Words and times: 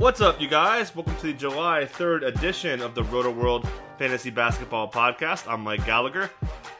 What's 0.00 0.22
up, 0.22 0.40
you 0.40 0.48
guys? 0.48 0.96
Welcome 0.96 1.14
to 1.16 1.26
the 1.26 1.34
July 1.34 1.84
3rd 1.84 2.26
edition 2.26 2.80
of 2.80 2.94
the 2.94 3.02
Rotoworld 3.02 3.68
Fantasy 3.98 4.30
Basketball 4.30 4.90
Podcast. 4.90 5.46
I'm 5.46 5.60
Mike 5.60 5.84
Gallagher. 5.84 6.30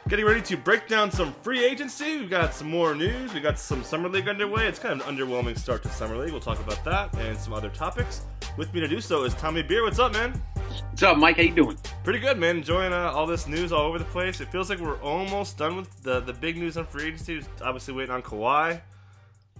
Getting 0.07 0.25
ready 0.25 0.41
to 0.41 0.57
break 0.57 0.87
down 0.87 1.11
some 1.11 1.31
free 1.43 1.63
agency. 1.63 2.17
We've 2.17 2.31
got 2.31 2.55
some 2.55 2.67
more 2.67 2.95
news. 2.95 3.31
We 3.31 3.39
got 3.39 3.59
some 3.59 3.83
Summer 3.83 4.09
League 4.09 4.27
underway. 4.27 4.65
It's 4.65 4.79
kind 4.79 4.99
of 4.99 5.07
an 5.07 5.15
underwhelming 5.15 5.55
start 5.55 5.83
to 5.83 5.89
Summer 5.89 6.17
League. 6.17 6.31
We'll 6.31 6.41
talk 6.41 6.59
about 6.61 6.83
that 6.83 7.15
and 7.19 7.37
some 7.37 7.53
other 7.53 7.69
topics. 7.69 8.23
With 8.57 8.73
me 8.73 8.79
to 8.79 8.87
do 8.87 8.99
so 8.99 9.23
is 9.23 9.35
Tommy 9.35 9.61
Beer. 9.61 9.83
What's 9.83 9.99
up, 9.99 10.13
man? 10.13 10.31
What's 10.89 11.03
up, 11.03 11.15
Mike? 11.15 11.35
How 11.35 11.43
you 11.43 11.53
doing? 11.53 11.77
Pretty 12.03 12.17
good, 12.17 12.39
man. 12.39 12.57
Enjoying 12.57 12.91
uh, 12.91 13.11
all 13.11 13.27
this 13.27 13.45
news 13.47 13.71
all 13.71 13.85
over 13.85 13.99
the 13.99 14.05
place. 14.05 14.41
It 14.41 14.51
feels 14.51 14.67
like 14.67 14.79
we're 14.79 14.99
almost 15.01 15.59
done 15.59 15.75
with 15.75 16.01
the, 16.01 16.21
the 16.21 16.33
big 16.33 16.57
news 16.57 16.75
on 16.75 16.87
free 16.87 17.09
agency. 17.09 17.43
Obviously, 17.61 17.93
waiting 17.93 18.15
on 18.15 18.23
Kawhi. 18.23 18.81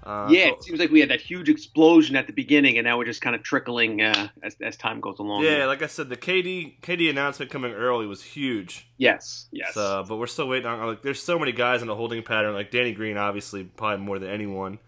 Uh, 0.03 0.27
yeah, 0.31 0.47
it 0.47 0.63
seems 0.63 0.79
like 0.79 0.89
we 0.89 0.99
had 0.99 1.09
that 1.09 1.21
huge 1.21 1.47
explosion 1.47 2.15
at 2.15 2.25
the 2.25 2.33
beginning, 2.33 2.77
and 2.77 2.85
now 2.85 2.97
we're 2.97 3.05
just 3.05 3.21
kind 3.21 3.35
of 3.35 3.43
trickling 3.43 4.01
uh, 4.01 4.29
as 4.41 4.55
as 4.61 4.75
time 4.75 4.99
goes 4.99 5.19
along. 5.19 5.43
Yeah, 5.43 5.65
like 5.67 5.83
I 5.83 5.87
said, 5.87 6.09
the 6.09 6.17
KD 6.17 6.79
KD 6.81 7.09
announcement 7.09 7.51
coming 7.51 7.71
early 7.73 8.07
was 8.07 8.23
huge. 8.23 8.87
Yes, 8.97 9.47
yes. 9.51 9.73
So, 9.75 10.03
but 10.07 10.17
we're 10.17 10.25
still 10.27 10.47
waiting 10.47 10.65
on. 10.67 10.85
Like, 10.87 11.03
there's 11.03 11.21
so 11.21 11.37
many 11.37 11.51
guys 11.51 11.81
in 11.83 11.89
a 11.89 11.95
holding 11.95 12.23
pattern. 12.23 12.53
Like 12.53 12.71
Danny 12.71 12.93
Green, 12.93 13.17
obviously, 13.17 13.63
probably 13.63 14.03
more 14.05 14.17
than 14.17 14.29
anyone. 14.29 14.79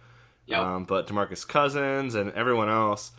Yep. 0.47 0.59
Um, 0.59 0.83
but 0.85 1.07
Demarcus 1.07 1.47
Cousins 1.47 2.15
and 2.15 2.31
everyone 2.31 2.69
else. 2.69 3.11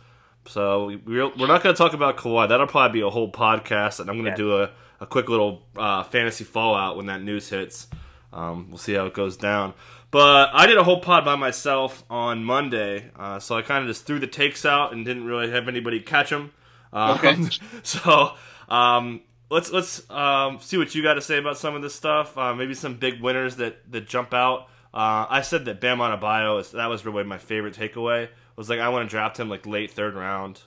So 0.47 0.85
we, 0.85 0.95
we're, 0.97 1.29
we're 1.35 1.47
not 1.47 1.63
going 1.63 1.73
to 1.73 1.77
talk 1.77 1.93
about 1.93 2.17
Kawhi. 2.17 2.47
That'll 2.49 2.67
probably 2.67 2.99
be 2.99 3.05
a 3.05 3.09
whole 3.09 3.31
podcast, 3.31 3.99
and 3.99 4.09
I'm 4.09 4.15
going 4.21 4.25
to 4.25 4.31
Yeah. 4.31 4.35
do 4.35 4.57
a, 4.61 4.69
a 4.99 5.05
quick 5.07 5.27
little 5.27 5.63
uh, 5.75 6.03
fantasy 6.03 6.43
fallout 6.43 6.97
when 6.97 7.07
that 7.07 7.23
news 7.23 7.49
hits. 7.49 7.87
Um, 8.31 8.67
we'll 8.69 8.77
see 8.77 8.93
how 8.93 9.05
it 9.07 9.13
goes 9.15 9.37
down. 9.37 9.73
But 10.15 10.51
I 10.53 10.65
did 10.65 10.77
a 10.77 10.83
whole 10.85 11.01
pod 11.01 11.25
by 11.25 11.35
myself 11.35 12.05
on 12.09 12.45
Monday, 12.45 13.11
uh, 13.19 13.39
so 13.39 13.57
I 13.57 13.61
kind 13.61 13.83
of 13.83 13.89
just 13.89 14.05
threw 14.05 14.17
the 14.17 14.27
takes 14.27 14.65
out 14.65 14.93
and 14.93 15.03
didn't 15.03 15.25
really 15.25 15.51
have 15.51 15.67
anybody 15.67 15.99
catch 15.99 16.29
them. 16.29 16.53
Um, 16.93 17.17
Okay. 17.17 17.35
so 17.83 18.31
um, 18.69 19.23
let's 19.49 19.73
let's 19.73 20.09
um, 20.09 20.59
see 20.61 20.77
what 20.77 20.95
you 20.95 21.03
got 21.03 21.15
to 21.15 21.21
say 21.21 21.37
about 21.37 21.57
some 21.57 21.75
of 21.75 21.81
this 21.81 21.93
stuff. 21.93 22.37
Uh, 22.37 22.55
maybe 22.55 22.73
some 22.73 22.95
big 22.95 23.21
winners 23.21 23.57
that 23.57 23.91
that 23.91 24.07
jump 24.07 24.33
out. 24.33 24.69
Uh, 24.93 25.27
I 25.29 25.41
said 25.41 25.65
that 25.65 25.81
Bam 25.81 25.99
on 25.99 26.17
Adebayo 26.17 26.61
is 26.61 26.71
that 26.71 26.87
was 26.87 27.05
really 27.05 27.25
my 27.25 27.37
favorite 27.37 27.75
takeaway. 27.75 28.29
Was 28.55 28.69
like 28.69 28.79
I 28.79 28.87
want 28.87 29.09
to 29.09 29.13
draft 29.13 29.37
him 29.37 29.49
like 29.49 29.65
late 29.65 29.91
third 29.91 30.15
round. 30.15 30.61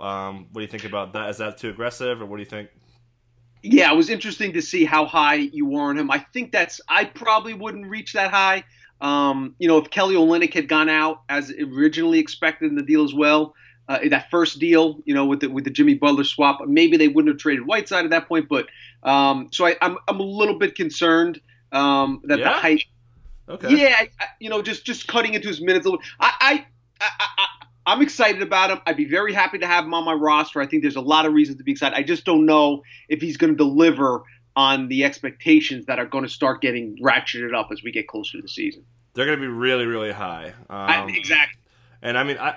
Um, 0.00 0.48
what 0.50 0.54
do 0.54 0.62
you 0.62 0.66
think 0.66 0.84
about 0.84 1.12
that? 1.12 1.30
Is 1.30 1.38
that 1.38 1.58
too 1.58 1.68
aggressive, 1.68 2.20
or 2.20 2.26
what 2.26 2.38
do 2.38 2.42
you 2.42 2.50
think? 2.50 2.70
Yeah, 3.62 3.92
it 3.92 3.96
was 3.96 4.10
interesting 4.10 4.54
to 4.54 4.62
see 4.62 4.84
how 4.84 5.06
high 5.06 5.34
you 5.36 5.66
were 5.66 5.82
on 5.82 5.98
him. 5.98 6.10
I 6.10 6.18
think 6.18 6.50
that's 6.50 6.80
I 6.88 7.04
probably 7.04 7.54
wouldn't 7.54 7.86
reach 7.86 8.14
that 8.14 8.32
high. 8.32 8.64
Um, 9.00 9.54
you 9.58 9.68
know, 9.68 9.78
if 9.78 9.90
Kelly 9.90 10.16
Olynyk 10.16 10.52
had 10.54 10.68
gone 10.68 10.88
out 10.88 11.22
as 11.28 11.52
originally 11.52 12.18
expected 12.18 12.70
in 12.70 12.76
the 12.76 12.82
deal 12.82 13.04
as 13.04 13.14
well, 13.14 13.54
uh, 13.88 14.00
that 14.10 14.30
first 14.30 14.58
deal, 14.58 15.00
you 15.04 15.14
know, 15.14 15.24
with 15.26 15.40
the 15.40 15.48
with 15.48 15.64
the 15.64 15.70
Jimmy 15.70 15.94
Butler 15.94 16.24
swap, 16.24 16.60
maybe 16.66 16.96
they 16.96 17.08
wouldn't 17.08 17.32
have 17.32 17.38
traded 17.40 17.66
Whiteside 17.66 18.04
at 18.04 18.10
that 18.10 18.28
point. 18.28 18.48
But 18.48 18.66
um, 19.02 19.48
so 19.52 19.66
I, 19.66 19.76
I'm 19.80 19.96
I'm 20.08 20.20
a 20.20 20.24
little 20.24 20.58
bit 20.58 20.74
concerned 20.74 21.40
um, 21.72 22.20
that 22.24 22.38
the 22.38 22.44
hype. 22.60 22.80
Okay. 23.48 23.76
Yeah, 23.76 23.94
I, 23.98 24.10
I- 24.20 24.26
you 24.40 24.50
know, 24.50 24.60
just 24.62 24.84
just 24.84 25.08
cutting 25.08 25.34
into 25.34 25.48
his 25.48 25.60
minutes 25.62 25.86
a 25.86 25.90
little. 25.90 26.04
I, 26.20 26.32
I, 26.40 26.66
I, 27.00 27.10
I 27.38 27.46
I'm 27.86 28.02
excited 28.02 28.42
about 28.42 28.70
him. 28.70 28.80
I'd 28.84 28.98
be 28.98 29.06
very 29.06 29.32
happy 29.32 29.56
to 29.60 29.66
have 29.66 29.84
him 29.84 29.94
on 29.94 30.04
my 30.04 30.12
roster. 30.12 30.60
I 30.60 30.66
think 30.66 30.82
there's 30.82 30.96
a 30.96 31.00
lot 31.00 31.24
of 31.24 31.32
reasons 31.32 31.56
to 31.56 31.64
be 31.64 31.72
excited. 31.72 31.96
I 31.96 32.02
just 32.02 32.26
don't 32.26 32.44
know 32.44 32.82
if 33.08 33.22
he's 33.22 33.38
going 33.38 33.54
to 33.54 33.56
deliver 33.56 34.24
on 34.58 34.88
the 34.88 35.04
expectations 35.04 35.86
that 35.86 36.00
are 36.00 36.04
going 36.04 36.24
to 36.24 36.28
start 36.28 36.60
getting 36.60 36.98
ratcheted 37.00 37.54
up 37.54 37.68
as 37.70 37.84
we 37.84 37.92
get 37.92 38.08
closer 38.08 38.38
to 38.38 38.42
the 38.42 38.48
season. 38.48 38.84
They're 39.14 39.24
going 39.24 39.38
to 39.38 39.40
be 39.40 39.46
really, 39.46 39.86
really 39.86 40.10
high. 40.10 40.48
Um, 40.48 40.54
I, 40.68 41.06
exactly. 41.14 41.60
And 42.02 42.18
I 42.18 42.24
mean, 42.24 42.38
I 42.38 42.56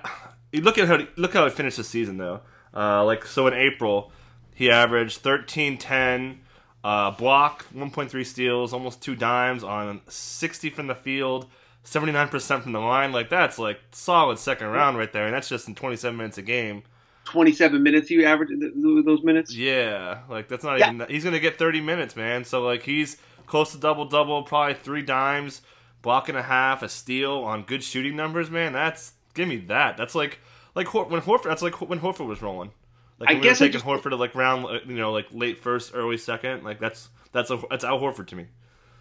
you 0.52 0.62
look 0.62 0.80
at 0.80 0.88
how 0.88 1.00
look 1.16 1.34
how 1.34 1.46
he 1.46 1.52
finished 1.52 1.78
the 1.78 1.84
season 1.84 2.18
though. 2.18 2.42
Uh, 2.76 3.06
like 3.06 3.24
so 3.28 3.46
in 3.46 3.54
April, 3.54 4.12
he 4.56 4.72
averaged 4.72 5.20
13, 5.20 5.78
10, 5.78 6.42
uh, 6.84 7.12
block, 7.12 7.68
1.3 7.72 8.26
steals, 8.26 8.74
almost 8.74 9.00
two 9.04 9.16
dimes 9.16 9.64
on 9.64 10.02
60 10.08 10.72
from 10.72 10.88
the 10.88 10.96
field, 10.96 11.46
79% 11.86 12.64
from 12.64 12.72
the 12.72 12.80
line. 12.80 13.12
Like 13.12 13.30
that's 13.30 13.60
like 13.60 13.80
solid 13.92 14.40
second 14.40 14.70
round 14.70 14.98
right 14.98 15.14
there, 15.14 15.26
and 15.26 15.36
that's 15.36 15.50
just 15.50 15.68
in 15.68 15.76
27 15.76 16.18
minutes 16.18 16.40
a 16.40 16.42
game. 16.42 16.82
27 17.26 17.82
minutes 17.82 18.10
you 18.10 18.26
average 18.26 18.50
th- 18.50 18.60
th- 18.74 19.06
those 19.06 19.24
minutes. 19.24 19.56
Yeah, 19.56 20.20
like 20.30 20.48
that's 20.48 20.64
not 20.64 20.80
Yeah. 20.80 20.94
even. 20.94 21.08
He's 21.10 21.24
gonna 21.24 21.40
get 21.40 21.58
30 21.58 21.82
minutes, 21.82 22.16
man. 22.16 22.44
So 22.44 22.62
like 22.64 22.84
he's 22.84 23.18
close 23.46 23.72
to 23.74 23.78
double 23.78 24.06
double, 24.06 24.44
probably 24.44 24.74
three 24.76 25.02
dimes, 25.02 25.62
block 26.02 26.30
and 26.30 26.38
a 26.38 26.44
half, 26.44 26.82
a 26.84 26.90
steal 26.90 27.34
on 27.40 27.64
good 27.64 27.84
shooting 27.84 28.16
numbers, 28.16 28.50
man. 28.50 28.74
That's 28.74 29.14
give 29.34 29.48
me 29.48 29.58
that. 29.68 29.98
That's 29.98 30.16
like 30.16 30.40
like 30.76 30.88
Hor- 30.88 31.06
when 31.06 31.22
Horford. 31.22 31.44
That's 31.44 31.62
like 31.62 31.80
when 31.82 32.00
Horford 32.00 32.28
was 32.28 32.42
rolling. 32.42 32.72
Like 33.20 33.30
I 33.30 33.34
when 33.34 33.44
guess 33.44 33.60
we 33.60 33.66
I 33.66 33.68
were 33.68 33.74
taking 33.74 33.88
just- 33.88 34.04
Horford 34.04 34.10
to 34.10 34.16
like 34.16 34.34
round, 34.36 34.66
uh, 34.66 34.80
you 34.88 34.96
know, 34.96 35.12
like 35.12 35.28
late 35.32 35.60
first, 35.60 35.92
early 35.94 36.18
second. 36.18 36.64
Like 36.64 36.80
that's 36.80 37.10
that's 37.34 37.52
a 37.52 37.62
that's 37.70 37.84
Al 37.84 38.00
Horford 38.00 38.28
to 38.28 38.36
me. 38.36 38.48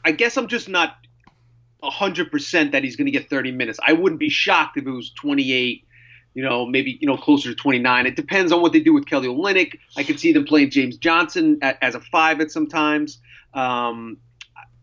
I 0.04 0.12
guess 0.12 0.36
I'm 0.36 0.46
just 0.46 0.68
not 0.68 0.96
100% 1.82 2.72
that 2.72 2.84
he's 2.84 2.96
going 2.96 3.06
to 3.06 3.10
get 3.10 3.30
30 3.30 3.52
minutes. 3.52 3.78
I 3.86 3.92
wouldn't 3.94 4.18
be 4.20 4.28
shocked 4.28 4.76
if 4.76 4.86
it 4.86 4.90
was 4.90 5.10
28, 5.12 5.86
you 6.34 6.42
know, 6.42 6.66
maybe, 6.66 6.98
you 7.00 7.06
know, 7.06 7.16
closer 7.16 7.50
to 7.50 7.54
29. 7.54 8.06
It 8.06 8.16
depends 8.16 8.52
on 8.52 8.62
what 8.62 8.72
they 8.72 8.80
do 8.80 8.92
with 8.92 9.06
Kelly 9.06 9.28
Olynyk. 9.28 9.78
I 9.96 10.02
could 10.02 10.20
see 10.20 10.32
them 10.32 10.44
playing 10.44 10.70
James 10.70 10.96
Johnson 10.96 11.58
at, 11.62 11.78
as 11.82 11.94
a 11.94 12.00
five 12.00 12.40
at 12.40 12.50
sometimes. 12.50 13.18
Um, 13.54 14.18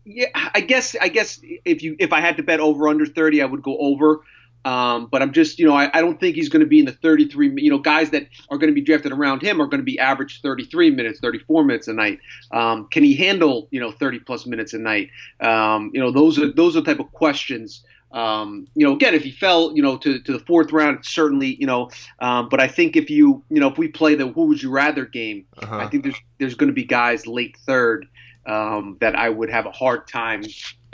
yeah, 0.04 0.28
I 0.34 0.60
guess, 0.60 0.96
I 1.00 1.08
guess 1.08 1.40
if 1.64 1.82
you, 1.82 1.96
if 1.98 2.12
I 2.12 2.20
had 2.20 2.36
to 2.38 2.42
bet 2.42 2.60
over 2.60 2.88
under 2.88 3.06
30, 3.06 3.42
I 3.42 3.46
would 3.46 3.62
go 3.62 3.76
over. 3.78 4.20
Um, 4.64 5.06
but 5.06 5.22
I'm 5.22 5.32
just, 5.32 5.58
you 5.58 5.66
know, 5.66 5.74
I, 5.74 5.90
I 5.94 6.00
don't 6.00 6.18
think 6.18 6.34
he's 6.34 6.48
going 6.48 6.60
to 6.60 6.66
be 6.66 6.80
in 6.80 6.84
the 6.84 6.92
33. 6.92 7.54
You 7.62 7.70
know, 7.70 7.78
guys 7.78 8.10
that 8.10 8.26
are 8.50 8.58
going 8.58 8.70
to 8.70 8.74
be 8.74 8.80
drafted 8.80 9.12
around 9.12 9.40
him 9.40 9.62
are 9.62 9.66
going 9.66 9.80
to 9.80 9.84
be 9.84 9.98
average 9.98 10.42
33 10.42 10.90
minutes, 10.90 11.20
34 11.20 11.64
minutes 11.64 11.88
a 11.88 11.92
night. 11.92 12.18
Um, 12.50 12.88
can 12.90 13.04
he 13.04 13.14
handle, 13.14 13.68
you 13.70 13.80
know, 13.80 13.92
30 13.92 14.20
plus 14.20 14.46
minutes 14.46 14.74
a 14.74 14.78
night? 14.78 15.10
Um, 15.40 15.90
you 15.94 16.00
know, 16.00 16.10
those 16.10 16.38
are 16.38 16.52
those 16.52 16.76
are 16.76 16.80
the 16.80 16.86
type 16.86 17.00
of 17.00 17.12
questions. 17.12 17.84
Um, 18.10 18.66
you 18.74 18.86
know, 18.86 18.94
again, 18.94 19.14
if 19.14 19.22
he 19.22 19.30
fell, 19.30 19.72
you 19.76 19.82
know, 19.82 19.96
to, 19.98 20.18
to 20.20 20.32
the 20.32 20.38
fourth 20.40 20.72
round, 20.72 21.04
certainly, 21.04 21.56
you 21.60 21.66
know. 21.66 21.90
Um, 22.20 22.48
but 22.48 22.60
I 22.60 22.66
think 22.68 22.96
if 22.96 23.10
you, 23.10 23.44
you 23.50 23.60
know, 23.60 23.68
if 23.70 23.76
we 23.78 23.88
play 23.88 24.14
the 24.14 24.28
who 24.28 24.46
would 24.46 24.62
you 24.62 24.70
rather 24.70 25.04
game, 25.04 25.44
Uh-huh. 25.58 25.76
I 25.76 25.88
think 25.88 26.04
there's 26.04 26.16
there's 26.38 26.54
going 26.54 26.68
to 26.68 26.74
be 26.74 26.84
guys 26.84 27.26
late 27.26 27.56
third 27.66 28.06
um, 28.46 28.96
that 29.00 29.14
I 29.14 29.28
would 29.28 29.50
have 29.50 29.66
a 29.66 29.70
hard 29.72 30.08
time 30.08 30.42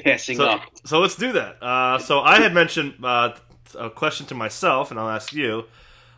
passing 0.02 0.38
So, 0.38 0.46
up. 0.46 0.62
so 0.84 0.98
let's 1.00 1.14
do 1.16 1.32
that. 1.32 1.62
Uh, 1.62 1.98
so 1.98 2.20
I 2.20 2.40
had 2.40 2.52
mentioned 2.52 2.94
uh, 3.04 3.34
a 3.78 3.90
question 3.90 4.26
to 4.26 4.34
myself, 4.34 4.90
and 4.90 4.98
I'll 4.98 5.08
ask 5.10 5.32
you: 5.32 5.66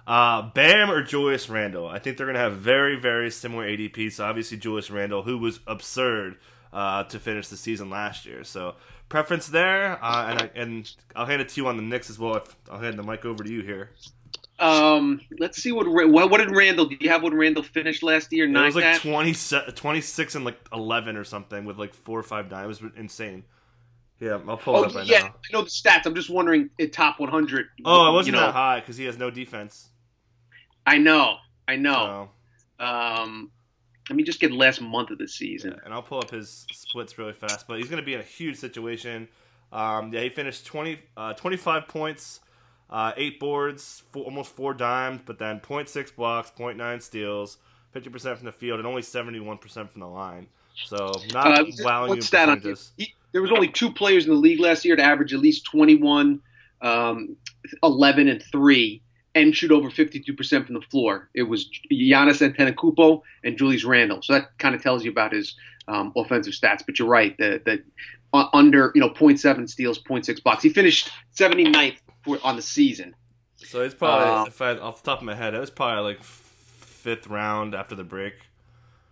uh, 0.07 0.43
Bam 0.55 0.91
or 0.91 1.03
Julius 1.03 1.49
Randle? 1.51 1.87
I 1.89 1.99
think 1.99 2.17
they're 2.17 2.27
going 2.27 2.35
to 2.35 2.41
have 2.41 2.55
very, 2.57 2.97
very 2.99 3.31
similar 3.31 3.67
ADPs. 3.69 4.13
So 4.13 4.25
obviously, 4.25 4.57
Julius 4.57 4.91
Randle, 4.91 5.25
who 5.25 5.37
was 5.37 5.61
absurd 5.67 6.37
uh, 6.73 7.05
to 7.05 7.19
finish 7.19 7.49
the 7.49 7.57
season 7.59 7.91
last 7.91 8.25
year. 8.25 8.45
So 8.45 8.77
preference 9.09 9.49
there, 9.49 10.03
uh, 10.03 10.27
and 10.29 10.39
I, 10.41 10.51
and 10.55 10.95
I'll 11.15 11.27
hand 11.27 11.41
it 11.43 11.49
to 11.51 11.61
you 11.61 11.69
on 11.69 11.77
the 11.77 11.83
Knicks 11.83 12.11
as 12.11 12.19
well. 12.19 12.37
If, 12.37 12.57
I'll 12.71 12.79
hand 12.79 12.99
the 12.99 13.03
mic 13.03 13.25
over 13.25 13.45
to 13.45 13.51
you 13.51 13.63
here. 13.63 13.91
Um, 14.59 15.21
let's 15.39 15.63
see 15.63 15.73
what 15.73 15.87
what, 15.87 16.31
what 16.31 16.39
did 16.39 16.51
Randle? 16.51 16.87
Do 16.87 16.97
you 16.99 17.11
have 17.11 17.23
what 17.23 17.35
Randle 17.35 17.63
finished 17.63 18.03
last 18.03 18.33
year? 18.33 18.47
Nine. 18.47 18.65
It 18.65 18.67
was 18.67 18.77
like 18.77 18.85
that? 18.85 19.01
20, 19.03 19.35
26 19.73 20.35
and 20.35 20.45
like 20.45 20.59
eleven 20.73 21.17
or 21.17 21.25
something 21.25 21.65
with 21.65 21.79
like 21.79 21.95
four 21.95 22.19
or 22.19 22.23
five 22.23 22.49
dimes. 22.49 22.81
It 22.81 22.85
was 22.85 22.93
insane. 22.97 23.45
Yeah, 24.19 24.41
I'll 24.49 24.57
pull 24.57 24.77
it 24.77 24.79
Oh 24.79 24.85
up 24.85 24.95
right 24.95 25.07
yeah, 25.07 25.19
now. 25.19 25.27
I 25.27 25.53
know 25.53 25.63
the 25.63 25.69
stats. 25.69 26.07
I'm 26.07 26.15
just 26.15 26.31
wondering, 26.31 26.71
at 26.81 26.93
top 26.93 27.21
100. 27.21 27.67
Oh, 27.85 28.09
it 28.09 28.13
wasn't 28.15 28.35
you 28.35 28.41
know, 28.41 28.47
that 28.47 28.55
high 28.55 28.81
because 28.81 28.97
he 28.97 29.05
has 29.05 29.19
no 29.19 29.31
defense. 29.31 29.91
I 30.87 30.97
know, 30.99 31.37
I 31.69 31.77
know. 31.77 32.31
So. 32.79 32.85
Um, 32.85 33.51
let 34.09 34.17
me 34.17 34.23
just 34.23 34.41
get 34.41 34.53
last 34.53 34.81
month 34.81 35.11
of 35.11 35.19
the 35.19 35.29
season. 35.29 35.79
and 35.85 35.93
I'll 35.93 36.03
pull 36.03 36.19
up 36.19 36.31
his 36.31 36.67
splits 36.73 37.19
really 37.19 37.33
fast. 37.33 37.67
But 37.67 37.79
he's 37.79 37.89
going 37.89 38.01
to 38.01 38.07
be 38.07 38.15
in 38.15 38.21
a 38.21 38.25
huge 38.25 38.57
situation. 38.57 39.29
Um, 39.73 40.13
yeah, 40.13 40.21
he 40.21 40.29
finished 40.29 40.65
20, 40.67 40.99
uh, 41.17 41.33
25 41.35 41.89
points, 41.89 42.41
uh, 42.89 43.13
eight 43.17 43.41
boards, 43.41 44.03
four, 44.13 44.25
almost 44.25 44.55
four 44.55 44.75
dimes, 44.75 45.21
but 45.25 45.39
then 45.39 45.59
0.6 45.61 46.15
blocks, 46.15 46.53
0.9 46.57 47.03
steals, 47.03 47.59
50% 47.95 48.37
from 48.37 48.47
the 48.47 48.53
field, 48.53 48.79
and 48.79 48.87
only 48.87 49.03
71% 49.03 49.91
from 49.91 50.01
the 50.01 50.07
line. 50.07 50.47
So 50.85 51.11
not 51.33 51.47
Uh, 51.59 51.65
wowing 51.83 52.11
you 52.11 52.17
what's 52.17 52.31
that 52.31 52.49
on? 52.49 52.61
He, 52.97 53.15
there 53.33 53.43
was 53.43 53.51
only 53.51 53.69
two 53.69 53.91
players 53.91 54.25
in 54.25 54.31
the 54.31 54.37
league 54.39 54.61
last 54.61 54.85
year 54.85 54.95
to 54.95 55.03
average 55.03 55.35
at 55.35 55.41
least 55.41 55.65
21, 55.65 56.41
um, 56.81 57.37
11, 57.83 58.29
and 58.29 58.43
three, 58.53 59.03
and 59.37 59.55
shoot 59.55 59.71
over 59.71 59.91
52% 59.91 60.67
from 60.67 60.75
the 60.75 60.81
floor. 60.81 61.29
It 61.35 61.43
was 61.43 61.71
Giannis 61.93 62.41
Antetokounmpo 62.41 63.21
and 63.45 63.57
Julius 63.57 63.85
Randle. 63.85 64.23
So 64.23 64.33
that 64.33 64.59
kind 64.59 64.75
of 64.75 64.83
tells 64.83 65.05
you 65.05 65.11
about 65.11 65.33
his 65.33 65.55
um, 65.87 66.13
offensive 66.17 66.55
stats. 66.55 66.83
But 66.85 66.99
you're 66.99 67.07
right 67.07 67.37
that 67.39 67.67
that 67.67 67.85
uh, 68.33 68.47
under 68.53 68.91
you 68.95 69.01
know 69.01 69.11
0.7 69.11 69.69
steals, 69.69 70.03
0.6 70.03 70.43
blocks. 70.43 70.63
He 70.63 70.71
finished 70.71 71.11
79th 71.37 71.99
for, 72.25 72.39
on 72.43 72.57
the 72.57 72.63
season. 72.63 73.15
So 73.57 73.83
it's 73.83 73.95
probably, 73.95 74.29
Uh, 74.29 74.45
if 74.47 74.61
I, 74.61 74.77
off 74.79 75.03
the 75.03 75.11
top 75.11 75.21
of 75.21 75.25
my 75.25 75.35
head, 75.35 75.55
it 75.55 75.59
was 75.61 75.71
probably 75.71 76.03
like 76.03 76.23
fifth 76.23 77.27
round 77.27 77.75
after 77.75 77.95
the 77.95 78.05
break, 78.05 78.35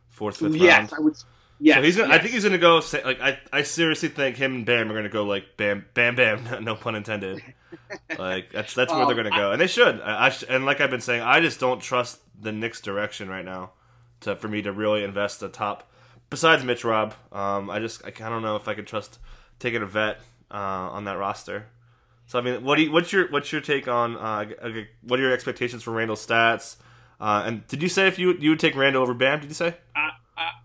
fourth, 0.09 0.39
fifth 0.39 0.55
yes, 0.55 0.79
round. 0.79 0.95
I 0.97 1.01
would. 1.01 1.17
Yes, 1.65 1.77
so 1.77 1.83
he's 1.83 1.97
gonna, 1.97 2.13
I 2.13 2.19
think 2.19 2.35
he's 2.35 2.45
gonna 2.45 2.59
go. 2.59 2.81
Say, 2.81 3.03
like 3.03 3.21
I, 3.23 3.39
I 3.51 3.63
seriously 3.63 4.11
think 4.11 4.37
him 4.37 4.55
and 4.55 4.67
Bam 4.67 4.91
are 4.91 4.95
gonna 4.95 5.09
go 5.09 5.25
like 5.25 5.57
Bam, 5.57 5.87
Bam, 5.95 6.15
Bam. 6.15 6.47
No 6.63 6.75
pun 6.75 6.95
intended. 6.95 7.43
like 8.19 8.53
that's 8.53 8.75
that's 8.75 8.93
where 8.93 9.07
they're 9.07 9.15
going 9.15 9.31
to 9.31 9.31
go, 9.31 9.49
I, 9.49 9.53
and 9.53 9.61
they 9.61 9.67
should. 9.67 9.99
I, 10.03 10.27
I 10.27 10.29
sh- 10.29 10.45
and 10.47 10.67
like 10.67 10.83
I've 10.83 10.91
been 10.91 11.01
saying, 11.01 11.23
I 11.23 11.41
just 11.41 11.59
don't 11.61 11.81
trust 11.81 12.21
the 12.39 12.53
Knicks' 12.53 12.83
direction 12.83 13.31
right 13.31 13.45
now 13.45 13.71
to 14.21 14.37
for 14.37 14.47
me 14.47 14.61
to 14.61 14.73
really 14.73 15.05
invest 15.05 15.41
the 15.41 15.49
top. 15.49 15.91
Besides 16.29 16.65
Mitch 16.65 16.85
Rob, 16.85 17.15
um, 17.33 17.71
I 17.71 17.79
just 17.79 18.05
I, 18.05 18.09
I 18.09 18.29
don't 18.29 18.43
know 18.43 18.57
if 18.57 18.69
I 18.69 18.75
could 18.75 18.87
trust 18.87 19.19
taking 19.59 19.81
a 19.81 19.87
vet 19.87 20.21
uh, 20.51 20.57
on 20.93 21.05
that 21.05 21.17
roster. 21.19 21.67
So 22.27 22.39
I 22.39 22.43
mean, 22.43 22.63
what 22.63 22.77
do 22.77 22.83
you, 22.83 22.93
what's 22.93 23.11
your 23.11 23.31
what's 23.31 23.51
your 23.53 23.61
take 23.61 23.89
on 23.89 24.17
uh, 24.17 24.45
what 25.03 25.19
are 25.19 25.23
your 25.23 25.33
expectations 25.33 25.83
for 25.83 25.93
Randle's 25.93 26.25
stats? 26.25 26.77
Uh, 27.21 27.45
and 27.47 27.67
did 27.69 27.83
you 27.83 27.89
say 27.89 28.07
if 28.07 28.19
you 28.19 28.35
you 28.35 28.51
would 28.51 28.61
take 28.61 28.77
Randle 28.77 29.03
over 29.03 29.15
Bam? 29.15 29.41
Did 29.41 29.49
you 29.49 29.55
say? 29.55 29.75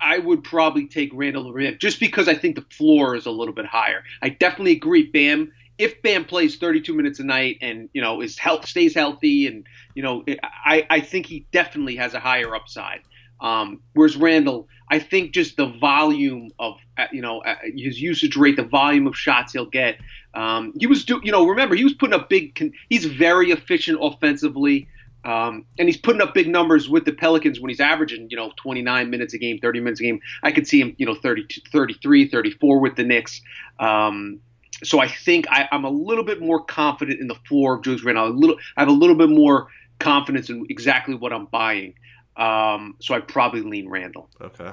I, 0.01 0.19
would 0.19 0.43
probably 0.43 0.87
take 0.87 1.11
Randle 1.13 1.47
over 1.47 1.59
Bam 1.59 1.77
just 1.79 1.99
because 1.99 2.27
I 2.27 2.35
think 2.35 2.55
the 2.55 2.65
floor 2.75 3.15
is 3.15 3.25
a 3.25 3.31
little 3.31 3.53
bit 3.53 3.65
higher. 3.65 4.03
I 4.21 4.29
definitely 4.29 4.73
agree. 4.73 5.03
Bam, 5.03 5.51
if 5.77 6.01
Bam 6.01 6.25
plays 6.25 6.57
32 6.57 6.93
minutes 6.93 7.19
a 7.19 7.23
night 7.23 7.57
and 7.61 7.89
you 7.93 8.01
know 8.01 8.21
is 8.21 8.37
health 8.37 8.67
stays 8.67 8.93
healthy 8.93 9.47
and 9.47 9.65
you 9.95 10.03
know 10.03 10.23
I 10.43 10.85
I 10.89 10.99
think 10.99 11.25
he 11.25 11.47
definitely 11.51 11.95
has 11.95 12.13
a 12.13 12.19
higher 12.19 12.55
upside. 12.55 13.01
Um, 13.41 13.79
whereas 13.93 14.17
Randle, 14.17 14.67
I 14.89 14.99
think 14.99 15.31
just 15.31 15.55
the 15.55 15.67
volume 15.67 16.51
of 16.59 16.75
uh, 16.97 17.05
you 17.11 17.21
know 17.21 17.39
uh, 17.39 17.55
his 17.63 17.99
usage 18.01 18.35
rate, 18.35 18.57
the 18.57 18.63
volume 18.63 19.07
of 19.07 19.15
shots 19.15 19.53
he'll 19.53 19.65
get. 19.65 19.97
Um, 20.33 20.73
he 20.77 20.87
was 20.87 21.05
do 21.05 21.21
you 21.23 21.31
know 21.31 21.47
remember 21.47 21.75
he 21.75 21.85
was 21.85 21.93
putting 21.93 22.13
up 22.13 22.29
big. 22.29 22.73
He's 22.89 23.05
very 23.05 23.51
efficient 23.51 23.99
offensively. 24.01 24.87
Um, 25.25 25.65
and 25.77 25.87
he's 25.87 25.97
putting 25.97 26.21
up 26.21 26.33
big 26.33 26.47
numbers 26.47 26.89
with 26.89 27.05
the 27.05 27.11
Pelicans 27.11 27.59
when 27.59 27.69
he's 27.69 27.81
averaging, 27.81 28.29
you 28.29 28.37
know, 28.37 28.51
29 28.55 29.09
minutes 29.09 29.33
a 29.33 29.37
game, 29.37 29.59
30 29.59 29.81
minutes 29.81 29.99
a 29.99 30.03
game. 30.03 30.21
I 30.43 30.51
could 30.51 30.67
see 30.67 30.79
him, 30.79 30.95
you 30.97 31.05
know, 31.05 31.15
30, 31.15 31.47
33, 31.71 32.29
34 32.29 32.79
with 32.79 32.95
the 32.95 33.03
Knicks. 33.03 33.41
Um, 33.79 34.39
so 34.83 34.99
I 34.99 35.09
think 35.09 35.45
I, 35.49 35.67
am 35.71 35.83
a 35.83 35.89
little 35.89 36.23
bit 36.23 36.41
more 36.41 36.63
confident 36.63 37.19
in 37.19 37.27
the 37.27 37.35
floor 37.47 37.75
of 37.75 37.83
Julius 37.83 38.03
Randle. 38.03 38.27
A 38.27 38.29
little, 38.29 38.55
I 38.77 38.81
have 38.81 38.87
a 38.87 38.93
little 38.93 39.15
bit 39.15 39.29
more 39.29 39.67
confidence 39.99 40.49
in 40.49 40.65
exactly 40.69 41.15
what 41.15 41.33
I'm 41.33 41.45
buying. 41.47 41.95
Um, 42.37 42.95
so 42.99 43.13
I 43.13 43.19
probably 43.19 43.61
lean 43.61 43.89
Randle. 43.89 44.29
Okay. 44.39 44.71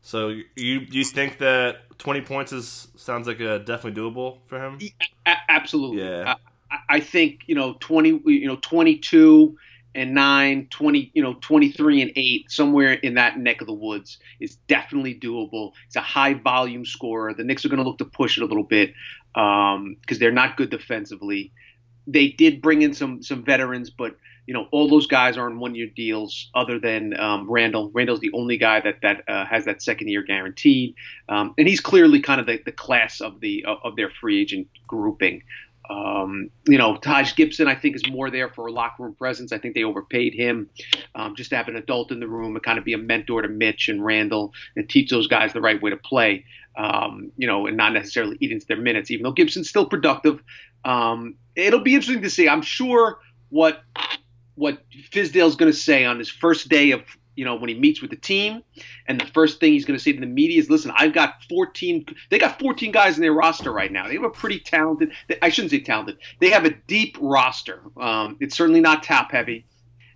So 0.00 0.28
you 0.56 0.86
you 0.90 1.04
think 1.04 1.38
that 1.38 1.98
20 1.98 2.20
points 2.22 2.52
is 2.52 2.88
sounds 2.96 3.26
like 3.26 3.40
a 3.40 3.58
definitely 3.58 4.00
doable 4.00 4.38
for 4.46 4.62
him? 4.62 4.78
A- 5.26 5.36
absolutely. 5.48 6.02
Yeah. 6.02 6.34
I, 6.70 6.76
I, 6.96 7.00
think 7.00 7.40
you 7.46 7.54
know 7.54 7.76
20 7.80 8.22
you 8.26 8.46
know 8.46 8.56
22 8.56 9.56
and 9.94 10.14
9 10.14 10.68
20 10.70 11.10
you 11.14 11.22
know 11.22 11.34
23 11.40 12.02
and 12.02 12.12
8 12.14 12.50
somewhere 12.50 12.92
in 12.92 13.14
that 13.14 13.38
neck 13.38 13.60
of 13.60 13.66
the 13.66 13.72
woods 13.72 14.18
is 14.40 14.56
definitely 14.68 15.14
doable. 15.14 15.72
It's 15.86 15.96
a 15.96 16.00
high 16.00 16.34
volume 16.34 16.84
scorer. 16.84 17.34
The 17.34 17.44
Knicks 17.44 17.64
are 17.64 17.68
going 17.68 17.82
to 17.82 17.88
look 17.88 17.98
to 17.98 18.04
push 18.04 18.38
it 18.38 18.42
a 18.42 18.46
little 18.46 18.64
bit 18.64 18.92
because 19.32 19.76
um, 19.76 19.96
they're 20.18 20.32
not 20.32 20.56
good 20.56 20.70
defensively. 20.70 21.52
They 22.06 22.28
did 22.28 22.60
bring 22.60 22.82
in 22.82 22.92
some 22.92 23.22
some 23.22 23.44
veterans, 23.44 23.90
but 23.90 24.16
you 24.46 24.52
know, 24.52 24.68
all 24.72 24.88
those 24.88 25.06
guys 25.06 25.38
are 25.38 25.46
on 25.46 25.58
one 25.58 25.74
year 25.74 25.86
deals 25.86 26.50
other 26.54 26.78
than 26.78 27.18
um, 27.18 27.50
Randle. 27.50 27.90
Randle's 27.94 28.20
the 28.20 28.32
only 28.34 28.58
guy 28.58 28.80
that 28.80 28.96
that 29.02 29.24
uh, 29.28 29.46
has 29.46 29.64
that 29.64 29.80
second 29.80 30.08
year 30.08 30.22
guaranteed, 30.22 30.94
um, 31.28 31.54
and 31.56 31.66
he's 31.66 31.80
clearly 31.80 32.20
kind 32.20 32.40
of 32.40 32.46
the, 32.46 32.60
the 32.64 32.72
class 32.72 33.20
of 33.20 33.40
the 33.40 33.64
of 33.66 33.96
their 33.96 34.10
free 34.10 34.40
agent 34.40 34.68
grouping. 34.86 35.42
Um, 35.88 36.50
you 36.66 36.78
know, 36.78 36.96
Taj 36.96 37.34
Gibson, 37.34 37.68
I 37.68 37.74
think, 37.74 37.96
is 37.96 38.08
more 38.08 38.30
there 38.30 38.48
for 38.48 38.66
a 38.66 38.72
locker 38.72 39.02
room 39.02 39.14
presence. 39.14 39.52
I 39.52 39.58
think 39.58 39.74
they 39.74 39.84
overpaid 39.84 40.34
him 40.34 40.70
um, 41.14 41.36
just 41.36 41.50
to 41.50 41.56
have 41.56 41.68
an 41.68 41.76
adult 41.76 42.10
in 42.10 42.20
the 42.20 42.28
room 42.28 42.56
and 42.56 42.64
kind 42.64 42.78
of 42.78 42.84
be 42.84 42.94
a 42.94 42.98
mentor 42.98 43.42
to 43.42 43.48
Mitch 43.48 43.88
and 43.88 44.04
Randle 44.04 44.52
and 44.76 44.88
teach 44.88 45.10
those 45.10 45.26
guys 45.26 45.52
the 45.52 45.60
right 45.60 45.80
way 45.82 45.90
to 45.90 45.96
play. 45.96 46.44
Um, 46.76 47.30
you 47.36 47.46
know, 47.46 47.66
and 47.66 47.76
not 47.76 47.92
necessarily 47.92 48.36
eat 48.40 48.50
into 48.50 48.66
their 48.66 48.80
minutes, 48.80 49.10
even 49.10 49.22
though 49.22 49.32
Gibson's 49.32 49.68
still 49.68 49.86
productive. 49.86 50.42
Um, 50.84 51.36
it'll 51.54 51.82
be 51.82 51.94
interesting 51.94 52.22
to 52.22 52.30
see. 52.30 52.48
I'm 52.48 52.62
sure 52.62 53.20
what 53.50 53.82
what 54.56 54.82
Fizdale's 55.10 55.56
going 55.56 55.70
to 55.70 55.78
say 55.78 56.04
on 56.04 56.18
his 56.18 56.28
first 56.28 56.68
day 56.68 56.92
of 56.92 57.02
you 57.36 57.44
know 57.44 57.54
when 57.54 57.68
he 57.68 57.74
meets 57.74 58.00
with 58.00 58.10
the 58.10 58.16
team 58.16 58.62
and 59.06 59.20
the 59.20 59.26
first 59.26 59.60
thing 59.60 59.72
he's 59.72 59.84
going 59.84 59.98
to 59.98 60.02
say 60.02 60.12
to 60.12 60.20
the 60.20 60.26
media 60.26 60.58
is 60.58 60.70
listen 60.70 60.92
i've 60.96 61.12
got 61.12 61.42
14 61.48 62.06
they 62.30 62.38
got 62.38 62.58
14 62.58 62.92
guys 62.92 63.16
in 63.16 63.22
their 63.22 63.32
roster 63.32 63.72
right 63.72 63.92
now. 63.92 64.06
They 64.06 64.14
have 64.14 64.24
a 64.24 64.30
pretty 64.30 64.60
talented 64.60 65.12
i 65.42 65.48
shouldn't 65.48 65.70
say 65.70 65.80
talented 65.80 66.18
they 66.40 66.50
have 66.50 66.64
a 66.64 66.70
deep 66.70 67.16
roster. 67.20 67.82
Um, 67.96 68.36
it's 68.40 68.56
certainly 68.56 68.80
not 68.80 69.02
top 69.02 69.30
heavy 69.30 69.66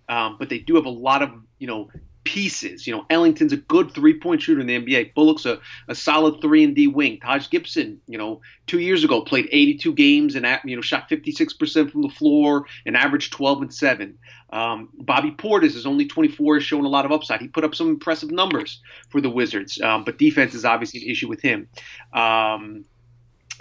um, 0.09 0.37
but 0.39 0.49
they 0.49 0.59
do 0.59 0.75
have 0.75 0.85
a 0.85 0.89
lot 0.89 1.21
of 1.21 1.31
you 1.59 1.67
know 1.67 1.89
pieces. 2.23 2.85
You 2.85 2.95
know, 2.95 3.05
Ellington's 3.09 3.53
a 3.53 3.57
good 3.57 3.91
three 3.91 4.19
point 4.19 4.41
shooter 4.41 4.61
in 4.61 4.67
the 4.67 4.79
NBA. 4.79 5.13
Bullock's 5.13 5.45
a, 5.45 5.59
a 5.87 5.95
solid 5.95 6.41
three 6.41 6.63
and 6.63 6.75
D 6.75 6.87
wing. 6.87 7.19
Taj 7.19 7.49
Gibson, 7.49 8.01
you 8.07 8.17
know, 8.17 8.41
two 8.67 8.79
years 8.79 9.03
ago 9.03 9.21
played 9.21 9.47
82 9.51 9.93
games 9.93 10.35
and 10.35 10.45
you 10.65 10.75
know 10.75 10.81
shot 10.81 11.09
56 11.09 11.53
percent 11.53 11.91
from 11.91 12.01
the 12.01 12.09
floor 12.09 12.65
and 12.85 12.95
averaged 12.95 13.33
12 13.33 13.61
and 13.61 13.73
seven. 13.73 14.17
Um, 14.51 14.89
Bobby 14.93 15.31
Portis 15.31 15.75
is 15.75 15.85
only 15.85 16.07
24, 16.07 16.57
is 16.57 16.63
showing 16.63 16.85
a 16.85 16.89
lot 16.89 17.05
of 17.05 17.11
upside. 17.11 17.39
He 17.39 17.47
put 17.47 17.63
up 17.63 17.75
some 17.75 17.89
impressive 17.89 18.31
numbers 18.31 18.81
for 19.09 19.21
the 19.21 19.29
Wizards, 19.29 19.79
um, 19.81 20.03
but 20.03 20.17
defense 20.17 20.55
is 20.55 20.65
obviously 20.65 21.03
an 21.03 21.09
issue 21.09 21.27
with 21.27 21.41
him. 21.41 21.67
Um, 22.13 22.85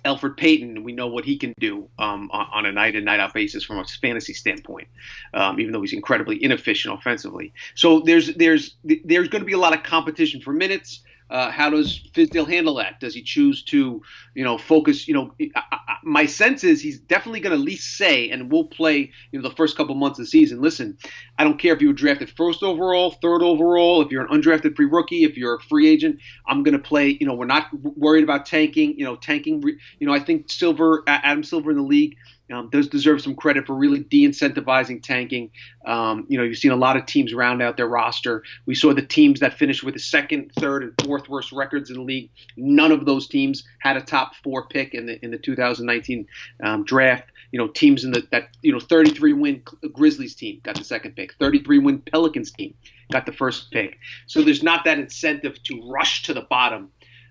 Elfrid 0.08 0.36
Payton, 0.38 0.82
we 0.84 0.92
know 0.92 1.06
what 1.06 1.24
he 1.24 1.36
can 1.36 1.52
do 1.60 1.88
um, 1.98 2.30
on, 2.32 2.46
on, 2.52 2.66
a 2.66 2.72
night 2.72 2.96
in 2.96 3.04
night 3.04 3.20
out 3.20 3.34
basis 3.34 3.62
from 3.62 3.78
a 3.78 3.84
fantasy 3.84 4.32
standpoint, 4.32 4.88
um, 5.34 5.60
even 5.60 5.72
though 5.72 5.82
he's 5.82 5.92
incredibly 5.92 6.42
inefficient 6.42 6.94
offensively. 6.94 7.52
So 7.74 8.00
there's 8.00 8.34
there's 8.34 8.76
there's 8.84 9.28
going 9.28 9.42
to 9.42 9.46
be 9.46 9.52
a 9.52 9.58
lot 9.58 9.74
of 9.76 9.82
competition 9.82 10.40
for 10.40 10.52
minutes. 10.52 11.02
Uh, 11.30 11.50
how 11.50 11.70
does 11.70 12.00
Fizdale 12.14 12.48
handle 12.48 12.74
that? 12.76 13.00
Does 13.00 13.14
he 13.14 13.22
choose 13.22 13.62
to, 13.64 14.02
you 14.34 14.44
know, 14.44 14.56
focus? 14.58 15.06
You 15.06 15.14
know, 15.14 15.34
I, 15.54 15.62
I, 15.72 15.96
my 16.02 16.26
sense 16.26 16.64
is 16.64 16.80
he's 16.80 16.98
definitely 16.98 17.40
going 17.40 17.54
to 17.54 17.58
at 17.58 17.64
least 17.64 17.96
say, 17.96 18.30
and 18.30 18.50
we'll 18.50 18.64
play, 18.64 19.12
you 19.30 19.40
know, 19.40 19.48
the 19.48 19.54
first 19.54 19.76
couple 19.76 19.94
months 19.94 20.18
of 20.18 20.24
the 20.24 20.30
season. 20.30 20.60
Listen, 20.60 20.96
I 21.38 21.44
don't 21.44 21.58
care 21.58 21.74
if 21.74 21.82
you 21.82 21.88
were 21.88 21.94
drafted 21.94 22.30
first 22.30 22.62
overall, 22.62 23.10
third 23.10 23.42
overall, 23.42 24.02
if 24.02 24.10
you're 24.10 24.24
an 24.24 24.28
undrafted 24.28 24.76
free 24.76 24.86
rookie, 24.86 25.24
if 25.24 25.36
you're 25.36 25.56
a 25.56 25.60
free 25.60 25.88
agent. 25.88 26.20
I'm 26.46 26.62
going 26.62 26.72
to 26.72 26.82
play. 26.82 27.16
You 27.20 27.26
know, 27.26 27.34
we're 27.34 27.46
not 27.46 27.66
worried 27.72 28.24
about 28.24 28.46
tanking. 28.46 28.98
You 28.98 29.04
know, 29.04 29.16
tanking. 29.16 29.62
You 29.98 30.06
know, 30.06 30.14
I 30.14 30.20
think 30.20 30.50
Silver, 30.50 31.02
Adam 31.06 31.44
Silver 31.44 31.70
in 31.70 31.76
the 31.76 31.82
league 31.82 32.16
um, 32.52 32.68
does 32.70 32.88
deserve 32.88 33.20
some 33.20 33.34
credit 33.34 33.66
for 33.66 33.74
really 33.74 34.00
de-incentivizing 34.00 35.02
tanking. 35.02 35.50
Um, 35.86 36.26
you 36.28 36.38
know, 36.38 36.44
you've 36.44 36.58
seen 36.58 36.70
a 36.70 36.76
lot 36.76 36.96
of 36.96 37.06
teams 37.06 37.34
round 37.34 37.62
out 37.62 37.76
their 37.76 37.88
roster. 37.88 38.42
We 38.66 38.74
saw 38.74 38.94
the 38.94 39.02
teams 39.02 39.40
that 39.40 39.54
finished 39.54 39.82
with 39.82 39.94
the 39.94 40.00
second, 40.00 40.52
third, 40.58 40.82
and 40.82 40.92
fourth 41.04 41.28
worst 41.28 41.52
records 41.52 41.90
in 41.90 41.96
the 41.96 42.02
league. 42.02 42.30
None 42.56 42.92
of 42.92 43.04
those 43.04 43.28
teams 43.28 43.64
had 43.80 43.96
a 43.96 44.00
top 44.00 44.34
four 44.36 44.66
pick 44.66 44.94
in 44.94 45.06
the 45.06 45.22
in 45.24 45.30
the 45.30 45.38
2019 45.38 46.26
um, 46.62 46.84
draft. 46.84 47.30
You 47.52 47.58
know, 47.58 47.68
teams 47.68 48.04
in 48.04 48.12
the 48.12 48.26
that 48.30 48.48
you 48.62 48.72
know 48.72 48.80
33 48.80 49.32
win 49.34 49.62
Grizzlies 49.92 50.34
team 50.34 50.60
got 50.62 50.76
the 50.76 50.84
second 50.84 51.16
pick. 51.16 51.34
33 51.34 51.78
win 51.78 51.98
Pelicans 52.00 52.50
team 52.50 52.74
got 53.10 53.26
the 53.26 53.32
first 53.32 53.70
pick. 53.70 53.98
So 54.26 54.42
there's 54.42 54.62
not 54.62 54.84
that 54.84 54.98
incentive 54.98 55.62
to 55.64 55.90
rush 55.90 56.22
to 56.24 56.34
the 56.34 56.42
bottom 56.42 56.90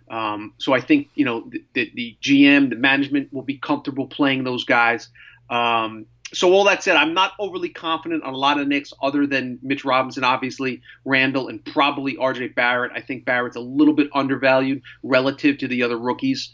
um, 0.09 0.53
so 0.57 0.73
I 0.73 0.81
think 0.81 1.09
you 1.15 1.25
know 1.25 1.49
the, 1.49 1.63
the, 1.73 1.91
the, 1.93 2.17
GM, 2.21 2.69
the 2.69 2.75
management 2.75 3.33
will 3.33 3.43
be 3.43 3.57
comfortable 3.57 4.07
playing 4.07 4.43
those 4.43 4.63
guys. 4.63 5.09
Um, 5.49 6.05
so 6.33 6.51
all 6.51 6.65
that 6.65 6.83
said, 6.83 6.97
I'm 6.97 7.13
not 7.13 7.33
overly 7.39 7.69
confident 7.69 8.23
on 8.23 8.33
a 8.33 8.37
lot 8.37 8.59
of 8.59 8.67
Knicks 8.67 8.91
other 9.01 9.25
than 9.25 9.59
Mitch 9.61 9.85
Robinson, 9.85 10.23
obviously 10.23 10.81
Randle, 11.05 11.47
and 11.47 11.63
probably 11.63 12.15
RJ 12.15 12.53
Barrett. 12.53 12.91
I 12.93 13.01
think 13.01 13.25
Barrett's 13.25 13.55
a 13.55 13.61
little 13.61 13.93
bit 13.93 14.09
undervalued 14.13 14.81
relative 15.03 15.57
to 15.59 15.67
the 15.67 15.83
other 15.83 15.97
rookies. 15.97 16.51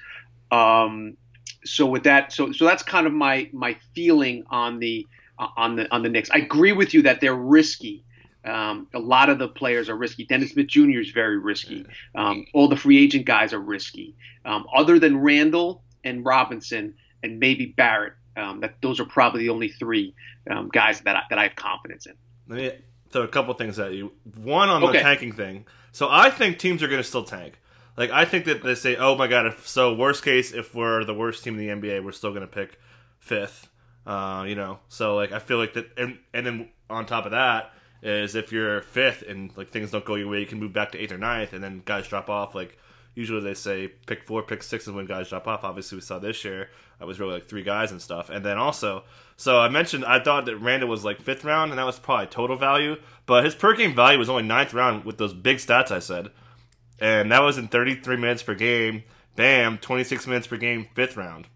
Um, 0.52 1.18
so 1.66 1.86
with 1.88 2.04
that, 2.04 2.32
so 2.32 2.52
so 2.52 2.66
that's 2.66 2.84
kind 2.84 3.08
of 3.08 3.14
my 3.14 3.50
my 3.52 3.78
feeling 3.96 4.44
on 4.50 4.80
the 4.80 5.08
on 5.58 5.76
the 5.76 5.92
on 5.92 6.04
the 6.04 6.10
Knicks. 6.10 6.30
I 6.32 6.40
agree 6.40 6.74
with 6.74 6.94
you 6.94 7.04
that 7.04 7.22
they're 7.22 7.36
risky. 7.36 8.04
Um, 8.46 8.88
a 8.94 9.00
lot 9.00 9.30
of 9.30 9.40
the 9.40 9.48
players 9.48 9.90
are 9.90 9.96
risky. 9.96 10.26
Dennis 10.26 10.52
Smith 10.52 10.68
Jr. 10.68 11.00
is 11.00 11.12
very 11.12 11.38
risky. 11.38 11.86
Um, 12.16 12.46
all 12.54 12.68
the 12.68 12.76
free 12.76 13.02
agent 13.02 13.26
guys 13.26 13.54
are 13.54 13.60
risky. 13.60 14.16
Um, 14.44 14.66
other 14.74 15.00
than 15.00 15.18
Randle 15.18 15.84
and 16.04 16.26
Robinson 16.26 16.96
and 17.22 17.40
maybe 17.40 17.68
Barrett, 17.68 18.14
um, 18.36 18.60
that 18.62 18.76
those 18.82 19.00
are 19.00 19.06
probably 19.06 19.42
the 19.42 19.50
only 19.50 19.70
three 19.70 20.14
um, 20.50 20.70
guys 20.70 21.02
that 21.02 21.16
I, 21.16 21.22
that 21.30 21.40
I 21.40 21.44
have 21.44 21.56
confidence 21.56 22.06
in. 22.06 22.14
Let 22.50 22.58
me 22.58 22.72
throw 23.12 23.22
a 23.22 23.28
couple 23.28 23.54
things 23.54 23.80
at 23.80 23.94
you. 23.94 24.12
One 24.42 24.70
on 24.70 24.84
okay. 24.84 24.98
the 24.98 25.00
tanking 25.00 25.32
thing. 25.32 25.66
So 25.92 26.10
I 26.10 26.30
think 26.30 26.60
teams 26.60 26.84
are 26.84 26.88
going 26.88 27.02
to 27.02 27.08
still 27.08 27.24
tank. 27.24 27.60
Like 27.96 28.10
I 28.10 28.26
think 28.26 28.46
that 28.46 28.64
they 28.64 28.76
say, 28.76 28.96
"Oh 28.96 29.16
my 29.16 29.28
god!" 29.28 29.46
If, 29.46 29.68
so 29.68 29.94
worst 29.94 30.24
case, 30.26 30.52
if 30.52 30.74
we're 30.74 31.04
the 31.04 31.14
worst 31.14 31.44
team 31.44 31.60
in 31.60 31.82
the 31.82 31.88
NBA, 31.88 32.04
we're 32.04 32.12
still 32.12 32.32
going 32.32 32.42
to 32.42 32.48
pick 32.48 32.80
fifth. 33.20 33.70
Uh, 34.06 34.46
you 34.48 34.56
know, 34.56 34.80
so 34.90 35.16
like 35.16 35.32
I 35.32 35.38
feel 35.38 35.60
like 35.60 35.76
that, 35.76 35.92
and 35.96 36.18
and 36.34 36.46
then 36.46 36.70
on 36.90 37.06
top 37.06 37.26
of 37.26 37.32
that 37.32 37.72
is 38.04 38.36
if 38.36 38.52
you're 38.52 38.82
fifth 38.82 39.24
and 39.28 39.56
like 39.58 39.70
things 39.72 39.92
don't 39.92 40.06
go 40.06 40.16
your 40.16 40.28
way, 40.30 40.42
you 40.42 40.46
can 40.46 40.60
move 40.60 40.74
back 40.74 40.92
to 40.92 41.00
eighth 41.00 41.12
or 41.12 41.18
ninth, 41.18 41.54
and 41.54 41.64
then 41.64 41.82
guys 41.86 42.08
drop 42.08 42.30
off. 42.30 42.54
Like 42.54 42.78
usually 43.16 43.42
they 43.42 43.54
say 43.54 43.88
pick 43.88 44.24
four, 44.24 44.44
pick 44.44 44.62
six 44.62 44.88
is 44.88 44.94
when 44.94 45.06
guys 45.06 45.30
drop 45.30 45.48
off. 45.48 45.64
Obviously, 45.64 45.98
we 45.98 46.02
saw 46.02 46.20
this 46.20 46.44
year 46.44 46.70
I 47.00 47.06
was 47.06 47.20
really 47.20 47.34
like 47.34 47.48
three 47.48 47.64
guys 47.64 47.92
and 47.92 48.02
stuff. 48.02 48.30
And 48.30 48.46
then 48.46 48.58
also, 48.58 49.04
so 49.36 49.60
I 49.60 49.70
mentioned 49.70 50.06
I 50.06 50.20
thought 50.20 50.46
that 50.46 50.58
Randle 50.58 50.90
was 50.90 51.04
like 51.04 51.22
fifth 51.22 51.44
round, 51.44 51.72
and 51.72 51.80
that 51.80 51.86
was 51.86 52.00
probably 52.00 52.28
total 52.28 52.56
value, 52.56 52.98
but 53.26 53.44
his 53.44 53.56
per 53.56 53.76
game 53.76 53.96
value 53.96 54.20
was 54.20 54.30
only 54.30 54.44
ninth 54.44 54.74
round 54.74 55.06
with 55.06 55.18
those 55.18 55.34
big 55.34 55.58
stats 55.58 55.92
I 55.92 56.00
said, 56.00 56.30
and 57.00 57.32
that 57.32 57.42
was 57.42 57.58
in 57.58 57.68
33 57.68 58.18
minutes 58.18 58.44
per 58.44 58.56
game. 58.56 59.04
Bam, 59.36 59.80
26 59.80 60.28
minutes 60.28 60.48
per 60.48 60.58
game, 60.58 60.88
fifth 60.94 61.18
round. 61.18 61.48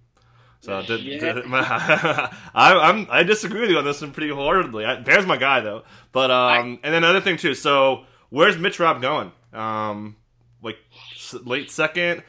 So 0.67 0.81
did, 0.81 1.05
did, 1.21 1.45
I, 1.53 2.29
I'm 2.53 3.07
I 3.09 3.24
disagree 3.24 3.62
with 3.62 3.69
you 3.69 3.77
on 3.77 3.86
this 3.86 4.01
one 4.01 4.12
pretty 4.12 4.33
wholeheartedly. 4.33 4.83
I, 4.83 5.00
Bear's 5.00 5.25
my 5.25 5.38
guy 5.38 5.62
though. 5.62 5.83
But 6.12 6.29
um, 6.29 6.79
and 6.83 6.93
then 6.93 7.05
another 7.05 7.21
thing 7.21 7.38
too. 7.38 7.55
So 7.55 8.03
where's 8.27 8.57
Mitch 8.57 8.77
Rob 8.77 9.01
going? 9.01 9.31
Um, 9.53 10.17
like 10.62 10.75
late 11.45 11.71
second. 11.71 12.21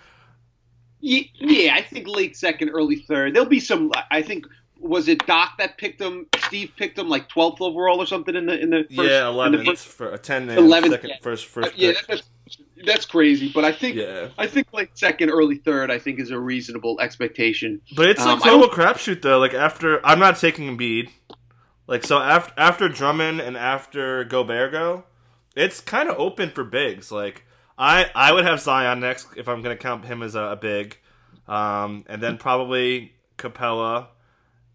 Yeah, 1.01 1.75
I 1.75 1.83
think 1.83 2.07
late 2.07 2.37
second, 2.37 2.69
early 2.69 2.95
third. 2.95 3.35
There'll 3.35 3.49
be 3.49 3.59
some. 3.59 3.91
I 4.09 4.23
think 4.23 4.47
was 4.81 5.09
it 5.09 5.27
Doc 5.27 5.53
that 5.59 5.77
picked 5.77 6.01
him? 6.01 6.27
Steve 6.47 6.73
picked 6.77 6.99
him 6.99 7.09
like 7.09 7.29
twelfth 7.29 7.61
overall 7.61 8.01
or 8.01 8.07
something 8.07 8.35
in 8.35 8.47
the 8.47 8.59
in 8.59 8.71
the 8.71 8.85
first, 8.85 9.11
yeah 9.11 9.27
eleventh 9.27 9.81
for 9.81 10.13
a 10.13 10.19
ten 10.19 10.49
eleventh 10.49 10.95
second, 10.95 11.11
yeah. 11.11 11.17
first 11.21 11.47
first 11.47 11.69
uh, 11.69 11.73
yeah 11.77 11.93
that's, 12.07 12.23
that's, 12.85 13.07
crazy 13.07 13.51
but 13.53 13.65
I 13.65 13.73
think 13.73 13.97
yeah. 13.97 14.29
I 14.39 14.47
think 14.47 14.69
like 14.73 14.91
second 14.95 15.31
early 15.31 15.57
third 15.57 15.91
I 15.91 15.99
think 15.99 16.21
is 16.21 16.31
a 16.31 16.39
reasonable 16.39 17.01
expectation. 17.01 17.81
But 17.97 18.09
it's 18.09 18.21
like 18.21 18.37
um, 18.37 18.41
total 18.41 18.69
crapshoot 18.69 19.23
though 19.23 19.39
like 19.39 19.55
after 19.55 20.05
I'm 20.07 20.19
not 20.19 20.39
taking 20.39 20.77
Embiid. 20.77 21.11
Like 21.87 22.05
so 22.05 22.19
after 22.19 22.53
after 22.57 22.89
Drummond 22.89 23.41
and 23.41 23.57
after 23.57 24.25
Gobert 24.25 24.73
go 24.73 25.05
it's 25.57 25.81
kind 25.81 26.09
of 26.09 26.19
open 26.19 26.51
for 26.51 26.65
bigs. 26.65 27.11
Like 27.11 27.45
I 27.77 28.11
I 28.15 28.33
would 28.33 28.45
have 28.45 28.61
Zion 28.61 29.01
next 29.01 29.29
if 29.37 29.49
I'm 29.49 29.61
gonna 29.61 29.77
count 29.77 30.05
him 30.05 30.23
as 30.23 30.35
a, 30.35 30.43
a 30.43 30.57
big. 30.57 30.97
Um 31.47 32.05
and 32.09 32.23
then 32.23 32.39
probably 32.39 33.13
Capela 33.39 34.09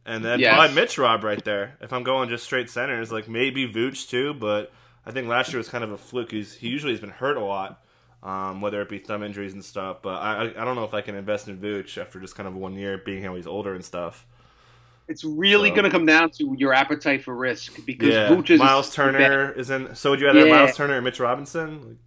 and 0.06 0.24
then 0.24 0.40
yes. 0.40 0.54
probably 0.54 0.76
Mitch 0.76 0.98
Rob 0.98 1.24
right 1.24 1.44
there. 1.44 1.78
If 1.82 1.94
I'm 1.94 2.04
going 2.04 2.30
just 2.30 2.44
straight 2.44 2.70
centers, 2.70 3.12
like 3.12 3.28
maybe 3.28 3.68
Vooch 3.68 4.10
too, 4.10 4.34
but 4.34 4.72
I 5.06 5.12
think 5.12 5.28
last 5.28 5.52
year 5.52 5.58
was 5.58 5.70
kind 5.70 5.84
of 5.84 5.92
a 5.92 5.98
fluke. 5.98 6.32
He's 6.32 6.54
he 6.56 6.70
usually 6.70 6.94
has 6.94 7.00
been 7.00 7.10
hurt 7.10 7.38
a 7.38 7.44
lot, 7.44 7.82
um, 8.22 8.62
whether 8.62 8.82
it 8.82 8.90
be 8.90 9.00
thumb 9.00 9.24
injuries 9.24 9.54
and 9.54 9.64
stuff. 9.64 10.02
But 10.02 10.16
I 10.16 10.54
I 10.58 10.66
don't 10.66 10.76
know 10.76 10.84
if 10.84 10.94
I 10.94 11.02
can 11.02 11.16
invest 11.16 11.48
in 11.48 11.58
Vooch 11.58 11.98
after 11.98 12.20
just 12.20 12.36
kind 12.36 12.48
of 12.48 12.56
one 12.56 12.74
year, 12.76 12.98
being 12.98 13.24
how 13.24 13.36
he's 13.36 13.48
older 13.48 13.74
and 13.74 13.84
stuff. 13.84 14.26
It's 15.08 15.24
really 15.24 15.70
so. 15.70 15.76
going 15.76 15.84
to 15.86 15.90
come 15.90 16.06
down 16.06 16.32
to 16.32 16.56
your 16.58 16.74
appetite 16.74 17.24
for 17.24 17.36
risk 17.36 17.86
because 17.86 18.10
yeah. 18.10 18.30
Vooch 18.30 18.50
is 18.50 18.60
Miles 18.60 18.94
Turner 18.94 19.52
is 19.52 19.70
in. 19.70 19.96
So 19.96 20.12
would 20.12 20.22
you 20.22 20.28
rather 20.28 20.46
yeah. 20.46 20.54
Miles 20.54 20.78
Turner 20.78 20.98
or 20.98 21.02
Mitch 21.02 21.20
Robinson? 21.20 22.00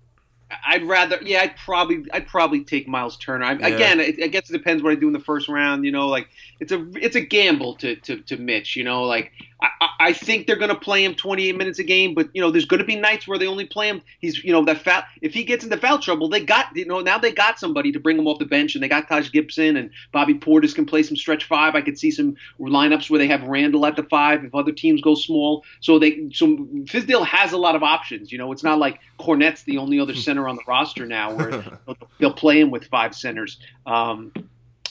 I'd 0.64 0.84
rather, 0.84 1.18
yeah, 1.22 1.40
I'd 1.40 1.56
probably, 1.56 2.04
I'd 2.12 2.28
probably 2.28 2.62
take 2.62 2.86
Miles 2.86 3.16
Turner. 3.16 3.44
I, 3.44 3.52
yeah. 3.54 3.66
Again, 3.66 4.00
it, 4.00 4.22
I 4.22 4.28
guess 4.28 4.48
it 4.48 4.52
depends 4.52 4.82
what 4.82 4.92
I 4.92 4.94
do 4.94 5.08
in 5.08 5.12
the 5.12 5.18
first 5.18 5.48
round. 5.48 5.84
You 5.84 5.90
know, 5.90 6.08
like 6.08 6.28
it's 6.60 6.70
a, 6.70 6.86
it's 6.94 7.16
a 7.16 7.20
gamble 7.20 7.74
to, 7.76 7.96
to, 7.96 8.20
to 8.22 8.36
Mitch. 8.36 8.76
You 8.76 8.84
know, 8.84 9.02
like 9.02 9.32
I, 9.60 9.88
I 9.98 10.12
think 10.12 10.46
they're 10.46 10.56
going 10.56 10.70
to 10.70 10.78
play 10.78 11.04
him 11.04 11.14
28 11.14 11.56
minutes 11.56 11.78
a 11.78 11.84
game, 11.84 12.14
but 12.14 12.28
you 12.34 12.42
know, 12.42 12.50
there's 12.50 12.66
going 12.66 12.80
to 12.80 12.86
be 12.86 12.96
nights 12.96 13.26
where 13.26 13.38
they 13.38 13.46
only 13.46 13.64
play 13.64 13.88
him. 13.88 14.02
He's, 14.20 14.42
you 14.44 14.52
know, 14.52 14.64
that 14.66 14.82
foul. 14.82 15.02
If 15.22 15.32
he 15.32 15.44
gets 15.44 15.64
into 15.64 15.76
foul 15.78 15.98
trouble, 15.98 16.28
they 16.28 16.40
got, 16.40 16.76
you 16.76 16.84
know, 16.84 17.00
now 17.00 17.18
they 17.18 17.32
got 17.32 17.58
somebody 17.58 17.90
to 17.92 18.00
bring 18.00 18.18
him 18.18 18.26
off 18.26 18.38
the 18.38 18.44
bench, 18.44 18.75
and 18.75 18.84
they 18.84 18.88
got 18.88 19.08
Taj 19.08 19.30
Gibson 19.32 19.76
and 19.76 19.90
Bobby 20.12 20.34
Portis 20.34 20.75
can 20.75 20.84
play 20.84 21.02
some 21.02 21.16
stretch 21.16 21.44
five. 21.44 21.75
I 21.75 21.80
could 21.80 21.98
see 21.98 22.10
some 22.10 22.36
lineups 22.60 23.08
where 23.08 23.18
they 23.18 23.28
have 23.28 23.42
Randle 23.44 23.86
at 23.86 23.96
the 23.96 24.02
five 24.04 24.44
if 24.44 24.54
other 24.54 24.72
teams 24.72 25.00
go 25.00 25.14
small. 25.14 25.64
So 25.80 25.98
they, 25.98 26.28
so 26.32 26.46
Fizdale 26.84 27.26
has 27.26 27.52
a 27.52 27.58
lot 27.58 27.75
of 27.75 27.82
options. 27.82 28.30
You 28.30 28.38
know, 28.38 28.52
it's 28.52 28.62
not 28.62 28.78
like 28.78 29.00
Kornet's 29.18 29.62
the 29.62 29.78
only 29.78 29.98
other 29.98 30.14
center 30.14 30.48
on 30.48 30.56
the 30.56 30.62
roster 30.68 31.06
now 31.06 31.34
where 31.34 31.64
they'll 32.20 32.32
play 32.32 32.60
him 32.60 32.70
with 32.70 32.84
five 32.86 33.14
centers. 33.14 33.58
Um, 33.86 34.32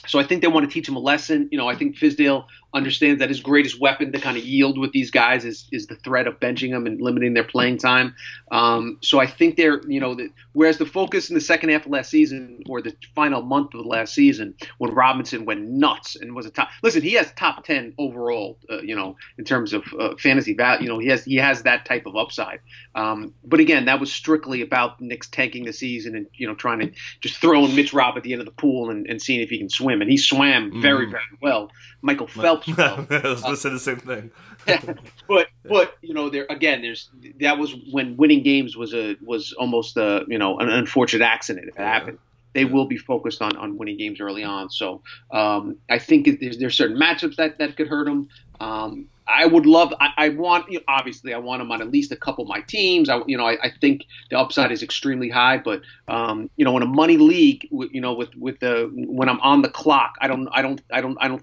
so 0.06 0.18
I 0.18 0.24
think 0.24 0.42
they 0.42 0.48
want 0.48 0.68
to 0.68 0.72
teach 0.72 0.88
him 0.88 0.96
a 0.96 1.00
lesson. 1.00 1.48
You 1.50 1.58
know, 1.58 1.68
I 1.68 1.74
think 1.74 1.96
Fizdale 1.96 2.46
understands 2.76 3.20
that 3.20 3.30
his 3.30 3.40
greatest 3.40 3.80
weapon 3.80 4.12
to 4.12 4.20
kind 4.20 4.36
of 4.36 4.44
yield 4.44 4.76
with 4.76 4.92
these 4.92 5.10
guys 5.10 5.44
is 5.44 5.66
is 5.72 5.86
the 5.86 5.96
threat 5.96 6.26
of 6.26 6.38
benching 6.38 6.70
them 6.70 6.86
and 6.86 7.00
limiting 7.00 7.32
their 7.32 7.44
playing 7.44 7.78
time. 7.78 8.14
Um, 8.52 8.98
so 9.00 9.18
I 9.18 9.26
think 9.26 9.56
they're 9.56 9.80
you 9.88 9.98
know 9.98 10.14
the, 10.14 10.28
whereas 10.52 10.76
the 10.76 10.84
focus 10.84 11.30
in 11.30 11.34
the 11.34 11.40
second 11.40 11.70
half 11.70 11.86
of 11.86 11.92
last 11.92 12.10
season 12.10 12.62
or 12.68 12.82
the 12.82 12.94
final 13.14 13.40
month 13.40 13.74
of 13.74 13.82
the 13.82 13.88
last 13.88 14.14
season 14.14 14.54
when 14.76 14.92
Robinson 14.92 15.46
went 15.46 15.62
nuts 15.62 16.16
and 16.16 16.34
was 16.34 16.44
a 16.44 16.50
top 16.50 16.68
listen 16.82 17.00
he 17.00 17.14
has 17.14 17.32
top 17.32 17.64
ten 17.64 17.94
overall 17.98 18.58
uh, 18.70 18.82
you 18.82 18.94
know 18.94 19.16
in 19.38 19.44
terms 19.44 19.72
of 19.72 19.82
uh, 19.98 20.14
fantasy 20.18 20.52
value 20.52 20.84
you 20.84 20.88
know 20.88 20.98
he 20.98 21.08
has 21.08 21.24
he 21.24 21.36
has 21.36 21.62
that 21.62 21.86
type 21.86 22.04
of 22.04 22.14
upside. 22.14 22.60
Um, 22.94 23.32
but 23.42 23.58
again 23.58 23.86
that 23.86 23.98
was 23.98 24.12
strictly 24.12 24.60
about 24.60 25.00
Knicks 25.00 25.28
tanking 25.28 25.64
the 25.64 25.72
season 25.72 26.14
and 26.14 26.26
you 26.34 26.46
know 26.46 26.54
trying 26.54 26.80
to 26.80 26.92
just 27.20 27.38
throwing 27.38 27.74
Mitch 27.74 27.94
Rob 27.94 28.18
at 28.18 28.22
the 28.22 28.32
end 28.32 28.42
of 28.42 28.46
the 28.46 28.52
pool 28.52 28.90
and, 28.90 29.06
and 29.08 29.20
seeing 29.20 29.40
if 29.40 29.48
he 29.48 29.56
can 29.56 29.70
swim 29.70 30.02
and 30.02 30.10
he 30.10 30.18
swam 30.18 30.82
very 30.82 31.06
mm. 31.06 31.12
very 31.12 31.22
well. 31.40 31.70
Michael 32.02 32.26
Phelps 32.26 32.65
I 32.78 33.06
was 33.22 33.42
going 33.42 33.54
to 33.54 33.56
say 33.56 33.70
the 33.70 33.78
same 33.78 33.98
thing. 33.98 34.30
but 35.28 35.48
but 35.64 35.96
you 36.02 36.12
know 36.12 36.28
there 36.28 36.46
again 36.50 36.82
there's 36.82 37.08
that 37.40 37.58
was 37.58 37.74
when 37.92 38.16
winning 38.16 38.42
games 38.42 38.76
was 38.76 38.92
a 38.94 39.16
was 39.24 39.52
almost 39.52 39.96
a 39.96 40.24
you 40.26 40.38
know 40.38 40.58
an 40.58 40.68
unfortunate 40.68 41.24
accident 41.24 41.68
if 41.68 41.76
it 41.76 41.80
yeah. 41.80 41.92
happened. 41.92 42.18
They 42.52 42.62
yeah. 42.62 42.72
will 42.72 42.86
be 42.86 42.96
focused 42.96 43.42
on, 43.42 43.54
on 43.56 43.76
winning 43.76 43.98
games 43.98 44.18
early 44.20 44.42
on. 44.42 44.70
So 44.70 45.02
um, 45.30 45.76
I 45.90 45.98
think 45.98 46.40
there's 46.40 46.58
there's 46.58 46.76
certain 46.76 46.96
matchups 46.96 47.36
that, 47.36 47.58
that 47.58 47.76
could 47.76 47.86
hurt 47.86 48.06
them. 48.06 48.28
Um, 48.60 49.08
I 49.28 49.46
would 49.46 49.66
love. 49.66 49.92
I, 50.00 50.12
I 50.16 50.28
want 50.30 50.70
you 50.70 50.78
know, 50.78 50.84
obviously 50.88 51.34
I 51.34 51.38
want 51.38 51.60
him 51.60 51.72
on 51.72 51.82
at 51.82 51.90
least 51.90 52.12
a 52.12 52.16
couple 52.16 52.42
of 52.42 52.48
my 52.48 52.60
teams. 52.62 53.08
I 53.08 53.22
you 53.26 53.36
know 53.36 53.46
I, 53.46 53.58
I 53.62 53.70
think 53.80 54.06
the 54.30 54.38
upside 54.38 54.72
is 54.72 54.82
extremely 54.82 55.28
high, 55.28 55.58
but 55.58 55.82
um, 56.08 56.48
you 56.56 56.64
know 56.64 56.76
in 56.76 56.82
a 56.82 56.86
money 56.86 57.16
league, 57.16 57.68
you 57.70 58.00
know 58.00 58.14
with 58.14 58.34
with 58.36 58.60
the 58.60 58.90
when 58.94 59.28
I'm 59.28 59.40
on 59.40 59.62
the 59.62 59.68
clock, 59.68 60.14
I 60.20 60.28
don't 60.28 60.48
I 60.52 60.62
don't 60.62 60.80
I 60.92 61.00
don't 61.00 61.18
I 61.20 61.28
don't 61.28 61.42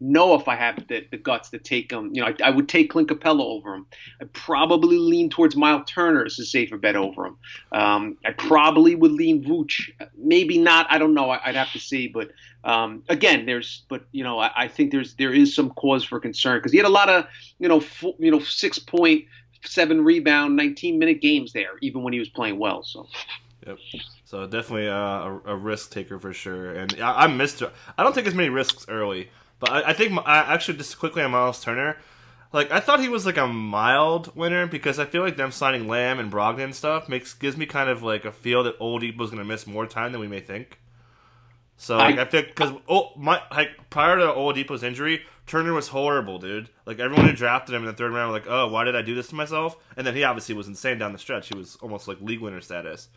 know 0.00 0.34
if 0.34 0.48
I 0.48 0.56
have 0.56 0.86
the, 0.88 1.06
the 1.10 1.16
guts 1.16 1.50
to 1.50 1.58
take 1.58 1.90
him. 1.90 2.10
You 2.14 2.22
know, 2.22 2.28
I, 2.28 2.34
I 2.44 2.50
would 2.50 2.68
take 2.68 2.90
Clint 2.90 3.08
Capela 3.08 3.42
over 3.42 3.74
him. 3.74 3.86
I 4.20 4.24
probably 4.32 4.98
lean 4.98 5.30
towards 5.30 5.56
Miles 5.56 5.88
Turner 5.88 6.24
as 6.24 6.38
a 6.38 6.44
safer 6.44 6.76
bet 6.76 6.96
over 6.96 7.26
him. 7.26 7.36
Um, 7.72 8.16
I 8.24 8.32
probably 8.32 8.94
would 8.94 9.12
lean 9.12 9.44
Vooch. 9.44 9.90
Maybe 10.16 10.58
not. 10.58 10.86
I 10.90 10.98
don't 10.98 11.14
know. 11.14 11.30
I, 11.30 11.48
would 11.48 11.56
have 11.56 11.72
to 11.72 11.78
see. 11.78 12.08
But 12.08 12.30
um, 12.64 13.02
again, 13.08 13.46
there's. 13.46 13.84
But 13.88 14.04
you 14.12 14.24
know, 14.24 14.38
I, 14.38 14.50
I, 14.56 14.68
think 14.68 14.92
there's 14.92 15.14
there 15.14 15.32
is 15.32 15.54
some 15.54 15.70
cause 15.70 16.04
for 16.04 16.20
concern 16.20 16.58
because 16.58 16.72
he 16.72 16.78
had 16.78 16.86
a 16.86 16.90
lot 16.90 17.08
of 17.08 17.26
you 17.58 17.68
know 17.68 17.82
you 18.18 18.30
know 18.30 18.40
six 18.40 18.78
point 18.78 19.24
seven 19.64 20.04
rebound, 20.04 20.56
19 20.56 20.98
minute 20.98 21.20
games 21.20 21.52
there, 21.52 21.72
even 21.82 22.02
when 22.02 22.12
he 22.12 22.18
was 22.18 22.28
playing 22.28 22.58
well. 22.58 22.82
So. 22.82 23.06
Yep. 23.66 23.78
So 24.24 24.46
definitely 24.46 24.88
uh, 24.88 24.94
a, 24.94 25.40
a, 25.46 25.56
risk 25.56 25.90
taker 25.90 26.18
for 26.18 26.32
sure, 26.32 26.72
and 26.72 26.94
I, 27.00 27.24
I 27.24 27.26
missed. 27.26 27.62
I 27.96 28.02
don't 28.02 28.14
take 28.14 28.26
as 28.26 28.34
many 28.34 28.50
risks 28.50 28.86
early. 28.88 29.30
But 29.60 29.70
I, 29.70 29.90
I 29.90 29.92
think 29.92 30.18
I 30.24 30.38
actually 30.54 30.78
just 30.78 30.98
quickly 30.98 31.22
on 31.22 31.30
Miles 31.30 31.62
Turner, 31.62 31.96
like 32.52 32.70
I 32.70 32.80
thought 32.80 33.00
he 33.00 33.08
was 33.08 33.26
like 33.26 33.36
a 33.36 33.46
mild 33.46 34.34
winner 34.36 34.66
because 34.66 34.98
I 34.98 35.04
feel 35.04 35.22
like 35.22 35.36
them 35.36 35.52
signing 35.52 35.88
Lamb 35.88 36.18
and 36.18 36.32
Brogdon 36.32 36.64
and 36.64 36.74
stuff 36.74 37.08
makes 37.08 37.34
gives 37.34 37.56
me 37.56 37.66
kind 37.66 37.90
of 37.90 38.02
like 38.02 38.24
a 38.24 38.32
feel 38.32 38.62
that 38.64 38.78
Oladipo's 38.78 39.30
going 39.30 39.38
to 39.38 39.44
miss 39.44 39.66
more 39.66 39.86
time 39.86 40.12
than 40.12 40.20
we 40.20 40.28
may 40.28 40.40
think. 40.40 40.80
So 41.76 41.96
like, 41.96 42.18
I, 42.18 42.22
I 42.22 42.24
think 42.24 42.48
because 42.48 42.72
oh 42.88 43.12
my 43.16 43.42
like 43.50 43.70
prior 43.90 44.16
to 44.16 44.26
Oladipo's 44.26 44.82
injury, 44.82 45.22
Turner 45.46 45.72
was 45.72 45.88
horrible, 45.88 46.38
dude. 46.38 46.70
Like 46.86 46.98
everyone 46.98 47.26
who 47.26 47.32
drafted 47.32 47.74
him 47.74 47.82
in 47.82 47.86
the 47.86 47.92
third 47.92 48.12
round, 48.12 48.32
were 48.32 48.38
like, 48.38 48.48
oh, 48.48 48.68
why 48.68 48.84
did 48.84 48.96
I 48.96 49.02
do 49.02 49.14
this 49.14 49.28
to 49.28 49.34
myself? 49.34 49.76
And 49.96 50.06
then 50.06 50.14
he 50.14 50.24
obviously 50.24 50.54
was 50.54 50.68
insane 50.68 50.98
down 50.98 51.12
the 51.12 51.18
stretch. 51.18 51.48
He 51.48 51.56
was 51.56 51.76
almost 51.76 52.08
like 52.08 52.20
league 52.20 52.40
winner 52.40 52.60
status. 52.60 53.08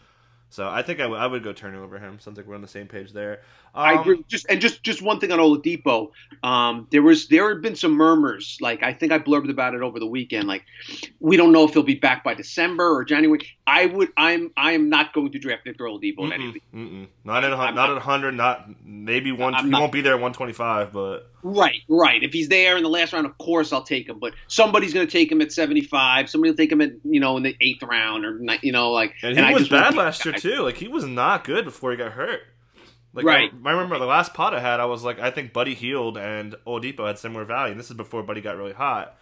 So 0.49 0.67
I 0.67 0.81
think 0.81 0.99
I, 0.99 1.03
w- 1.03 1.19
I 1.19 1.27
would 1.27 1.43
go 1.43 1.53
Turner 1.53 1.81
over 1.81 1.97
him. 1.97 2.19
Sounds 2.19 2.35
like 2.35 2.45
we're 2.45 2.55
on 2.55 2.61
the 2.61 2.67
same 2.67 2.87
page 2.87 3.13
there. 3.13 3.41
Um, 3.73 3.83
I 3.85 4.01
agree. 4.01 4.23
Just 4.27 4.45
and 4.49 4.59
just 4.59 4.83
just 4.83 5.01
one 5.01 5.19
thing 5.19 5.31
on 5.31 5.39
Oladipo. 5.39 6.11
Um, 6.43 6.87
there 6.91 7.01
was 7.01 7.27
there 7.27 7.49
had 7.49 7.61
been 7.61 7.75
some 7.75 7.93
murmurs. 7.93 8.57
Like 8.59 8.83
I 8.83 8.93
think 8.93 9.13
I 9.13 9.19
blurbed 9.19 9.49
about 9.49 9.75
it 9.75 9.81
over 9.81 9.97
the 9.97 10.07
weekend. 10.07 10.47
Like 10.47 10.63
we 11.21 11.37
don't 11.37 11.53
know 11.53 11.63
if 11.65 11.73
he'll 11.73 11.83
be 11.83 11.95
back 11.95 12.23
by 12.23 12.33
December 12.33 12.93
or 12.93 13.05
January. 13.05 13.39
I 13.65 13.85
would. 13.85 14.09
I'm. 14.17 14.51
I 14.57 14.73
am 14.73 14.89
not 14.89 15.13
going 15.13 15.31
to 15.31 15.39
draft 15.39 15.63
Victor 15.63 15.85
Oladipo 15.85 16.17
mm-mm, 16.17 16.25
in 16.25 16.33
any. 16.33 16.61
Mm-mm. 16.73 17.07
Not 17.23 17.45
at 17.45 17.51
not, 17.51 17.75
not 17.75 17.91
at 17.91 18.01
hundred. 18.01 18.33
Not 18.33 18.69
maybe 18.83 19.31
one. 19.31 19.55
I'm 19.55 19.65
he 19.65 19.71
not, 19.71 19.81
won't 19.81 19.93
be 19.93 20.01
there 20.01 20.15
at 20.15 20.21
one 20.21 20.33
twenty 20.33 20.53
five. 20.53 20.91
But 20.91 21.29
right, 21.41 21.79
right. 21.87 22.21
If 22.21 22.33
he's 22.33 22.49
there 22.49 22.75
in 22.75 22.83
the 22.83 22.89
last 22.89 23.13
round, 23.13 23.25
of 23.25 23.37
course 23.37 23.71
I'll 23.71 23.83
take 23.83 24.09
him. 24.09 24.19
But 24.19 24.33
somebody's 24.47 24.93
going 24.93 25.07
to 25.07 25.11
take 25.11 25.31
him 25.31 25.39
at 25.39 25.53
seventy 25.53 25.81
five. 25.81 26.29
Somebody 26.29 26.51
will 26.51 26.57
take 26.57 26.73
him 26.73 26.81
at 26.81 26.91
you 27.05 27.21
know 27.21 27.37
in 27.37 27.43
the 27.43 27.55
eighth 27.61 27.83
round 27.83 28.25
or 28.25 28.37
you 28.61 28.73
know 28.73 28.91
like. 28.91 29.13
And 29.23 29.37
he 29.37 29.43
and 29.43 29.53
was 29.53 29.69
bad 29.69 29.95
last 29.95 30.25
year 30.25 30.33
too. 30.33 30.63
Like 30.63 30.75
he 30.75 30.89
was 30.89 31.05
not 31.05 31.45
good 31.45 31.63
before 31.63 31.91
he 31.91 31.97
got 31.97 32.11
hurt. 32.11 32.41
Like 33.13 33.25
right. 33.25 33.51
I, 33.53 33.69
I, 33.69 33.71
remember 33.73 33.99
the 33.99 34.05
last 34.05 34.33
pot 34.33 34.53
I 34.53 34.59
had, 34.59 34.79
I 34.79 34.85
was 34.85 35.03
like, 35.03 35.19
I 35.19 35.31
think 35.31 35.51
Buddy 35.51 35.73
Hield 35.73 36.17
and 36.17 36.55
Oladipo 36.65 37.05
had 37.07 37.19
similar 37.19 37.43
value, 37.43 37.71
and 37.71 37.79
this 37.79 37.91
is 37.91 37.97
before 37.97 38.23
Buddy 38.23 38.41
got 38.41 38.55
really 38.55 38.73
hot. 38.73 39.17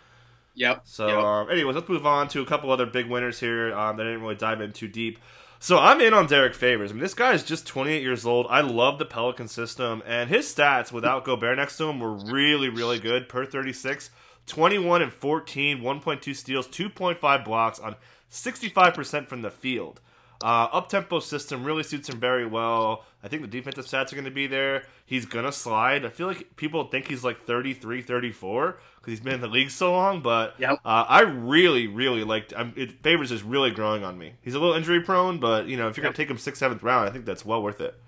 Yep. 0.54 0.82
So, 0.84 1.08
yep. 1.08 1.18
Um, 1.18 1.50
anyways, 1.50 1.76
let's 1.76 1.90
move 1.90 2.06
on 2.06 2.28
to 2.30 2.42
a 2.42 2.46
couple 2.46 2.72
other 2.72 2.86
big 2.86 3.08
winners 3.08 3.40
here 3.40 3.74
um, 3.74 3.98
that 3.98 4.06
I 4.06 4.10
didn't 4.10 4.22
really 4.22 4.36
dive 4.36 4.62
in 4.62 4.74
too 4.74 4.88
deep. 4.88 5.20
So 5.62 5.78
I'm 5.78 6.00
in 6.00 6.14
on 6.14 6.28
Derek 6.28 6.54
Favors. 6.54 6.92
I 6.92 6.94
mean, 6.94 7.02
this 7.02 7.14
guy 7.14 7.34
is 7.34 7.44
just 7.44 7.68
28 7.68 8.02
years 8.02 8.26
old. 8.26 8.48
I 8.50 8.62
love 8.62 8.98
the 8.98 9.06
Pelican 9.06 9.48
system, 9.48 10.02
and 10.06 10.30
his 10.30 10.54
stats 10.54 10.92
without 10.92 11.26
Gobert 11.26 11.58
next 11.58 11.78
to 11.78 11.90
him 11.90 12.00
were 12.00 12.14
really, 12.14 12.70
really 12.70 13.00
good 13.00 13.28
per 13.28 13.46
36. 13.46 14.10
21 14.46 15.02
and 15.02 15.14
14, 15.14 15.80
1.2 15.80 16.36
steals, 16.36 16.68
2.5 16.68 17.46
blocks 17.46 17.80
on 17.80 17.96
65% 18.32 19.28
from 19.28 19.42
the 19.42 19.52
field. 19.52 20.02
Uh, 20.42 20.70
up 20.72 20.88
tempo 20.88 21.20
system 21.20 21.64
really 21.64 21.84
suits 21.84 22.08
him 22.08 22.20
very 22.20 22.46
well. 22.46 23.04
I 23.22 23.28
think 23.28 23.42
the 23.42 23.48
defensive 23.48 23.86
stats 23.86 24.14
are 24.14 24.16
going 24.16 24.26
to 24.26 24.32
be 24.32 24.48
there. 24.48 24.84
He's 25.06 25.26
going 25.26 25.44
to 25.44 25.52
slide. 25.52 26.06
I 26.06 26.10
feel 26.10 26.28
like 26.28 26.56
people 26.56 26.86
think 26.86 27.08
he's 27.10 27.24
like 27.24 27.46
33, 27.46 28.02
34 28.02 28.80
because 28.96 29.12
he's 29.12 29.20
been 29.20 29.34
in 29.34 29.42
the 29.42 29.48
league 29.48 29.70
so 29.70 29.92
long, 29.92 30.22
but 30.22 30.56
yep. 30.58 30.80
uh, 30.86 31.06
I 31.08 31.22
really, 31.22 31.88
really 31.88 32.24
like 32.24 32.54
it. 32.54 33.04
Favors 33.04 33.32
is 33.32 33.44
really 33.44 33.72
growing 33.72 34.04
on 34.04 34.18
me. 34.18 34.34
He's 34.42 34.56
a 34.56 34.60
little 34.60 34.76
injury 34.76 35.02
prone, 35.02 35.40
but 35.40 35.68
you 35.68 35.76
know 35.76 35.90
if 35.90 35.98
you're 35.98 36.06
yep. 36.06 36.14
going 36.14 36.14
to 36.14 36.22
take 36.24 36.30
him 36.30 36.38
sixth, 36.38 36.60
seventh 36.60 36.84
round, 36.84 37.10
I 37.10 37.12
think 37.12 37.26
that's 37.26 37.46
well 37.46 37.62
worth 37.62 37.82
it. 37.82 38.00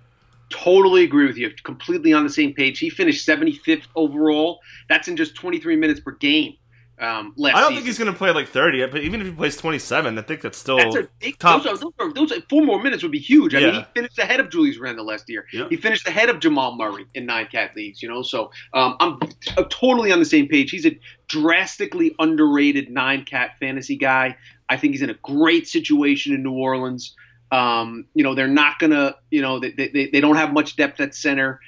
Totally 0.50 1.03
agree 1.03 1.27
with 1.27 1.38
you. 1.38 1.50
Completely 1.63 2.13
on 2.13 2.23
the 2.23 2.29
same 2.29 2.53
page. 2.53 2.79
He 2.79 2.89
finished 2.89 3.25
75th 3.27 3.83
overall. 3.95 4.59
That's 4.89 5.07
in 5.07 5.15
just 5.15 5.33
23 5.35 5.77
minutes 5.77 6.01
per 6.01 6.11
game. 6.11 6.55
Um, 7.01 7.34
last 7.36 7.55
I 7.55 7.62
don't 7.62 7.70
season. 7.70 7.75
think 7.77 7.88
he's 7.88 7.98
going 7.98 8.12
to 8.12 8.17
play 8.17 8.29
like 8.29 8.48
30, 8.48 8.86
but 8.88 9.01
even 9.01 9.22
if 9.22 9.27
he 9.27 9.34
plays 9.34 9.58
27, 9.58 10.20
I 10.20 10.22
think 10.22 10.41
that's 10.41 10.58
still 10.58 10.77
That's 10.77 10.96
a 10.96 11.31
top. 11.31 11.63
those, 11.63 11.81
are, 11.81 11.84
those, 11.84 11.93
are, 12.00 12.13
those 12.13 12.31
are, 12.31 12.41
four 12.48 12.62
more 12.62 12.79
minutes 12.79 13.01
would 13.01 13.12
be 13.12 13.17
huge. 13.17 13.55
I 13.55 13.60
mean, 13.60 13.74
he 13.74 13.86
finished 13.96 14.20
ahead 14.20 14.39
of 14.39 14.51
Julius 14.51 14.77
Randle 14.77 15.08
last 15.08 15.27
year. 15.27 15.48
Yeah. 15.51 15.67
He 15.67 15.77
finished 15.77 16.08
ahead 16.08 16.29
of 16.29 16.39
Jamal 16.39 16.75
Murray 16.75 17.08
in 17.15 17.25
nine 17.25 17.48
cat 17.51 17.75
leagues. 17.75 18.03
You 18.03 18.10
know, 18.10 18.22
so 18.22 18.51
um, 18.75 18.98
I'm 19.00 19.20
t- 19.20 19.63
totally 19.72 20.12
on 20.12 20.20
the 20.20 20.25
same 20.25 20.48
page. 20.48 20.70
He's 20.70 20.86
a 20.86 21.00
drastically 21.27 22.15
underrated 22.20 22.91
nine 22.91 23.25
cat 23.25 23.58
fantasy 23.60 23.96
guy. 23.96 24.38
I 24.70 24.77
think 24.77 24.93
he's 24.93 25.01
in 25.01 25.10
a 25.10 25.15
great 25.24 25.67
situation 25.67 26.36
in 26.36 26.43
New 26.43 26.53
Orleans. 26.53 27.15
Um, 27.51 28.05
you 28.13 28.24
know, 28.24 28.36
they're 28.36 28.48
not 28.48 28.77
gonna. 28.77 29.15
You 29.31 29.41
know, 29.41 29.60
they, 29.60 29.72
they 29.72 29.88
they 29.88 30.22
don't 30.22 30.36
have 30.36 30.53
much 30.53 30.75
depth 30.75 31.00
at 31.01 31.15
center. 31.15 31.62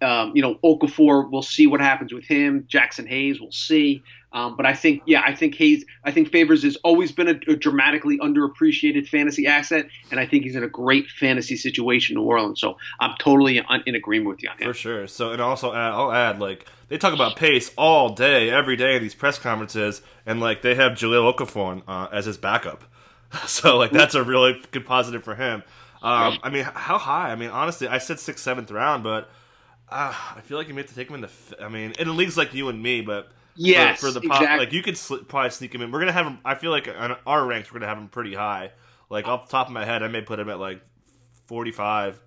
Um, 0.00 0.32
you 0.34 0.40
know, 0.40 0.54
Okafor, 0.64 1.30
we'll 1.30 1.42
see 1.42 1.66
what 1.66 1.80
happens 1.80 2.14
with 2.14 2.24
him. 2.24 2.66
Jaxson 2.72 3.06
Hayes, 3.06 3.38
we'll 3.38 3.52
see. 3.52 4.02
Um, 4.32 4.56
but 4.56 4.66
I 4.66 4.74
think, 4.74 5.02
yeah, 5.06 5.22
I 5.24 5.34
think 5.34 5.54
Hayes, 5.54 5.84
I 6.04 6.10
think 6.10 6.30
Favors 6.30 6.62
has 6.62 6.76
always 6.84 7.12
been 7.12 7.28
a, 7.28 7.50
a 7.50 7.56
dramatically 7.56 8.18
underappreciated 8.18 9.08
fantasy 9.08 9.46
asset, 9.46 9.86
and 10.10 10.20
I 10.20 10.26
think 10.26 10.44
he's 10.44 10.54
in 10.54 10.62
a 10.62 10.68
great 10.68 11.08
fantasy 11.08 11.56
situation 11.56 12.16
in 12.16 12.22
New 12.22 12.28
Orleans. 12.28 12.60
So 12.60 12.76
I'm 13.00 13.14
totally 13.18 13.60
on, 13.60 13.82
in 13.86 13.94
agreement 13.94 14.28
with 14.28 14.42
you 14.42 14.50
on 14.50 14.56
that. 14.58 14.66
For 14.66 14.74
sure. 14.74 15.06
So, 15.06 15.32
and 15.32 15.40
also, 15.40 15.72
add, 15.72 15.92
I'll 15.92 16.12
add 16.12 16.40
like 16.40 16.66
they 16.88 16.98
talk 16.98 17.14
about 17.14 17.36
pace 17.36 17.70
all 17.76 18.10
day, 18.10 18.50
every 18.50 18.76
day 18.76 18.96
in 18.96 19.02
these 19.02 19.14
press 19.14 19.38
conferences, 19.38 20.02
and 20.26 20.40
like 20.40 20.60
they 20.60 20.74
have 20.74 20.92
Jahlil 20.92 21.34
Okafor 21.34 21.82
uh, 21.88 22.08
as 22.12 22.26
his 22.26 22.38
backup. 22.38 22.84
So, 23.46 23.76
like 23.76 23.90
that's 23.90 24.14
a 24.14 24.24
really 24.24 24.58
good 24.70 24.86
positive 24.86 25.22
for 25.22 25.34
him. 25.34 25.62
Um, 26.02 26.38
I 26.42 26.48
mean, 26.48 26.64
how 26.64 26.96
high? 26.96 27.30
I 27.30 27.34
mean, 27.34 27.50
honestly, 27.50 27.86
I 27.86 27.98
said 27.98 28.18
sixth, 28.18 28.42
seventh 28.42 28.70
round, 28.70 29.02
but 29.02 29.28
uh, 29.90 30.14
I 30.34 30.40
feel 30.40 30.56
like 30.56 30.66
you 30.68 30.72
may 30.72 30.80
have 30.80 30.88
to 30.88 30.94
take 30.94 31.08
him 31.08 31.16
in 31.16 31.20
the. 31.20 31.30
I 31.62 31.68
mean, 31.68 31.92
in 31.98 32.16
leagues 32.16 32.38
like 32.38 32.54
you 32.54 32.70
and 32.70 32.82
me, 32.82 33.02
but 33.02 33.30
Yes, 33.58 34.00
for, 34.00 34.06
for 34.06 34.12
the 34.12 34.20
pop, 34.20 34.40
exactly. 34.40 34.66
like 34.66 34.72
you 34.72 34.82
could 34.82 34.98
probably 35.28 35.50
sneak 35.50 35.74
him 35.74 35.82
in. 35.82 35.90
We're 35.90 35.98
gonna 36.00 36.12
have 36.12 36.26
him. 36.26 36.38
I 36.44 36.54
feel 36.54 36.70
like 36.70 36.88
on 36.88 37.16
our 37.26 37.44
ranks, 37.44 37.72
we're 37.72 37.80
gonna 37.80 37.88
have 37.88 37.98
him 37.98 38.08
pretty 38.08 38.34
high. 38.34 38.70
Like 39.10 39.26
off 39.26 39.46
the 39.48 39.52
top 39.52 39.66
of 39.66 39.72
my 39.72 39.84
head, 39.84 40.02
I 40.02 40.08
may 40.08 40.22
put 40.22 40.38
him 40.38 40.48
at 40.48 40.58
like 40.60 40.80
forty-five. 41.46 42.20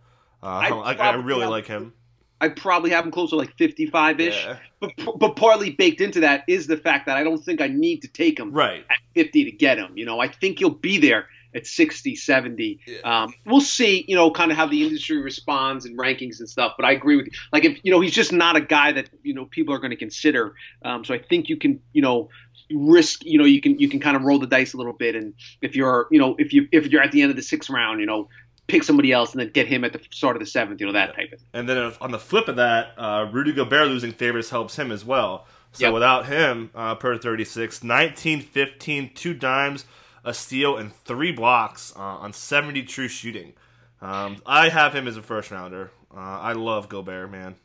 Uh, 0.43 0.45
I, 0.45 0.69
I, 0.69 0.93
I 0.93 1.15
really 1.15 1.45
like 1.45 1.67
him. 1.67 1.93
I 2.41 2.49
probably 2.49 2.89
have 2.89 3.05
him 3.05 3.11
close 3.11 3.29
to 3.29 3.35
like 3.35 3.55
55 3.57 4.19
ish. 4.19 4.43
Yeah. 4.43 4.57
But, 4.79 4.93
but 5.19 5.35
partly 5.35 5.69
baked 5.69 6.01
into 6.01 6.21
that 6.21 6.43
is 6.47 6.65
the 6.65 6.75
fact 6.75 7.05
that 7.05 7.15
I 7.15 7.23
don't 7.23 7.37
think 7.37 7.61
I 7.61 7.67
need 7.67 8.01
to 8.01 8.07
take 8.07 8.39
him 8.39 8.51
Right. 8.51 8.83
at 8.89 8.97
50 9.13 9.45
to 9.45 9.51
get 9.51 9.77
him. 9.77 9.95
You 9.95 10.05
know, 10.05 10.19
I 10.19 10.27
think 10.27 10.57
he'll 10.57 10.71
be 10.71 10.97
there 10.97 11.27
at 11.53 11.67
60, 11.67 12.15
70. 12.15 12.79
Um, 13.03 13.33
we'll 13.45 13.61
see, 13.61 14.05
you 14.07 14.15
know, 14.15 14.31
kind 14.31 14.51
of 14.51 14.57
how 14.57 14.67
the 14.67 14.83
industry 14.85 15.21
responds 15.21 15.85
and 15.85 15.97
rankings 15.97 16.39
and 16.39 16.49
stuff. 16.49 16.73
But 16.77 16.85
I 16.85 16.91
agree 16.91 17.17
with 17.17 17.27
you. 17.27 17.31
Like, 17.51 17.65
if, 17.65 17.79
you 17.83 17.91
know, 17.91 17.99
he's 17.99 18.13
just 18.13 18.31
not 18.31 18.55
a 18.55 18.61
guy 18.61 18.91
that, 18.93 19.09
you 19.23 19.33
know, 19.33 19.45
people 19.45 19.73
are 19.73 19.79
going 19.79 19.91
to 19.91 19.97
consider. 19.97 20.53
Um, 20.83 21.03
so 21.03 21.13
I 21.13 21.19
think 21.19 21.49
you 21.49 21.57
can, 21.57 21.81
you 21.93 22.01
know, 22.01 22.29
risk, 22.73 23.25
you 23.25 23.37
know, 23.37 23.45
you 23.45 23.61
can, 23.61 23.79
you 23.79 23.89
can 23.89 23.99
kind 23.99 24.15
of 24.15 24.23
roll 24.23 24.39
the 24.39 24.47
dice 24.47 24.73
a 24.73 24.77
little 24.77 24.93
bit. 24.93 25.15
And 25.15 25.33
if 25.61 25.75
you're, 25.75 26.07
you 26.11 26.19
know, 26.19 26.35
if 26.37 26.53
you, 26.53 26.67
if 26.71 26.87
you're 26.87 27.01
at 27.01 27.11
the 27.11 27.21
end 27.21 27.31
of 27.31 27.35
the 27.35 27.43
sixth 27.43 27.69
round, 27.69 27.99
you 27.99 28.05
know, 28.05 28.29
pick 28.67 28.83
somebody 28.83 29.11
else 29.11 29.33
and 29.33 29.41
then 29.41 29.49
get 29.49 29.67
him 29.67 29.83
at 29.83 29.91
the 29.91 29.99
start 30.11 30.35
of 30.35 30.39
the 30.39 30.45
seventh, 30.45 30.79
you 30.79 30.87
know, 30.87 30.93
that 30.93 31.15
type 31.15 31.33
of 31.33 31.39
thing. 31.39 31.47
And 31.53 31.67
then 31.67 31.91
on 31.99 32.11
the 32.11 32.19
flip 32.19 32.47
of 32.47 32.55
that, 32.55 32.93
uh, 32.97 33.27
Rudy 33.31 33.51
Gobert 33.51 33.87
losing 33.87 34.13
favors 34.13 34.49
helps 34.49 34.77
him 34.77 34.91
as 34.91 35.03
well. 35.03 35.45
So 35.73 35.85
Yep. 35.85 35.93
without 35.93 36.25
him, 36.27 36.69
uh, 36.75 36.95
per 36.95 37.17
36, 37.17 37.83
19, 37.83 38.41
15, 38.41 39.11
two 39.13 39.33
dimes, 39.33 39.85
a 40.23 40.33
steal, 40.33 40.77
and 40.77 40.93
three 40.93 41.31
blocks 41.31 41.93
uh, 41.95 41.99
on 41.99 42.33
70 42.33 42.83
true 42.83 43.07
shooting. 43.07 43.53
Um, 44.01 44.37
I 44.45 44.69
have 44.69 44.93
him 44.93 45.07
as 45.07 45.17
a 45.17 45.21
first 45.21 45.51
rounder. 45.51 45.91
Uh, 46.15 46.19
I 46.19 46.53
love 46.53 46.89
Gobert, 46.89 47.31
man. 47.31 47.55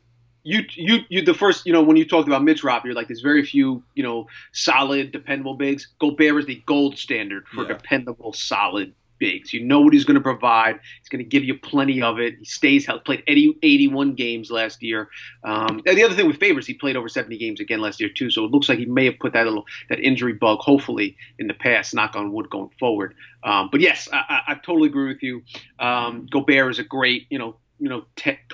you 0.43 0.61
you 0.75 0.99
you 1.09 1.21
the 1.23 1.33
first 1.33 1.65
you 1.65 1.73
know 1.73 1.81
when 1.81 1.97
you 1.97 2.05
talked 2.07 2.27
about 2.27 2.43
Mitch 2.43 2.63
Rob, 2.63 2.85
you're 2.85 2.93
like 2.93 3.07
there's 3.07 3.21
very 3.21 3.43
few 3.45 3.83
you 3.95 4.03
know 4.03 4.27
solid 4.53 5.11
dependable 5.11 5.55
bigs. 5.55 5.87
Gobert 5.99 6.39
is 6.39 6.45
the 6.45 6.61
gold 6.65 6.97
standard 6.97 7.47
for 7.47 7.63
Yeah. 7.63 7.69
dependable 7.69 8.33
solid 8.33 8.93
bigs. 9.19 9.53
You 9.53 9.63
know 9.63 9.81
what 9.81 9.93
he's 9.93 10.05
going 10.05 10.15
to 10.15 10.21
provide. 10.21 10.79
He's 10.99 11.09
going 11.09 11.23
to 11.23 11.29
give 11.29 11.43
you 11.43 11.57
plenty 11.57 12.01
of 12.01 12.19
it. 12.19 12.35
He 12.39 12.45
stays 12.45 12.85
healthy. 12.85 13.03
Played 13.03 13.23
80, 13.27 13.59
81 13.63 14.15
games 14.15 14.51
last 14.51 14.81
year. 14.81 15.09
Um, 15.43 15.81
and 15.85 15.97
the 15.97 16.03
other 16.03 16.15
thing 16.15 16.27
with 16.27 16.39
favors, 16.39 16.67
he 16.67 16.73
played 16.73 16.95
over 16.95 17.09
70 17.09 17.37
games 17.37 17.59
again 17.59 17.79
last 17.79 17.99
year 17.99 18.09
too. 18.09 18.29
So 18.29 18.45
it 18.45 18.51
looks 18.51 18.69
like 18.69 18.79
he 18.79 18.85
may 18.85 19.05
have 19.05 19.19
put 19.19 19.33
that 19.33 19.45
little 19.45 19.65
that 19.89 19.99
injury 19.99 20.33
bug, 20.33 20.59
hopefully, 20.59 21.17
in 21.39 21.47
the 21.47 21.53
past. 21.53 21.93
Knock 21.93 22.15
on 22.15 22.31
wood, 22.31 22.49
going 22.49 22.71
forward. 22.79 23.15
Um, 23.43 23.69
but 23.71 23.81
yes, 23.81 24.07
I, 24.11 24.17
I, 24.47 24.51
I 24.51 24.55
totally 24.55 24.89
agree 24.89 25.07
with 25.07 25.23
you. 25.23 25.43
Um, 25.79 26.27
Gobert 26.31 26.71
is 26.71 26.79
a 26.79 26.83
great 26.83 27.27
you 27.29 27.39
know 27.39 27.55
you 27.79 27.89
know, 27.89 28.05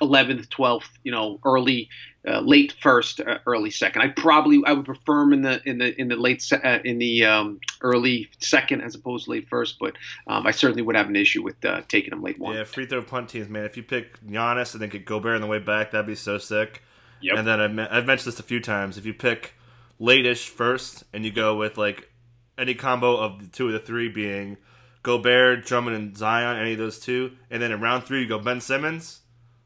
eleventh, 0.01 0.49
twelfth, 0.49 0.89
you 1.03 1.11
know, 1.11 1.39
early, 1.45 1.89
uh, 2.27 2.39
late 2.39 2.73
first, 2.81 3.19
uh, 3.19 3.39
early 3.45 3.71
second. 3.71 4.01
I 4.01 4.09
probably 4.09 4.61
I 4.65 4.73
would 4.73 4.85
prefer 4.85 5.21
him 5.21 5.33
in 5.33 5.41
the 5.41 5.61
in 5.67 5.77
the 5.77 5.99
in 5.99 6.07
the 6.07 6.15
late 6.15 6.41
se- 6.41 6.61
uh, 6.63 6.79
in 6.83 6.97
the 6.97 7.25
um, 7.25 7.59
early 7.81 8.29
second 8.39 8.81
as 8.81 8.95
opposed 8.95 9.25
to 9.25 9.31
late 9.31 9.47
first, 9.49 9.77
but 9.79 9.95
um, 10.27 10.45
I 10.45 10.51
certainly 10.51 10.81
would 10.81 10.95
have 10.95 11.07
an 11.07 11.15
issue 11.15 11.41
with 11.43 11.63
uh, 11.65 11.81
taking 11.87 12.13
him 12.13 12.21
late 12.21 12.39
one. 12.39 12.55
Yeah, 12.55 12.63
free 12.63 12.85
throw 12.85 13.01
punt 13.01 13.29
teams, 13.29 13.49
man. 13.49 13.65
If 13.65 13.77
you 13.77 13.83
pick 13.83 14.19
Giannis 14.25 14.73
and 14.73 14.81
then 14.81 14.89
get 14.89 15.05
Gobert 15.05 15.35
on 15.35 15.41
the 15.41 15.47
way 15.47 15.59
back, 15.59 15.91
that'd 15.91 16.07
be 16.07 16.15
so 16.15 16.37
sick. 16.37 16.81
Yep. 17.21 17.37
And 17.37 17.47
then 17.47 17.61
I've, 17.61 17.73
me- 17.73 17.87
I've 17.89 18.05
mentioned 18.05 18.33
this 18.33 18.39
a 18.39 18.43
few 18.43 18.59
times. 18.59 18.97
If 18.97 19.05
you 19.05 19.13
pick 19.13 19.53
late-ish 19.97 20.49
first 20.49 21.05
and 21.13 21.23
you 21.23 21.31
go 21.31 21.55
with 21.55 21.77
like 21.77 22.11
any 22.57 22.75
combo 22.75 23.15
of 23.15 23.39
the 23.39 23.47
two 23.47 23.67
of 23.67 23.73
the 23.73 23.79
three 23.79 24.09
being 24.09 24.57
Gobert, 25.03 25.65
Drummond, 25.65 25.95
and 25.95 26.17
Zion, 26.17 26.57
any 26.59 26.73
of 26.73 26.77
those 26.79 26.99
two, 26.99 27.33
and 27.51 27.61
then 27.61 27.71
in 27.71 27.81
round 27.81 28.05
three 28.05 28.21
you 28.21 28.27
go 28.27 28.39
Ben 28.39 28.61
Simmons. 28.61 29.21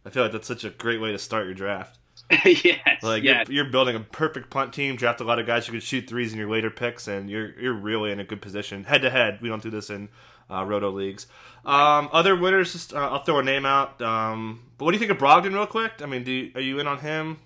I 0.05 0.09
feel 0.09 0.23
like 0.23 0.31
that's 0.31 0.47
such 0.47 0.63
a 0.63 0.69
great 0.69 0.99
way 1.01 1.11
to 1.11 1.17
start 1.17 1.45
your 1.45 1.53
draft. 1.53 1.99
yes, 2.45 3.03
Like 3.03 3.23
yes. 3.23 3.47
you're, 3.47 3.63
you're 3.63 3.71
building 3.71 3.95
a 3.95 3.99
perfect 3.99 4.49
punt 4.49 4.73
team, 4.73 4.95
draft 4.95 5.21
a 5.21 5.23
lot 5.23 5.39
of 5.39 5.45
guys 5.45 5.65
who 5.65 5.71
can 5.73 5.81
shoot 5.81 6.07
threes 6.09 6.33
in 6.33 6.39
your 6.39 6.49
later 6.49 6.69
picks, 6.69 7.07
and 7.07 7.29
you're 7.29 7.57
you're 7.59 7.73
really 7.73 8.11
in 8.11 8.19
a 8.19 8.23
good 8.23 8.41
position 8.41 8.83
head 8.83 9.01
to 9.03 9.09
head. 9.09 9.39
We 9.41 9.47
don't 9.49 9.61
do 9.63 9.69
this 9.69 9.89
in 9.89 10.09
uh, 10.49 10.63
roto 10.65 10.89
leagues. 10.89 11.27
Um, 11.65 12.09
other 12.11 12.35
winners, 12.35 12.71
just 12.73 12.93
uh, 12.93 12.97
I'll 13.11 13.23
throw 13.23 13.39
a 13.39 13.43
name 13.43 13.65
out. 13.65 14.01
Um, 14.01 14.63
but 14.77 14.85
what 14.85 14.91
do 14.91 14.95
you 14.95 14.99
think 14.99 15.11
of 15.11 15.17
Brogdon, 15.17 15.53
real 15.53 15.67
quick? 15.67 15.93
I 16.01 16.05
mean, 16.05 16.23
do 16.23 16.31
you, 16.31 16.51
are 16.55 16.61
you 16.61 16.79
in 16.79 16.87
on 16.87 16.99
him? 16.99 17.39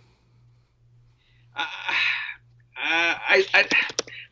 Uh, 1.55 1.65
I, 2.77 3.45
I, 3.53 3.67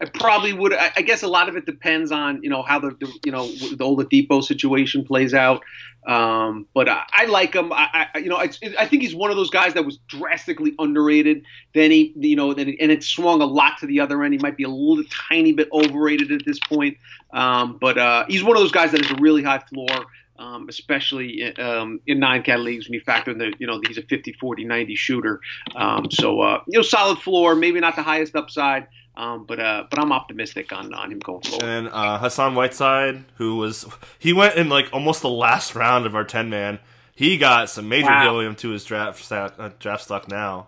I 0.02 0.06
probably 0.06 0.54
would. 0.54 0.74
I, 0.74 0.92
I 0.98 1.02
guess 1.02 1.24
a 1.24 1.28
lot 1.28 1.50
of 1.50 1.58
it 1.58 1.66
depends 1.66 2.12
on 2.12 2.42
you 2.42 2.50
know 2.50 2.62
how 2.62 2.80
the, 2.80 2.92
the 2.92 3.12
you 3.26 3.32
know 3.32 3.48
the 3.48 3.84
Oladipo 3.84 4.42
situation 4.42 5.04
plays 5.04 5.34
out. 5.34 5.64
Um, 6.08 6.66
but 6.74 6.88
I, 6.88 7.04
I 7.12 7.26
like 7.26 7.54
him. 7.54 7.74
I, 7.74 8.08
I 8.14 8.20
you 8.20 8.30
know 8.30 8.38
I, 8.38 8.48
think 8.48 9.02
he's 9.02 9.14
one 9.14 9.30
of 9.30 9.36
those 9.36 9.50
guys 9.50 9.74
that 9.74 9.86
was 9.86 9.98
drastically 10.08 10.74
underrated. 10.80 11.44
Then 11.74 11.92
he 11.92 12.14
you 12.16 12.38
know 12.38 12.54
then 12.54 12.74
and 12.80 12.92
it 12.92 13.04
swung 13.04 13.42
a 13.42 13.46
lot 13.46 13.80
to 13.80 13.88
the 13.88 14.00
other 14.00 14.24
end. 14.24 14.34
He 14.34 14.40
might 14.40 14.56
be 14.56 14.64
a 14.64 14.70
little 14.70 15.04
tiny 15.30 15.52
bit 15.52 15.68
overrated 15.74 16.32
at 16.32 16.46
this 16.46 16.60
point. 16.60 16.98
Um, 17.32 17.78
but 17.80 17.98
uh, 17.98 18.26
he's 18.30 18.44
one 18.44 18.56
of 18.56 18.62
those 18.62 18.72
guys 18.72 18.92
that 18.92 19.02
has 19.02 19.12
a 19.12 19.22
really 19.22 19.44
high 19.44 19.60
floor. 19.60 20.06
Um, 20.38 20.70
especially 20.70 21.54
um, 21.58 22.00
in 22.08 22.18
nine 22.20 22.44
cat 22.44 22.62
leagues 22.62 22.88
when 22.88 22.94
you 22.94 23.02
factor 23.02 23.32
in 23.32 23.40
the, 23.40 23.52
you 23.60 23.68
know, 23.68 23.82
he's 23.86 23.98
a 23.98 24.02
50, 24.04 24.32
40, 24.40 24.64
90 24.64 24.96
shooter. 24.96 25.42
Um, 25.76 26.10
so, 26.10 26.40
uh, 26.40 26.64
you 26.66 26.80
know, 26.80 26.82
solid 26.82 27.20
floor, 27.20 27.56
maybe 27.56 27.82
not 27.82 27.98
the 27.98 28.04
highest 28.04 28.38
upside, 28.38 28.88
um, 29.20 29.46
but 29.46 29.60
uh, 29.60 29.84
but 29.90 30.00
I'm 30.00 30.12
optimistic 30.12 30.72
on, 30.72 30.94
on 30.94 31.12
him 31.12 31.20
going 31.20 31.42
forward. 31.42 31.66
And 31.66 31.90
uh, 31.90 32.18
Hassan 32.18 32.56
Whiteside, 32.56 33.26
who 33.36 33.58
was 33.58 33.86
he 34.18 34.34
went 34.34 34.56
in 34.56 34.70
like 34.70 34.90
almost 34.94 35.22
the 35.22 35.30
last 35.30 35.76
round 35.76 36.06
of 36.06 36.16
our 36.16 36.24
ten 36.24 36.50
man. 36.50 36.80
He 37.14 37.38
got 37.38 37.70
some 37.70 37.90
major 37.90 38.08
Wow. 38.08 38.24
helium 38.24 38.56
to 38.56 38.70
his 38.70 38.86
draft 38.86 39.22
stock, 39.26 39.56
uh, 39.60 39.72
draft 39.78 40.04
stock 40.04 40.30
now. 40.30 40.68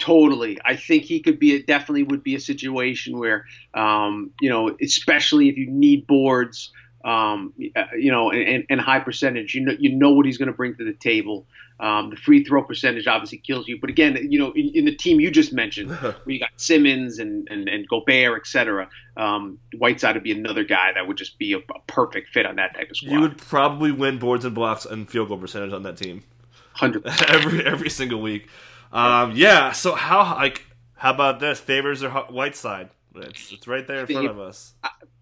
Totally. 0.00 0.58
I 0.64 0.74
think 0.74 1.04
he 1.04 1.20
could 1.20 1.38
be, 1.38 1.54
it 1.54 1.68
definitely 1.68 2.02
would 2.02 2.24
be 2.24 2.34
a 2.34 2.40
situation 2.40 3.16
where, 3.16 3.44
um, 3.72 4.32
you 4.40 4.50
know, 4.50 4.76
especially 4.82 5.48
if 5.48 5.56
you 5.56 5.70
need 5.70 6.08
boards, 6.08 6.72
um, 7.04 7.52
uh, 7.76 7.84
you 7.96 8.10
know, 8.10 8.30
and, 8.30 8.64
and 8.68 8.80
high 8.80 9.00
percentage, 9.00 9.54
you 9.54 9.62
know, 9.62 9.72
you 9.78 9.94
know 9.94 10.10
what 10.10 10.26
he's 10.26 10.38
going 10.38 10.48
to 10.48 10.52
bring 10.52 10.74
to 10.76 10.84
the 10.84 10.92
table. 10.92 11.46
Um, 11.80 12.10
the 12.10 12.16
free 12.16 12.42
throw 12.42 12.64
percentage 12.64 13.06
obviously 13.06 13.38
kills 13.38 13.68
you, 13.68 13.78
but 13.80 13.88
again, 13.88 14.18
you 14.30 14.38
know, 14.38 14.50
in, 14.50 14.72
in 14.74 14.84
the 14.84 14.96
team 14.96 15.20
you 15.20 15.30
just 15.30 15.52
mentioned, 15.52 15.90
where 16.00 16.16
you 16.26 16.40
got 16.40 16.50
Simmons 16.56 17.20
and 17.20 17.46
and, 17.50 17.68
and 17.68 17.86
Gobert, 17.86 18.40
et 18.40 18.46
cetera, 18.48 18.88
um, 19.16 19.58
Whiteside 19.76 20.16
would 20.16 20.24
be 20.24 20.32
another 20.32 20.64
guy 20.64 20.92
that 20.92 21.06
would 21.06 21.16
just 21.16 21.38
be 21.38 21.52
a, 21.52 21.58
a 21.58 21.80
perfect 21.86 22.30
fit 22.30 22.46
on 22.46 22.56
that 22.56 22.74
type 22.74 22.90
of 22.90 22.96
squad. 22.96 23.12
You 23.12 23.20
would 23.20 23.38
probably 23.38 23.92
win 23.92 24.18
boards 24.18 24.44
and 24.44 24.54
blocks 24.56 24.86
and 24.86 25.08
field 25.08 25.28
goal 25.28 25.38
percentage 25.38 25.72
on 25.72 25.84
that 25.84 25.96
team. 25.96 26.24
hundred 26.72 27.06
every 27.28 27.64
every 27.64 27.90
single 27.90 28.20
week. 28.20 28.48
Um, 28.92 29.32
yeah. 29.36 29.70
So 29.70 29.94
how 29.94 30.34
like 30.34 30.64
how 30.96 31.14
about 31.14 31.38
this? 31.38 31.60
Favors 31.60 32.02
or 32.02 32.10
Whiteside? 32.10 32.90
It's 33.22 33.52
it's 33.52 33.66
right 33.66 33.86
there 33.86 34.00
in 34.00 34.06
front 34.06 34.28
of 34.28 34.38
us. 34.40 34.74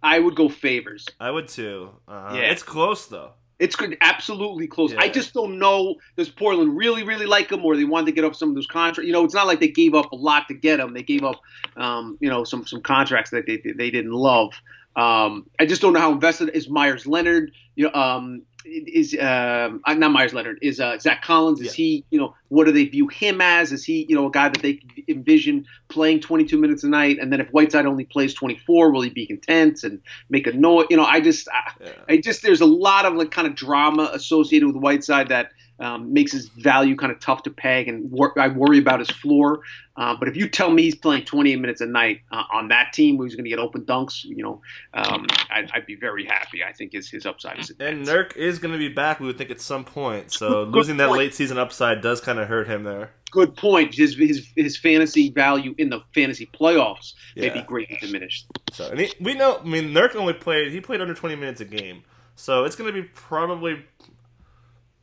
I 0.03 0.19
would 0.19 0.35
go 0.37 0.49
favors. 0.49 1.07
I 1.21 1.31
would 1.31 1.49
too. 1.49 1.91
Uh, 2.07 2.33
Yeah. 2.35 2.43
It's 2.53 2.63
close 2.63 3.07
though. 3.07 3.33
It's 3.59 3.75
good, 3.75 3.97
absolutely 4.03 4.67
close. 4.67 4.93
Yeah. 4.93 5.01
I 5.01 5.09
just 5.09 5.33
don't 5.33 5.59
know. 5.59 5.95
Does 6.17 6.29
Portland 6.29 6.77
really, 6.77 7.05
really 7.05 7.25
like 7.25 7.51
him, 7.51 7.65
or 7.65 7.75
they 7.75 7.85
wanted 7.85 8.07
to 8.07 8.13
get 8.13 8.23
off 8.23 8.37
some 8.37 8.51
of 8.51 8.55
those 8.55 8.67
contracts? 8.67 9.07
You 9.07 9.15
know, 9.15 9.25
it's 9.25 9.33
not 9.35 9.47
like 9.47 9.61
they 9.61 9.69
gave 9.69 9.95
up 9.95 10.13
a 10.13 10.17
lot 10.17 10.47
to 10.49 10.55
get 10.55 10.79
him. 10.79 10.93
They 10.93 11.03
gave 11.03 11.25
up, 11.25 11.41
um, 11.79 12.19
you 12.21 12.29
know, 12.29 12.45
some 12.45 12.67
some 12.67 12.83
contracts 12.83 13.31
that 13.31 13.47
they 13.47 13.57
they 13.57 13.91
didn't 13.91 14.13
love. 14.13 14.53
Um, 14.97 15.47
I 15.61 15.67
just 15.67 15.83
don't 15.83 15.93
know 15.93 16.01
how 16.01 16.13
invested 16.13 16.51
is 16.51 16.69
Meyers 16.69 17.07
Leonard. 17.07 17.53
You 17.75 17.85
know, 17.85 17.93
um, 17.93 18.43
is 18.67 19.17
um, 19.21 19.81
not 19.87 20.11
Meyers 20.11 20.35
Leonard 20.35 20.59
is 20.63 20.81
uh, 20.81 20.99
Zach 20.99 21.23
Collins. 21.23 21.61
Is 21.61 21.67
yeah. 21.67 21.73
he 21.85 22.05
you 22.11 22.19
know 22.19 22.35
what 22.49 22.65
do 22.65 22.73
they 22.73 22.85
view 22.87 23.09
him 23.09 23.41
as? 23.41 23.73
Is 23.73 23.85
he 23.85 24.07
you 24.09 24.15
know 24.15 24.27
a 24.27 24.31
guy 24.31 24.49
that 24.49 24.63
they 24.63 24.81
envision 25.09 25.67
playing 25.89 26.21
22 26.21 26.59
minutes 26.59 26.83
a 26.83 26.89
night? 26.89 27.19
And 27.21 27.33
then 27.33 27.41
if 27.41 27.49
Whiteside 27.51 27.87
only 27.87 28.05
plays 28.05 28.35
24, 28.35 28.91
will 28.91 29.03
he 29.03 29.11
be 29.11 29.27
content 29.27 29.85
and 29.85 30.01
make 30.31 30.47
a 30.47 30.53
noise? 30.53 30.87
You 30.91 30.97
know, 30.97 31.05
I 31.05 31.21
just 31.21 31.49
I, 31.49 31.73
yeah. 31.81 31.93
I 32.09 32.17
just 32.17 32.43
there's 32.43 32.61
a 32.61 32.67
lot 32.67 33.05
of 33.05 33.15
like 33.15 33.31
kind 33.31 33.47
of 33.47 33.55
drama 33.55 34.11
associated 34.13 34.67
with 34.67 34.77
Whiteside 34.77 35.29
that 35.29 35.53
um, 35.79 36.13
makes 36.13 36.33
his 36.33 36.49
value 36.49 36.97
kind 36.97 37.13
of 37.13 37.21
tough 37.21 37.43
to 37.45 37.51
peg, 37.51 37.89
and 37.89 38.11
wor- 38.11 38.39
I 38.39 38.49
worry 38.49 38.79
about 38.79 39.01
his 39.01 39.11
floor. 39.11 39.61
Uh, 39.97 40.15
but 40.19 40.29
if 40.29 40.37
you 40.37 40.49
tell 40.49 40.71
me 40.71 40.83
he's 40.83 40.95
playing 40.95 41.25
28 41.25 41.57
minutes 41.57 41.81
a 41.81 41.87
night 41.87 42.21
uh, 42.31 42.45
on 42.53 42.69
that 42.69 42.93
team 42.93 43.17
where 43.17 43.27
he's 43.27 43.35
going 43.35 43.45
to 43.45 43.51
get 43.51 43.59
open 43.59 43.83
dunks, 43.83 44.25
you 44.25 44.43
know, 44.43 44.61
um, 44.93 45.27
I'd, 45.51 45.71
I'd, 45.73 45.87
be 45.87 45.95
very 45.95 46.27
happy. 46.27 46.63
I 46.63 46.73
think 46.73 46.93
his 46.93 47.09
his 47.09 47.25
upside 47.25 47.59
is. 47.59 47.73
And 47.81 48.07
Nurk 48.07 48.37
is 48.37 48.59
going 48.59 48.73
to 48.73 48.79
be 48.79 48.89
back. 48.89 49.21
We 49.21 49.27
would 49.27 49.39
think 49.39 49.51
at 49.51 49.61
some 49.61 49.85
point. 49.85 50.33
So 50.33 50.67
Good 50.67 50.75
losing 50.75 50.97
point. 50.97 51.11
that 51.11 51.17
late 51.17 51.35
season 51.35 51.59
upside 51.59 52.03
does 52.03 52.21
kind 52.21 52.39
of 52.39 52.49
hurt 52.49 52.67
him 52.67 52.85
there. 52.85 53.11
Good 53.31 53.57
point. 53.57 53.95
His 53.95 54.17
his 54.17 54.47
his 54.55 54.77
fantasy 54.77 55.31
value 55.31 55.75
in 55.79 55.89
the 55.89 56.01
fantasy 56.15 56.47
playoffs 56.47 57.15
yeah. 57.35 57.49
may 57.49 57.61
be 57.61 57.63
greatly 57.63 57.99
diminished. 58.01 58.47
So 58.73 58.89
and 58.91 59.01
he, 59.01 59.13
we 59.21 59.35
know. 59.35 59.59
I 59.59 59.65
mean, 59.65 59.93
Nurk 59.93 60.15
only 60.15 60.35
played. 60.35 60.73
He 60.73 60.81
played 60.81 61.01
under 61.01 61.15
20 61.15 61.37
minutes 61.37 61.61
a 61.61 61.65
game. 61.65 62.03
So 62.37 62.65
it's 62.65 62.77
going 62.77 62.93
to 62.93 63.03
be 63.03 63.09
probably 63.15 63.83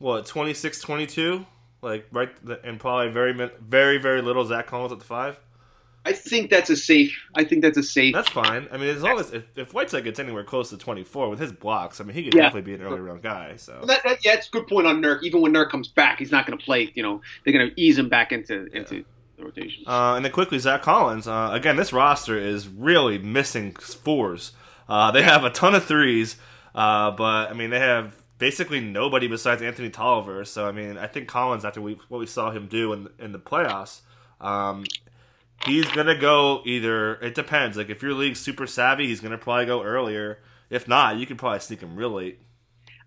what 0.04 0.26
26 0.26 0.80
22 0.80 1.46
like 1.80 2.06
right 2.12 2.28
and 2.62 2.78
probably 2.78 3.10
very 3.10 3.32
very 3.32 3.96
very 3.96 4.20
little 4.20 4.44
zach 4.44 4.66
collins 4.66 4.92
at 4.92 4.98
the 4.98 5.04
five? 5.04 5.40
I 6.04 6.12
think 6.12 6.50
that's 6.50 6.68
a 6.68 6.76
safe 6.76 7.18
i 7.34 7.42
think 7.42 7.62
that's 7.62 7.78
a 7.78 7.82
safe 7.82 8.12
that's 8.12 8.28
fine. 8.28 8.68
I 8.70 8.76
mean 8.76 8.90
as 8.90 9.02
long 9.02 9.18
as 9.18 9.32
if, 9.32 9.44
if 9.56 9.72
whiteside 9.72 10.04
gets 10.04 10.20
anywhere 10.20 10.44
close 10.44 10.68
to 10.68 10.76
24 10.76 11.30
with 11.30 11.38
his 11.38 11.52
blocks 11.52 12.02
i 12.02 12.04
mean 12.04 12.12
he 12.12 12.22
could 12.22 12.34
yeah. 12.34 12.42
definitely 12.42 12.70
be 12.70 12.74
an 12.74 12.82
early 12.86 13.00
round 13.00 13.22
guy 13.22 13.56
so. 13.56 13.82
That, 13.86 14.02
that, 14.04 14.22
yeah 14.22 14.34
it's 14.34 14.46
a 14.46 14.50
good 14.50 14.66
point 14.66 14.86
on 14.86 15.00
nurk. 15.00 15.22
Even 15.22 15.40
when 15.40 15.54
nurk 15.54 15.70
comes 15.70 15.88
back 15.88 16.18
he's 16.18 16.30
not 16.30 16.46
going 16.46 16.58
to 16.58 16.62
play 16.62 16.92
you 16.94 17.02
know 17.02 17.22
they're 17.42 17.54
going 17.54 17.70
to 17.70 17.80
ease 17.80 17.98
him 17.98 18.10
back 18.10 18.30
into 18.30 18.66
into 18.76 18.96
yeah. 18.96 19.02
the 19.38 19.44
rotation. 19.46 19.84
Uh, 19.86 20.16
and 20.16 20.24
then 20.24 20.32
quickly 20.32 20.58
zach 20.58 20.82
collins. 20.82 21.26
Uh, 21.26 21.48
again 21.50 21.76
this 21.76 21.94
roster 21.94 22.38
is 22.38 22.68
really 22.68 23.16
missing 23.16 23.72
fours. 23.72 24.52
Uh, 24.86 25.10
they 25.10 25.22
have 25.22 25.44
a 25.44 25.50
ton 25.50 25.74
of 25.74 25.82
threes 25.86 26.36
uh, 26.74 27.10
but 27.10 27.48
i 27.48 27.54
mean 27.54 27.70
they 27.70 27.80
have 27.80 28.14
basically 28.38 28.80
nobody 28.80 29.26
besides 29.26 29.62
Anthony 29.62 29.90
Tolliver. 29.90 30.44
So 30.44 30.66
I 30.66 30.72
mean, 30.72 30.96
I 30.98 31.06
think 31.06 31.28
Collins, 31.28 31.64
after 31.64 31.80
we, 31.80 31.98
what 32.08 32.18
we 32.18 32.26
saw 32.26 32.50
him 32.50 32.66
do 32.66 32.92
in 32.92 33.08
in 33.18 33.32
the 33.32 33.38
playoffs, 33.38 34.00
um, 34.40 34.84
he's 35.66 35.88
gonna 35.90 36.18
go 36.18 36.62
either. 36.64 37.14
It 37.16 37.34
depends. 37.34 37.76
Like 37.76 37.90
if 37.90 38.02
your 38.02 38.14
league's 38.14 38.40
super 38.40 38.66
savvy, 38.66 39.06
he's 39.08 39.20
gonna 39.20 39.38
probably 39.38 39.66
go 39.66 39.82
earlier. 39.82 40.38
If 40.70 40.88
not, 40.88 41.16
you 41.16 41.26
could 41.26 41.38
probably 41.38 41.60
sneak 41.60 41.80
him 41.80 41.96
real 41.96 42.10
late. 42.10 42.40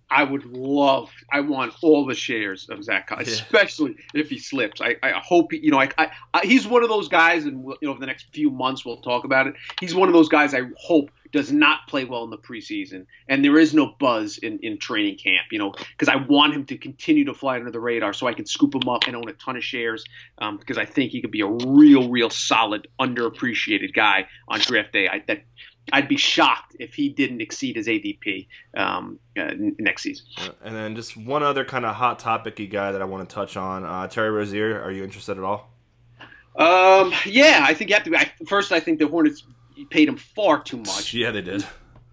I 0.10 0.24
would 0.24 0.46
love. 0.46 1.10
I 1.32 1.41
want 1.41 1.74
all 1.82 2.06
the 2.06 2.15
shares 2.15 2.70
of 2.70 2.84
Zach, 2.84 3.08
Collins, 3.08 3.28
yeah. 3.28 3.34
especially 3.34 3.96
if 4.13 4.30
he 4.30 4.39
slips. 4.39 4.80
I, 4.80 4.96
I 5.04 5.12
hope 5.12 5.52
he, 5.52 5.60
you 5.60 5.72
know. 5.72 5.80
I, 5.80 5.89
I, 5.98 6.12
I, 6.34 6.46
he's 6.46 6.65
one 6.65 6.82
of 6.84 6.89
those 6.89 7.10
guys, 7.10 7.46
and 7.46 7.63
you 7.63 7.78
know, 7.82 7.91
over 7.91 8.00
the 8.00 8.06
next 8.06 8.28
few 8.32 8.50
months 8.50 8.86
we'll 8.86 9.02
talk 9.02 9.26
about 9.26 9.48
it. 9.48 9.56
He's 9.80 9.93
one 9.93 10.08
of 10.08 10.13
those 10.13 10.30
guys. 10.30 10.54
I 10.54 10.62
hope 10.78 11.12
does 11.34 11.52
not 11.52 11.88
play 11.88 12.06
well 12.06 12.24
in 12.24 12.30
the 12.30 12.38
preseason, 12.38 13.06
and 13.28 13.43
there 13.43 13.58
is 13.58 13.74
no 13.74 13.96
buzz 14.00 14.38
in, 14.38 14.60
in 14.60 14.78
training 14.78 15.17
camp. 15.17 15.48
You 15.52 15.60
know, 15.60 15.72
because 15.72 16.08
I 16.08 16.15
want 16.15 16.54
him 16.54 16.65
to 16.67 16.78
continue 16.78 17.26
to 17.26 17.34
fly 17.34 17.58
under 17.58 17.72
the 17.72 17.80
radar, 17.82 18.13
so 18.13 18.28
I 18.28 18.34
can 18.34 18.46
scoop 18.46 18.76
him 18.76 18.88
up 18.88 19.08
and 19.08 19.15
own 19.15 19.28
a 19.28 19.34
ton 19.34 19.58
of 19.58 19.63
shares. 19.63 20.06
Um, 20.38 20.58
because 20.58 20.78
I 20.78 20.86
think 20.86 21.12
he 21.12 21.22
could 21.22 21.32
be 21.32 21.41
a 21.41 21.48
real, 21.48 22.10
real 22.10 22.30
solid, 22.30 22.88
underappreciated 23.00 23.93
guy 23.93 24.28
on 24.48 24.60
draft 24.62 24.93
day. 24.93 25.10
I, 25.10 25.22
that 25.28 25.43
I'd 25.93 26.08
be 26.08 26.17
shocked 26.17 26.76
if 26.80 26.93
he 26.93 27.10
didn't 27.10 27.41
exceed 27.41 27.76
his 27.76 27.88
ADP 27.88 28.47
um, 28.76 29.19
uh, 29.39 29.52
next 29.80 30.04
season. 30.04 30.26
And 30.63 30.76
then 30.76 30.95
just 30.95 31.15
one 31.15 31.43
other 31.43 31.65
kind 31.65 31.86
of 31.86 31.95
hot 31.95 32.19
topicy 32.19 32.67
guy 32.67 32.91
that 32.91 33.02
I 33.02 33.06
want 33.06 33.28
to 33.28 33.34
touch 33.34 33.58
on, 33.58 33.86
uh, 33.86 34.08
Terry 34.08 34.30
Rozier. 34.30 34.82
Are 34.82 34.91
you 34.91 35.04
interested 35.04 35.38
at 35.38 35.43
all? 35.43 35.71
Um, 36.56 37.13
yeah, 37.26 37.63
I 37.67 37.73
think 37.73 37.89
you 37.89 37.95
have 37.95 38.04
to. 38.06 38.15
I, 38.15 38.32
first, 38.47 38.71
I 38.71 38.80
think 38.80 39.00
the 39.00 39.08
Hornets 39.08 39.43
paid 39.89 40.10
him 40.10 40.17
far 40.17 40.62
too 40.62 40.78
much. 40.78 41.13
Yeah, 41.13 41.32
they 41.32 41.41
did. 41.41 41.65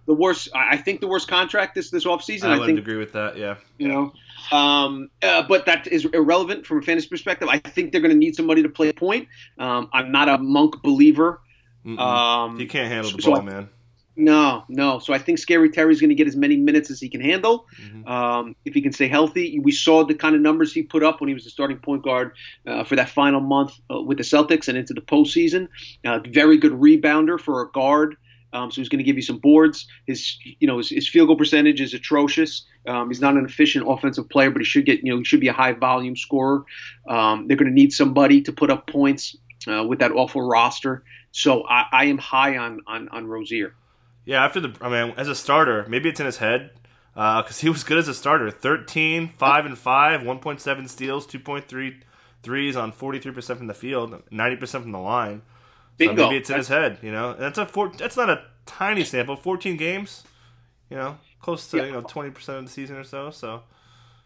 The 0.05 0.13
worst. 0.13 0.49
I 0.53 0.77
think 0.77 1.01
the 1.01 1.07
worst 1.07 1.27
contract 1.27 1.73
this 1.73 1.89
this 1.89 2.05
offseason. 2.05 2.49
I, 2.49 2.55
I 2.55 2.59
would 2.59 2.77
agree 2.77 2.97
with 2.97 3.13
that. 3.13 3.37
Yeah. 3.37 3.55
You 3.79 3.87
know, 3.87 4.13
um, 4.51 5.09
uh, 5.23 5.43
but 5.47 5.65
that 5.65 5.87
is 5.87 6.05
irrelevant 6.05 6.65
from 6.65 6.79
a 6.79 6.81
fantasy 6.81 7.07
perspective. 7.07 7.47
I 7.49 7.57
think 7.57 7.91
they're 7.91 8.01
going 8.01 8.13
to 8.13 8.17
need 8.17 8.35
somebody 8.35 8.61
to 8.61 8.69
play 8.69 8.91
point. 8.93 9.27
Um, 9.57 9.89
I'm 9.93 10.11
not 10.11 10.29
a 10.29 10.37
monk 10.37 10.81
believer. 10.83 11.41
Um, 11.85 12.57
he 12.57 12.65
can't 12.65 12.91
handle 12.91 13.11
the 13.11 13.21
so 13.21 13.31
ball, 13.31 13.41
I, 13.41 13.43
man. 13.43 13.69
No, 14.17 14.63
no. 14.69 14.99
So 14.99 15.13
I 15.13 15.17
think 15.17 15.39
Scary 15.39 15.69
Terry's 15.69 15.99
going 15.99 16.09
to 16.09 16.15
get 16.15 16.27
as 16.27 16.37
many 16.37 16.55
minutes 16.55 16.89
as 16.89 17.01
he 17.01 17.09
can 17.09 17.19
handle 17.19 17.67
mm-hmm. 17.79 18.07
um, 18.07 18.55
if 18.63 18.73
he 18.73 18.81
can 18.81 18.93
stay 18.93 19.07
healthy. 19.07 19.59
We 19.59 19.73
saw 19.73 20.05
the 20.05 20.15
kind 20.15 20.35
of 20.35 20.41
numbers 20.41 20.73
he 20.73 20.83
put 20.83 21.03
up 21.03 21.19
when 21.19 21.27
he 21.27 21.33
was 21.33 21.43
the 21.43 21.49
starting 21.49 21.77
point 21.77 22.03
guard 22.03 22.31
uh, 22.65 22.85
for 22.85 22.95
that 22.95 23.09
final 23.09 23.41
month 23.41 23.73
uh, 23.93 24.01
with 24.01 24.17
the 24.17 24.23
Celtics 24.23 24.67
and 24.69 24.77
into 24.77 24.93
the 24.93 25.01
postseason. 25.01 25.67
Uh, 26.05 26.19
very 26.29 26.57
good 26.57 26.71
rebounder 26.71 27.39
for 27.39 27.61
a 27.61 27.69
guard. 27.71 28.15
Um, 28.53 28.71
so 28.71 28.79
he's 28.79 28.87
going 28.87 28.99
to 28.99 29.03
give 29.03 29.17
you 29.17 29.21
some 29.21 29.39
boards. 29.39 29.85
His, 30.07 30.37
you 30.59 30.67
know, 30.67 30.77
his, 30.77 30.89
his 30.89 31.09
field 31.09 31.27
goal 31.27 31.35
percentage 31.35 31.81
is 31.81 31.93
atrocious. 31.93 32.65
Um, 32.87 33.09
he's 33.09 33.19
not 33.19 33.35
an 33.35 33.43
efficient 33.43 33.85
offensive 33.85 34.29
player, 34.29 34.49
but 34.49 34.61
he 34.61 34.65
should 34.65 34.85
get, 34.85 35.03
you 35.03 35.11
know, 35.11 35.17
he 35.17 35.25
should 35.25 35.41
be 35.41 35.49
a 35.49 35.53
high 35.53 35.73
volume 35.73 36.15
scorer. 36.15 36.63
Um, 37.05 37.47
they're 37.47 37.57
going 37.57 37.69
to 37.69 37.73
need 37.73 37.91
somebody 37.91 38.43
to 38.43 38.53
put 38.53 38.71
up 38.71 38.87
points 38.87 39.35
uh, 39.67 39.83
with 39.83 39.99
that 39.99 40.13
awful 40.13 40.41
roster. 40.41 41.03
So 41.35 41.67
I, 41.67 41.85
I 41.91 42.05
am 42.05 42.17
high 42.17 42.55
on 42.55 42.79
on, 42.87 43.09
on 43.09 43.27
Rozier. 43.27 43.75
Yeah, 44.23 44.45
after 44.45 44.61
the, 44.61 44.73
I 44.79 44.87
mean, 44.87 45.13
as 45.17 45.27
a 45.27 45.35
starter, 45.35 45.85
maybe 45.89 46.07
it's 46.07 46.21
in 46.21 46.25
his 46.25 46.37
head 46.37 46.71
because 47.13 47.59
uh, 47.59 47.61
he 47.61 47.69
was 47.69 47.83
good 47.83 47.97
as 47.97 48.07
a 48.07 48.13
starter. 48.13 48.49
13, 48.49 49.33
5 49.37 49.65
and 49.65 49.77
5, 49.77 50.21
1.7 50.21 50.89
steals, 50.89 51.27
2.3 51.27 52.01
threes 52.41 52.75
on 52.77 52.93
43% 52.93 53.57
from 53.57 53.67
the 53.67 53.73
field, 53.73 54.23
90% 54.31 54.81
from 54.81 54.93
the 54.93 54.97
line. 54.97 55.41
Bingo. 55.97 56.15
So 56.15 56.23
maybe 56.23 56.37
it's 56.37 56.49
in 56.49 56.55
that's, 56.55 56.69
his 56.69 56.75
head, 56.75 56.99
you 57.01 57.11
know. 57.11 57.31
And 57.31 57.41
that's 57.41 57.57
a 57.57 57.65
four, 57.65 57.89
that's 57.89 58.15
not 58.15 58.29
a 58.29 58.41
tiny 58.65 59.03
sample, 59.03 59.35
14 59.35 59.75
games, 59.75 60.23
you 60.89 60.95
know, 60.95 61.17
close 61.41 61.69
to, 61.71 61.77
yeah. 61.77 61.85
you 61.85 61.91
know, 61.91 62.01
20% 62.01 62.47
of 62.47 62.65
the 62.65 62.71
season 62.71 62.95
or 62.95 63.03
so. 63.03 63.29
So 63.29 63.63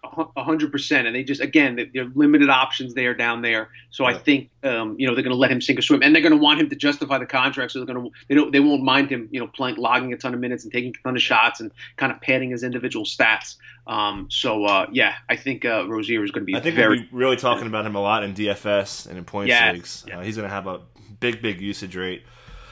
hundred 0.03 0.71
percent, 0.71 1.07
and 1.07 1.15
they 1.15 1.23
just 1.23 1.41
again 1.41 1.89
they're 1.93 2.09
limited 2.15 2.49
options 2.49 2.93
there 2.93 3.13
down 3.13 3.41
there. 3.41 3.69
So 3.89 4.07
yeah. 4.07 4.15
I 4.15 4.19
think 4.19 4.49
um, 4.63 4.95
you 4.97 5.07
know 5.07 5.13
they're 5.13 5.23
going 5.23 5.35
to 5.35 5.39
let 5.39 5.51
him 5.51 5.61
sink 5.61 5.79
or 5.79 5.81
swim, 5.81 6.01
and 6.01 6.15
they're 6.15 6.21
going 6.21 6.33
to 6.33 6.37
want 6.37 6.59
him 6.59 6.69
to 6.69 6.75
justify 6.75 7.17
the 7.17 7.25
contract. 7.25 7.71
So 7.71 7.79
they're 7.79 7.93
going 7.93 8.05
to 8.05 8.11
they 8.27 8.35
don't 8.35 8.51
they 8.51 8.59
won't 8.59 8.83
mind 8.83 9.09
him 9.09 9.27
you 9.31 9.39
know 9.39 9.47
playing 9.47 9.75
logging 9.75 10.13
a 10.13 10.17
ton 10.17 10.33
of 10.33 10.39
minutes 10.39 10.63
and 10.63 10.71
taking 10.71 10.93
a 10.97 11.03
ton 11.03 11.15
of 11.15 11.21
shots 11.21 11.59
and 11.59 11.71
kind 11.97 12.11
of 12.11 12.21
padding 12.21 12.51
his 12.51 12.63
individual 12.63 13.05
stats. 13.05 13.55
Um, 13.87 14.27
so 14.29 14.65
uh, 14.65 14.87
yeah, 14.91 15.15
I 15.27 15.35
think 15.35 15.65
uh, 15.65 15.87
Rozier 15.87 16.23
is 16.23 16.31
going 16.31 16.43
to 16.43 16.45
be. 16.45 16.55
I 16.55 16.61
think 16.61 16.75
very, 16.75 16.99
we'll 16.99 17.03
be 17.03 17.09
really 17.11 17.37
talking 17.37 17.67
about 17.67 17.85
him 17.85 17.95
a 17.95 18.01
lot 18.01 18.23
in 18.23 18.33
DFS 18.33 19.07
and 19.07 19.17
in 19.17 19.25
points 19.25 19.49
yes, 19.49 19.73
leagues. 19.73 20.05
Uh, 20.13 20.21
he's 20.21 20.35
going 20.35 20.47
to 20.47 20.53
have 20.53 20.67
a 20.67 20.81
big 21.19 21.41
big 21.41 21.61
usage 21.61 21.95
rate. 21.95 22.23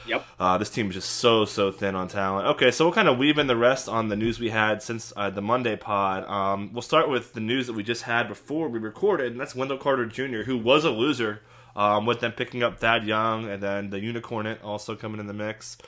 Yep. 0.08 0.26
Uh, 0.38 0.58
this 0.58 0.70
team 0.70 0.88
is 0.88 0.94
just 0.94 1.10
so 1.10 1.44
so 1.44 1.70
thin 1.70 1.94
on 1.94 2.08
talent. 2.08 2.46
Okay, 2.48 2.70
so 2.70 2.84
we'll 2.84 2.94
kind 2.94 3.08
of 3.08 3.18
weave 3.18 3.38
in 3.38 3.46
the 3.46 3.56
rest 3.56 3.88
on 3.88 4.08
the 4.08 4.16
news 4.16 4.40
we 4.40 4.50
had 4.50 4.82
since 4.82 5.12
uh, 5.16 5.30
the 5.30 5.42
Monday 5.42 5.76
pod. 5.76 6.24
Um, 6.28 6.72
we'll 6.72 6.82
start 6.82 7.08
with 7.08 7.34
the 7.34 7.40
news 7.40 7.66
that 7.66 7.74
we 7.74 7.82
just 7.82 8.02
had 8.02 8.28
before 8.28 8.68
we 8.68 8.78
recorded, 8.78 9.32
and 9.32 9.40
that's 9.40 9.54
Wendell 9.54 9.78
Carter 9.78 10.06
Jr., 10.06 10.42
who 10.42 10.56
was 10.56 10.84
a 10.84 10.90
loser, 10.90 11.42
um, 11.76 12.06
with 12.06 12.20
them 12.20 12.32
picking 12.32 12.62
up 12.62 12.78
Thad 12.78 13.06
Young 13.06 13.48
and 13.48 13.62
then 13.62 13.90
the 13.90 13.98
Unicornet 13.98 14.58
also 14.64 14.96
coming 14.96 15.20
in 15.20 15.26
the 15.26 15.34
mix. 15.34 15.78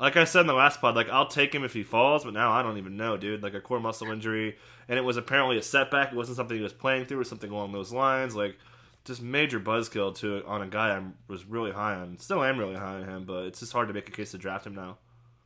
Like 0.00 0.16
I 0.16 0.24
said 0.24 0.40
in 0.40 0.46
the 0.48 0.54
last 0.54 0.80
pod, 0.80 0.96
like 0.96 1.08
I'll 1.08 1.28
take 1.28 1.54
him 1.54 1.62
if 1.62 1.72
he 1.72 1.84
falls, 1.84 2.24
but 2.24 2.34
now 2.34 2.50
I 2.50 2.62
don't 2.62 2.78
even 2.78 2.96
know, 2.96 3.16
dude. 3.16 3.44
Like 3.44 3.54
a 3.54 3.60
core 3.60 3.78
muscle 3.78 4.10
injury, 4.10 4.56
and 4.88 4.98
it 4.98 5.02
was 5.02 5.16
apparently 5.16 5.56
a 5.56 5.62
setback. 5.62 6.12
It 6.12 6.16
wasn't 6.16 6.36
something 6.36 6.56
he 6.56 6.62
was 6.62 6.72
playing 6.72 7.06
through, 7.06 7.20
or 7.20 7.24
something 7.24 7.50
along 7.50 7.70
those 7.72 7.92
lines. 7.92 8.34
Like 8.34 8.58
just 9.04 9.22
major 9.22 9.60
buzzkill 9.60 10.14
to 10.16 10.44
on 10.46 10.62
a 10.62 10.66
guy 10.66 10.96
I 10.96 11.02
was 11.28 11.44
really 11.44 11.72
high 11.72 11.94
on. 11.94 12.18
Still 12.18 12.42
am 12.42 12.58
really 12.58 12.76
high 12.76 12.96
on 12.96 13.04
him, 13.04 13.24
but 13.24 13.46
it's 13.46 13.60
just 13.60 13.72
hard 13.72 13.88
to 13.88 13.94
make 13.94 14.08
a 14.08 14.12
case 14.12 14.30
to 14.32 14.38
draft 14.38 14.66
him 14.66 14.74
now 14.74 14.98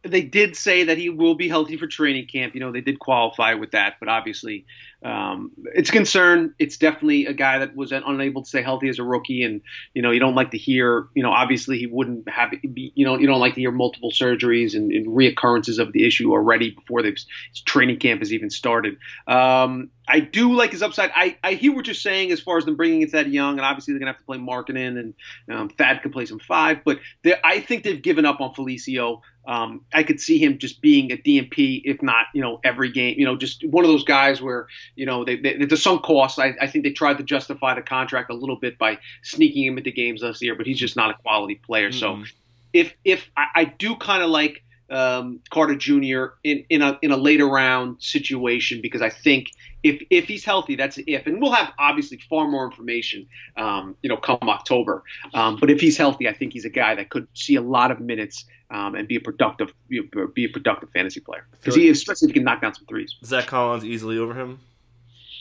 they 0.02 0.22
did 0.22 0.56
say 0.56 0.84
that 0.84 0.98
he 0.98 1.08
will 1.08 1.34
be 1.34 1.48
healthy 1.48 1.76
for 1.76 1.86
training 1.86 2.26
camp. 2.26 2.54
You 2.54 2.60
know, 2.60 2.72
they 2.72 2.80
did 2.80 2.98
qualify 2.98 3.54
with 3.54 3.72
that, 3.72 3.94
but 4.00 4.08
obviously, 4.08 4.64
um, 5.02 5.52
it's 5.74 5.90
a 5.90 5.92
concern. 5.92 6.54
It's 6.58 6.76
definitely 6.76 7.26
a 7.26 7.32
guy 7.32 7.60
that 7.60 7.76
was 7.76 7.92
unable 7.92 8.42
to 8.42 8.48
stay 8.48 8.62
healthy 8.62 8.88
as 8.88 8.98
a 8.98 9.04
rookie, 9.04 9.44
and 9.44 9.60
you 9.94 10.02
know, 10.02 10.10
you 10.10 10.18
don't 10.18 10.34
like 10.34 10.50
to 10.50 10.58
hear. 10.58 11.08
You 11.14 11.22
know, 11.22 11.30
obviously, 11.30 11.78
he 11.78 11.86
wouldn't 11.86 12.28
have. 12.28 12.52
You 12.62 13.06
know, 13.06 13.16
you 13.16 13.28
don't 13.28 13.38
like 13.38 13.54
to 13.54 13.60
hear 13.60 13.70
multiple 13.70 14.10
surgeries 14.10 14.74
and, 14.74 14.90
and 14.90 15.06
reoccurrences 15.06 15.78
of 15.78 15.92
the 15.92 16.04
issue 16.04 16.32
already 16.32 16.70
before 16.70 17.02
the 17.02 17.16
training 17.64 17.98
camp 18.00 18.20
has 18.20 18.32
even 18.32 18.50
started. 18.50 18.96
Um, 19.28 19.90
I 20.08 20.20
do 20.20 20.54
like 20.54 20.72
his 20.72 20.82
upside. 20.82 21.10
I, 21.14 21.36
I 21.44 21.54
hear 21.54 21.74
what 21.74 21.86
you're 21.86 21.94
saying 21.94 22.32
as 22.32 22.40
far 22.40 22.56
as 22.56 22.64
them 22.64 22.76
bringing 22.76 23.02
in 23.02 23.10
Thad 23.10 23.30
Young, 23.30 23.52
and 23.52 23.60
obviously 23.60 23.92
they're 23.92 24.00
gonna 24.00 24.12
have 24.12 24.18
to 24.18 24.24
play 24.24 24.38
Markkanen, 24.38 24.98
and 24.98 25.14
um, 25.50 25.68
Thad 25.68 26.02
could 26.02 26.12
play 26.12 26.26
some 26.26 26.38
five, 26.38 26.78
but 26.84 26.98
I 27.44 27.60
think 27.60 27.84
they've 27.84 28.00
given 28.00 28.24
up 28.24 28.40
on 28.40 28.54
Felicio. 28.54 29.20
Um, 29.46 29.86
I 29.94 30.02
could 30.02 30.20
see 30.20 30.38
him 30.38 30.58
just 30.58 30.82
being 30.82 31.10
a 31.10 31.16
DNP, 31.16 31.82
if 31.84 32.02
not, 32.02 32.26
you 32.34 32.42
know, 32.42 32.60
every 32.62 32.90
game. 32.90 33.14
You 33.18 33.24
know, 33.24 33.36
just 33.36 33.64
one 33.66 33.84
of 33.84 33.90
those 33.90 34.04
guys 34.04 34.42
where, 34.42 34.66
you 34.94 35.06
know, 35.06 35.24
they, 35.24 35.36
they, 35.36 35.64
the 35.64 35.76
sunk 35.76 36.02
cost. 36.02 36.38
I, 36.38 36.54
I 36.60 36.66
think 36.66 36.84
they 36.84 36.92
tried 36.92 37.18
to 37.18 37.24
justify 37.24 37.74
the 37.74 37.82
contract 37.82 38.30
a 38.30 38.34
little 38.34 38.56
bit 38.56 38.78
by 38.78 38.98
sneaking 39.22 39.64
him 39.64 39.78
into 39.78 39.90
games 39.90 40.20
this 40.20 40.42
year, 40.42 40.54
but 40.54 40.66
he's 40.66 40.78
just 40.78 40.96
not 40.96 41.10
a 41.10 41.14
quality 41.14 41.56
player. 41.56 41.90
Mm-hmm. 41.90 42.24
So, 42.24 42.32
if 42.72 42.94
if 43.04 43.28
I, 43.36 43.46
I 43.54 43.64
do 43.64 43.96
kind 43.96 44.22
of 44.22 44.30
like 44.30 44.62
um, 44.90 45.40
Carter 45.50 45.76
Jr. 45.76 46.34
in 46.44 46.64
in 46.68 46.82
a 46.82 46.98
in 47.02 47.10
a 47.10 47.16
later 47.16 47.46
round 47.46 48.02
situation 48.02 48.80
because 48.80 49.02
I 49.02 49.10
think 49.10 49.50
if 49.82 50.02
if 50.10 50.26
he's 50.26 50.44
healthy, 50.44 50.76
that's 50.76 50.98
an 50.98 51.04
if, 51.06 51.26
and 51.26 51.40
we'll 51.40 51.52
have 51.52 51.72
obviously 51.78 52.18
far 52.28 52.48
more 52.48 52.64
information, 52.64 53.26
um, 53.56 53.96
you 54.02 54.08
know, 54.08 54.16
come 54.16 54.38
October. 54.42 55.02
Um, 55.34 55.56
but 55.60 55.70
if 55.70 55.80
he's 55.80 55.96
healthy, 55.96 56.28
I 56.28 56.32
think 56.32 56.52
he's 56.52 56.64
a 56.64 56.70
guy 56.70 56.94
that 56.94 57.10
could 57.10 57.28
see 57.34 57.56
a 57.56 57.62
lot 57.62 57.90
of 57.90 58.00
minutes 58.00 58.44
um, 58.70 58.94
and 58.94 59.06
be 59.06 59.16
a 59.16 59.20
productive 59.20 59.72
be 59.88 59.98
a, 59.98 60.48
productive 60.48 60.90
fantasy 60.90 61.20
player 61.20 61.46
because 61.52 61.74
he 61.74 61.88
especially 61.90 62.26
if 62.26 62.30
he 62.30 62.34
can 62.34 62.44
knock 62.44 62.62
down 62.62 62.74
some 62.74 62.86
threes. 62.86 63.14
Zach 63.24 63.46
Collins 63.46 63.84
easily 63.84 64.18
over 64.18 64.34
him. 64.34 64.60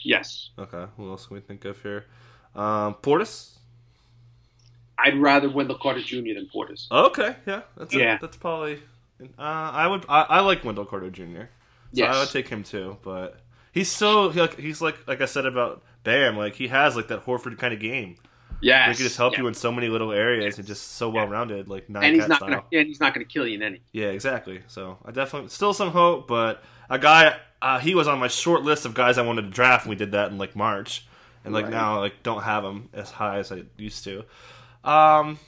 Yes. 0.08 0.48
Okay. 0.58 0.86
Who 0.96 1.10
else 1.10 1.26
can 1.26 1.34
we 1.34 1.42
think 1.42 1.66
of 1.66 1.82
here? 1.82 2.06
Um, 2.56 2.94
Portis. 2.94 3.58
I'd 4.98 5.18
rather 5.18 5.50
Wendell 5.50 5.76
Carter 5.76 6.00
Jr. 6.00 6.32
than 6.34 6.48
Portis. 6.52 6.90
Okay. 6.90 7.36
Yeah. 7.46 7.60
That's 7.76 7.94
yeah. 7.94 8.16
A, 8.16 8.18
that's 8.18 8.38
probably. 8.38 8.80
Uh, 9.20 9.26
I 9.42 9.86
would. 9.86 10.06
I, 10.08 10.22
I 10.22 10.40
like 10.40 10.64
Wendell 10.64 10.86
Carter 10.86 11.10
Jr. 11.10 11.22
So 11.22 11.44
yes. 11.92 12.16
I 12.16 12.20
would 12.20 12.30
take 12.30 12.48
him 12.48 12.62
too, 12.62 12.96
but 13.02 13.40
he's 13.72 13.90
so 13.90 14.30
he 14.30 14.40
like 14.40 14.58
he's 14.58 14.80
like 14.80 15.06
like 15.06 15.20
I 15.20 15.26
said 15.26 15.44
about 15.44 15.82
Bam, 16.04 16.38
like 16.38 16.54
he 16.54 16.68
has 16.68 16.96
like 16.96 17.08
that 17.08 17.26
Horford 17.26 17.58
kind 17.58 17.74
of 17.74 17.80
game. 17.80 18.16
Yeah, 18.60 18.88
he 18.88 18.94
can 18.94 19.04
just 19.04 19.16
help 19.16 19.34
yeah. 19.34 19.40
you 19.40 19.46
in 19.48 19.54
so 19.54 19.70
many 19.70 19.88
little 19.88 20.12
areas 20.12 20.58
and 20.58 20.66
just 20.66 20.92
so 20.92 21.08
well 21.08 21.28
rounded, 21.28 21.68
like 21.68 21.86
and 21.88 22.16
he's 22.16 22.28
not 22.28 22.40
gonna 22.40 22.64
and 22.72 22.86
he's 22.86 23.00
not 23.00 23.14
gonna 23.14 23.24
kill 23.24 23.46
you 23.46 23.54
in 23.54 23.62
any. 23.62 23.80
Yeah, 23.92 24.06
exactly. 24.06 24.62
So 24.66 24.98
I 25.04 25.12
definitely 25.12 25.50
still 25.50 25.72
some 25.72 25.90
hope, 25.90 26.26
but 26.26 26.62
a 26.90 26.98
guy 26.98 27.38
uh, 27.62 27.78
he 27.78 27.94
was 27.94 28.08
on 28.08 28.18
my 28.18 28.28
short 28.28 28.62
list 28.62 28.84
of 28.84 28.94
guys 28.94 29.18
I 29.18 29.22
wanted 29.22 29.42
to 29.42 29.50
draft, 29.50 29.84
and 29.84 29.90
we 29.90 29.96
did 29.96 30.12
that 30.12 30.30
in 30.30 30.38
like 30.38 30.56
March, 30.56 31.06
and 31.44 31.54
like 31.54 31.64
right. 31.64 31.72
now 31.72 32.00
like 32.00 32.22
don't 32.22 32.42
have 32.42 32.64
him 32.64 32.88
as 32.92 33.10
high 33.10 33.38
as 33.38 33.52
I 33.52 33.62
used 33.76 34.04
to. 34.04 34.24
Um, 34.84 35.38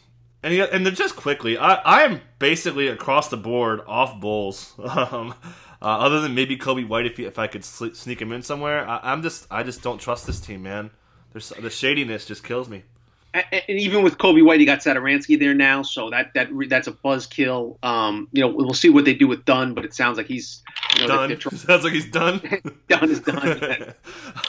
and 0.43 0.53
he, 0.53 0.61
and 0.61 0.87
then 0.87 0.95
just 0.95 1.17
quickly, 1.17 1.59
I 1.59 1.75
I 1.75 2.03
am 2.03 2.21
basically 2.39 2.89
across 2.89 3.29
the 3.29 3.37
board 3.37 3.81
off 3.87 4.21
Bulls. 4.21 4.75
Um, 4.91 5.35
uh, 5.83 5.87
other 5.87 6.21
than 6.21 6.35
maybe 6.35 6.59
Coby 6.59 6.87
White, 6.87 7.07
if 7.07 7.17
he, 7.17 7.25
if 7.25 7.39
I 7.39 7.47
could 7.47 7.65
sneak 7.65 8.21
him 8.21 8.33
in 8.33 8.43
somewhere, 8.43 8.87
I, 8.87 9.15
am 9.15 9.23
just 9.23 9.47
I 9.51 9.63
just 9.63 9.83
don't 9.83 9.99
trust 9.99 10.27
this 10.27 10.39
team, 10.39 10.63
man. 10.63 10.91
There's 11.33 11.49
the 11.49 11.71
shadiness 11.71 12.27
just 12.27 12.45
kills 12.45 12.69
me. 12.69 12.83
And, 13.33 13.45
even 13.69 14.03
with 14.03 14.19
Coby 14.19 14.45
White, 14.45 14.61
he 14.61 14.67
got 14.67 14.81
Satoransky 14.81 15.39
there 15.39 15.55
now, 15.55 15.83
so 15.83 16.11
that 16.11 16.35
that 16.35 16.49
that's 16.69 16.89
a 16.89 16.93
buzzkill. 16.93 17.77
Um, 17.85 18.29
you 18.33 18.41
know, 18.41 18.49
we'll 18.49 18.75
see 18.75 18.91
what 18.91 19.05
they 19.05 19.15
do 19.15 19.29
with 19.29 19.45
Dunn, 19.45 19.75
but 19.75 19.85
it 19.85 19.95
sounds 19.95 20.17
like 20.17 20.27
he's 20.27 20.63
you 20.97 21.03
know, 21.03 21.09
done. 21.09 21.29
They're, 21.29 21.39
they're 21.39 21.59
sounds 21.59 21.85
like 21.85 21.93
he's 21.93 22.11
done. 22.11 22.41
done 22.89 23.11
is 23.11 23.21
done. 23.21 23.95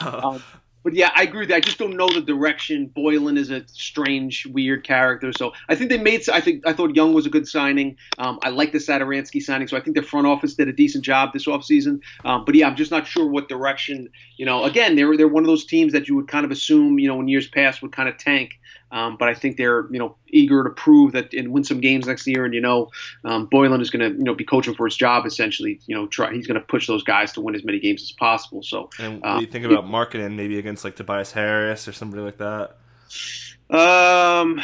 um, 0.00 0.42
but 0.82 0.94
yeah, 0.94 1.10
I 1.14 1.22
agree 1.22 1.40
with 1.40 1.48
that. 1.50 1.56
I 1.56 1.60
just 1.60 1.78
don't 1.78 1.96
know 1.96 2.08
the 2.08 2.20
direction. 2.20 2.90
Boylen 2.94 3.38
is 3.38 3.50
a 3.50 3.62
strange, 3.68 4.46
weird 4.46 4.84
character. 4.84 5.32
So 5.32 5.52
I 5.68 5.74
think 5.74 5.90
they 5.90 5.98
made. 5.98 6.28
I 6.28 6.40
think 6.40 6.66
I 6.66 6.72
thought 6.72 6.94
Young 6.96 7.12
was 7.12 7.26
a 7.26 7.30
good 7.30 7.46
signing. 7.46 7.96
Um, 8.18 8.38
I 8.42 8.50
like 8.50 8.72
the 8.72 8.78
Satoransky 8.78 9.42
signing. 9.42 9.68
So 9.68 9.76
I 9.76 9.80
think 9.80 9.96
the 9.96 10.02
front 10.02 10.26
office 10.26 10.54
did 10.54 10.68
a 10.68 10.72
decent 10.72 11.04
job 11.04 11.32
this 11.32 11.46
offseason. 11.46 12.00
Um, 12.24 12.44
but 12.44 12.54
yeah, 12.54 12.68
I'm 12.68 12.76
just 12.76 12.90
not 12.90 13.06
sure 13.06 13.26
what 13.26 13.48
direction. 13.48 14.08
You 14.36 14.46
know, 14.46 14.64
again, 14.64 14.96
they're 14.96 15.16
they're 15.16 15.28
one 15.28 15.44
of 15.44 15.48
those 15.48 15.64
teams 15.64 15.92
that 15.92 16.08
you 16.08 16.16
would 16.16 16.28
kind 16.28 16.44
of 16.44 16.50
assume, 16.50 16.98
you 16.98 17.08
know, 17.08 17.20
in 17.20 17.28
years 17.28 17.48
past 17.48 17.82
would 17.82 17.92
kind 17.92 18.08
of 18.08 18.18
tank. 18.18 18.58
Um, 18.92 19.16
but 19.16 19.28
I 19.28 19.34
think 19.34 19.56
they're 19.56 19.86
you 19.90 19.98
know 19.98 20.16
eager 20.28 20.62
to 20.62 20.70
prove 20.70 21.12
that 21.12 21.32
and 21.32 21.50
win 21.50 21.64
some 21.64 21.80
games 21.80 22.06
next 22.06 22.26
year. 22.26 22.44
And 22.44 22.52
you 22.52 22.60
know, 22.60 22.90
um, 23.24 23.48
Boylen 23.48 23.80
is 23.80 23.90
going 23.90 24.12
to 24.12 24.16
you 24.16 24.24
know 24.24 24.34
be 24.34 24.44
coaching 24.44 24.74
for 24.74 24.86
his 24.86 24.96
job 24.96 25.24
essentially. 25.26 25.80
You 25.86 25.96
know, 25.96 26.06
try 26.06 26.32
he's 26.32 26.46
going 26.46 26.60
to 26.60 26.66
push 26.66 26.86
those 26.86 27.02
guys 27.02 27.32
to 27.32 27.40
win 27.40 27.54
as 27.54 27.64
many 27.64 27.80
games 27.80 28.02
as 28.02 28.12
possible. 28.12 28.62
So 28.62 28.90
and 28.98 29.24
um, 29.24 29.40
you 29.40 29.46
think 29.46 29.64
about 29.64 29.86
Markkanen 29.86 30.36
maybe 30.36 30.58
against 30.58 30.84
like 30.84 30.94
Tobias 30.94 31.32
Harris 31.32 31.88
or 31.88 31.92
somebody 31.92 32.22
like 32.22 32.38
that. 32.38 32.76
Um, 33.70 34.60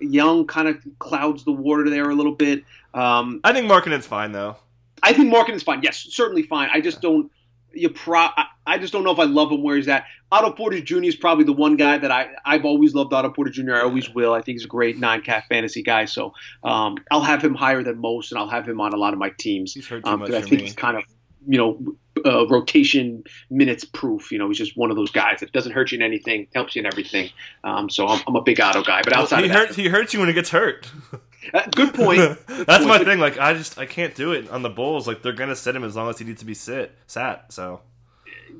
Young 0.00 0.46
kind 0.48 0.66
of 0.66 0.78
clouds 0.98 1.44
the 1.44 1.52
water 1.52 1.88
there 1.88 2.10
a 2.10 2.14
little 2.14 2.34
bit. 2.34 2.64
Um, 2.92 3.40
I 3.44 3.52
think 3.52 3.70
Markkanen's 3.70 4.06
fine 4.06 4.32
though. 4.32 4.56
I 5.04 5.12
think 5.12 5.32
Markkanen's 5.32 5.62
fine. 5.62 5.82
Yes, 5.82 6.06
certainly 6.10 6.42
fine. 6.42 6.68
I 6.72 6.80
just 6.80 7.00
don't 7.00 7.30
you 7.74 7.90
pro 7.90 8.28
I 8.66 8.78
just 8.78 8.92
don't 8.92 9.04
know 9.04 9.10
if 9.10 9.18
I 9.18 9.24
love 9.24 9.50
him 9.50 9.62
where 9.62 9.76
he's 9.76 9.88
at. 9.88 10.04
Otto 10.30 10.52
Porter 10.52 10.80
Jr. 10.80 11.02
is 11.02 11.16
probably 11.16 11.44
the 11.44 11.52
one 11.52 11.76
guy 11.76 11.98
that 11.98 12.10
I 12.10 12.28
I've 12.44 12.64
always 12.64 12.94
loved 12.94 13.12
Otto 13.12 13.30
Porter 13.30 13.50
Jr. 13.50 13.74
I 13.74 13.80
always 13.82 14.08
will. 14.10 14.32
I 14.32 14.40
think 14.40 14.56
he's 14.56 14.64
a 14.64 14.68
great 14.68 14.98
nine 14.98 15.22
cat 15.22 15.44
fantasy 15.48 15.82
guy. 15.82 16.04
So 16.04 16.32
um, 16.62 16.96
I'll 17.10 17.22
have 17.22 17.42
him 17.42 17.54
higher 17.54 17.82
than 17.82 17.98
most, 17.98 18.32
and 18.32 18.38
I'll 18.38 18.48
have 18.48 18.66
him 18.66 18.80
on 18.80 18.92
a 18.92 18.96
lot 18.96 19.12
of 19.12 19.18
my 19.18 19.30
teams. 19.38 19.74
He's 19.74 19.86
too 19.86 20.00
um, 20.04 20.20
much 20.20 20.30
I 20.30 20.40
think 20.40 20.52
me. 20.52 20.62
he's 20.62 20.74
kind 20.74 20.96
of 20.96 21.04
you 21.46 21.58
know 21.58 21.96
uh, 22.24 22.46
rotation 22.46 23.24
minutes 23.50 23.84
proof. 23.84 24.32
You 24.32 24.38
know, 24.38 24.48
he's 24.48 24.58
just 24.58 24.76
one 24.76 24.90
of 24.90 24.96
those 24.96 25.10
guys 25.10 25.40
that 25.40 25.52
doesn't 25.52 25.72
hurt 25.72 25.92
you 25.92 25.96
in 25.96 26.02
anything, 26.02 26.48
helps 26.54 26.76
you 26.76 26.80
in 26.80 26.86
everything. 26.86 27.30
Um, 27.64 27.88
so 27.88 28.06
I'm, 28.06 28.22
I'm, 28.26 28.36
a 28.36 28.42
big 28.42 28.60
Otto 28.60 28.82
guy. 28.82 29.02
But 29.02 29.12
outside 29.14 29.36
well, 29.36 29.44
he 29.44 29.50
of 29.50 29.54
that, 29.54 29.66
hurts, 29.66 29.76
he 29.76 29.88
hurts 29.88 30.14
you 30.14 30.20
when 30.20 30.28
he 30.28 30.34
gets 30.34 30.50
hurt. 30.50 30.90
Uh, 31.52 31.62
good 31.74 31.94
point. 31.94 32.18
Good 32.18 32.66
That's 32.66 32.84
point. 32.84 32.86
my 32.86 33.04
thing. 33.04 33.18
Like 33.18 33.38
I 33.38 33.54
just 33.54 33.78
I 33.78 33.86
can't 33.86 34.14
do 34.14 34.32
it 34.32 34.50
on 34.50 34.62
the 34.62 34.70
Bulls. 34.70 35.06
Like 35.06 35.22
they're 35.22 35.32
gonna 35.32 35.56
sit 35.56 35.74
him 35.74 35.84
as 35.84 35.96
long 35.96 36.08
as 36.08 36.18
he 36.18 36.24
needs 36.24 36.40
to 36.40 36.46
be 36.46 36.54
sit 36.54 36.96
sat. 37.06 37.52
So 37.52 37.80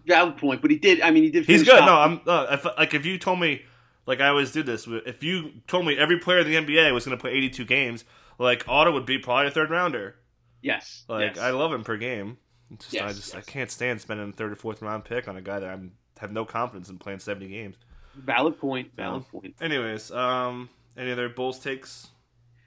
valid 0.06 0.36
point, 0.36 0.62
but 0.62 0.70
he 0.70 0.78
did. 0.78 1.00
I 1.00 1.10
mean, 1.10 1.22
he 1.22 1.30
did. 1.30 1.46
He's 1.46 1.62
good. 1.62 1.78
Top. 1.78 1.86
No, 1.86 1.96
I'm 1.96 2.20
uh, 2.26 2.54
if, 2.54 2.64
like 2.64 2.94
if 2.94 3.06
you 3.06 3.18
told 3.18 3.40
me, 3.40 3.62
like 4.06 4.20
I 4.20 4.28
always 4.28 4.52
do 4.52 4.62
this. 4.62 4.86
If 4.88 5.22
you 5.22 5.52
told 5.66 5.86
me 5.86 5.96
every 5.96 6.18
player 6.18 6.40
in 6.40 6.46
the 6.46 6.54
NBA 6.56 6.92
was 6.92 7.04
going 7.04 7.16
to 7.16 7.20
play 7.20 7.32
82 7.32 7.64
games, 7.64 8.04
like 8.38 8.64
Otto 8.68 8.92
would 8.92 9.06
be 9.06 9.18
probably 9.18 9.48
a 9.48 9.50
third 9.50 9.70
rounder. 9.70 10.16
Yes. 10.60 11.04
Like 11.08 11.36
yes. 11.36 11.38
I 11.42 11.50
love 11.50 11.72
him 11.72 11.84
per 11.84 11.96
game. 11.96 12.38
Just, 12.78 12.92
yes, 12.92 13.02
I 13.02 13.08
just 13.08 13.34
yes. 13.34 13.44
I 13.46 13.50
can't 13.50 13.70
stand 13.70 14.00
spending 14.00 14.28
a 14.28 14.32
third 14.32 14.52
or 14.52 14.56
fourth 14.56 14.82
round 14.82 15.04
pick 15.04 15.28
on 15.28 15.36
a 15.36 15.42
guy 15.42 15.60
that 15.60 15.68
I 15.68 15.78
have 16.20 16.32
no 16.32 16.44
confidence 16.44 16.88
in 16.88 16.98
playing 16.98 17.18
70 17.18 17.48
games. 17.48 17.76
Valid 18.14 18.58
point. 18.58 18.90
Valid 18.96 19.28
point. 19.28 19.54
Anyways, 19.60 20.10
um, 20.10 20.68
any 20.96 21.12
other 21.12 21.28
Bulls 21.28 21.58
takes? 21.58 22.08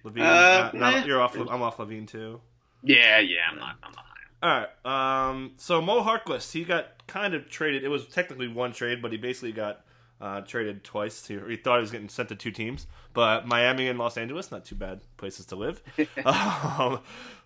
LaVine, 0.04 0.22
uh, 0.22 0.72
not, 0.74 0.76
not, 0.76 1.06
you're 1.08 1.22
off. 1.22 1.36
I'm 1.36 1.62
off 1.62 1.78
LaVine 1.78 2.08
too. 2.08 2.42
Yeah, 2.84 3.20
yeah, 3.20 3.40
I'm 3.52 3.58
not. 3.58 3.76
I'm 3.84 3.92
not. 3.92 4.06
All 4.44 4.50
right. 4.86 5.30
Um, 5.30 5.54
so 5.58 5.82
Mo 5.82 6.04
Harkless, 6.04 6.52
he 6.52 6.64
got 6.64 7.08
kind 7.08 7.34
of 7.34 7.50
traded. 7.50 7.84
It 7.84 7.88
was 7.88 8.06
technically 8.08 8.48
one 8.48 8.74
trade, 8.74 9.02
but 9.02 9.12
he 9.12 9.18
basically 9.18 9.52
got 9.52 9.84
uh, 10.22 10.42
traded 10.42 10.84
twice. 10.84 11.22
To, 11.24 11.46
he 11.46 11.58
thought 11.58 11.78
he 11.78 11.82
was 11.82 11.92
getting 11.92 12.10
sent 12.10 12.30
to 12.30 12.36
two 12.36 12.52
teams, 12.52 12.88
but 13.14 13.48
Miami 13.48 13.88
and 13.88 14.00
Los 14.00 14.18
Angeles, 14.18 14.52
not 14.52 14.66
too 14.66 14.76
bad 14.76 15.02
places 15.18 15.46
to 15.48 15.56
live. 15.56 15.82
um, 16.26 17.00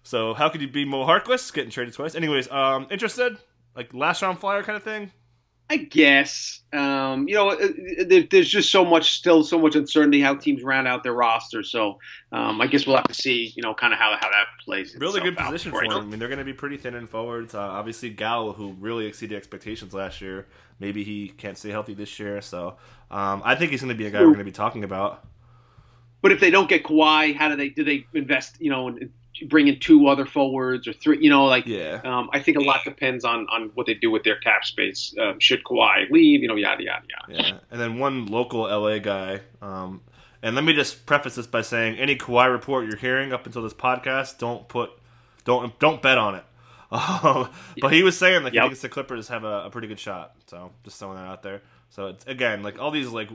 so 0.03 0.33
how 0.33 0.49
could 0.49 0.61
you 0.61 0.67
be 0.67 0.85
Mo 0.85 1.05
Harkless 1.05 1.53
getting 1.53 1.71
traded 1.71 1.93
twice? 1.93 2.15
Anyways, 2.15 2.49
um, 2.51 2.87
interested? 2.91 3.37
Like 3.75 3.93
last 3.93 4.21
round 4.21 4.39
flyer 4.39 4.63
kind 4.63 4.75
of 4.75 4.83
thing? 4.83 5.11
I 5.71 5.77
guess. 5.77 6.61
Um, 6.73 7.27
you 7.27 7.35
know, 7.35 7.55
there's 8.05 8.49
just 8.49 8.71
so 8.71 8.83
much, 8.83 9.11
still 9.11 9.43
so 9.43 9.59
much 9.59 9.75
uncertainty 9.75 10.19
how 10.19 10.35
teams 10.35 10.63
round 10.63 10.87
out 10.87 11.03
their 11.03 11.13
roster. 11.13 11.61
So 11.61 11.99
um, 12.31 12.59
I 12.59 12.65
guess 12.65 12.87
we'll 12.87 12.95
have 12.95 13.07
to 13.07 13.13
see, 13.13 13.53
you 13.55 13.61
know, 13.61 13.75
kind 13.75 13.93
of 13.93 13.99
how 13.99 14.17
how 14.19 14.29
that 14.29 14.45
plays. 14.65 14.95
Really 14.99 15.21
good 15.21 15.37
position 15.37 15.71
for 15.71 15.87
them. 15.87 15.91
I 15.91 16.01
mean, 16.01 16.19
they're 16.19 16.27
going 16.27 16.39
to 16.39 16.45
be 16.45 16.53
pretty 16.53 16.77
thin 16.77 16.95
in 16.95 17.05
forwards. 17.05 17.53
Uh, 17.53 17.59
obviously, 17.59 18.09
Gal, 18.09 18.51
who 18.53 18.75
really 18.79 19.05
exceeded 19.05 19.37
expectations 19.37 19.93
last 19.93 20.21
year, 20.21 20.47
maybe 20.79 21.03
he 21.03 21.29
can't 21.29 21.57
stay 21.57 21.69
healthy 21.69 21.93
this 21.93 22.19
year. 22.19 22.41
So 22.41 22.77
um, 23.11 23.43
I 23.45 23.53
think 23.53 23.69
he's 23.69 23.81
going 23.81 23.89
to 23.89 23.95
be 23.95 24.07
a 24.07 24.11
guy 24.11 24.21
we're 24.21 24.27
going 24.27 24.39
to 24.39 24.43
be 24.43 24.51
talking 24.51 24.83
about. 24.83 25.23
But 26.21 26.31
if 26.31 26.39
they 26.39 26.49
don't 26.49 26.67
get 26.67 26.83
Kawhi, 26.83 27.35
how 27.35 27.47
do 27.47 27.55
they 27.55 27.69
do 27.69 27.83
they 27.83 28.05
invest? 28.13 28.59
You 28.59 28.71
know, 28.71 28.97
bring 29.47 29.67
in 29.67 29.79
two 29.79 30.07
other 30.07 30.25
forwards 30.25 30.87
or 30.87 30.93
three. 30.93 31.19
You 31.21 31.29
know, 31.29 31.45
like 31.45 31.65
yeah. 31.65 32.01
Um, 32.03 32.29
I 32.33 32.39
think 32.39 32.57
a 32.57 32.61
lot 32.61 32.83
depends 32.83 33.23
on 33.25 33.47
on 33.49 33.71
what 33.75 33.85
they 33.85 33.93
do 33.93 34.11
with 34.11 34.23
their 34.23 34.37
cap 34.37 34.65
space. 34.65 35.13
Um, 35.19 35.39
should 35.39 35.63
Kawhi 35.63 36.09
leave? 36.09 36.41
You 36.41 36.47
know, 36.47 36.55
yada 36.55 36.83
yada 36.83 37.05
yada. 37.09 37.43
Yeah, 37.43 37.57
and 37.71 37.79
then 37.79 37.99
one 37.99 38.25
local 38.27 38.61
LA 38.61 38.99
guy. 38.99 39.41
Um, 39.61 40.01
and 40.41 40.55
let 40.55 40.63
me 40.63 40.73
just 40.73 41.05
preface 41.05 41.35
this 41.35 41.47
by 41.47 41.61
saying, 41.61 41.97
any 41.97 42.15
Kawhi 42.15 42.51
report 42.51 42.85
you're 42.85 42.95
hearing 42.95 43.33
up 43.33 43.45
until 43.45 43.61
this 43.61 43.73
podcast, 43.73 44.37
don't 44.37 44.67
put, 44.67 44.91
don't 45.43 45.77
don't 45.79 46.01
bet 46.01 46.17
on 46.17 46.35
it. 46.35 46.43
Um, 46.91 47.51
but 47.79 47.93
he 47.93 48.01
was 48.01 48.17
saying 48.17 48.45
that 48.45 48.53
yep. 48.55 48.63
he 48.63 48.69
thinks 48.69 48.81
the 48.81 48.89
Clippers 48.89 49.27
have 49.27 49.43
a, 49.43 49.65
a, 49.65 49.69
pretty 49.69 49.87
good 49.87 49.99
shot. 49.99 50.33
So 50.47 50.71
just 50.83 50.97
throwing 50.97 51.17
that 51.17 51.27
out 51.27 51.43
there. 51.43 51.61
So 51.91 52.07
it's 52.07 52.25
again 52.25 52.63
like 52.63 52.79
all 52.79 52.89
these 52.89 53.09
like 53.09 53.29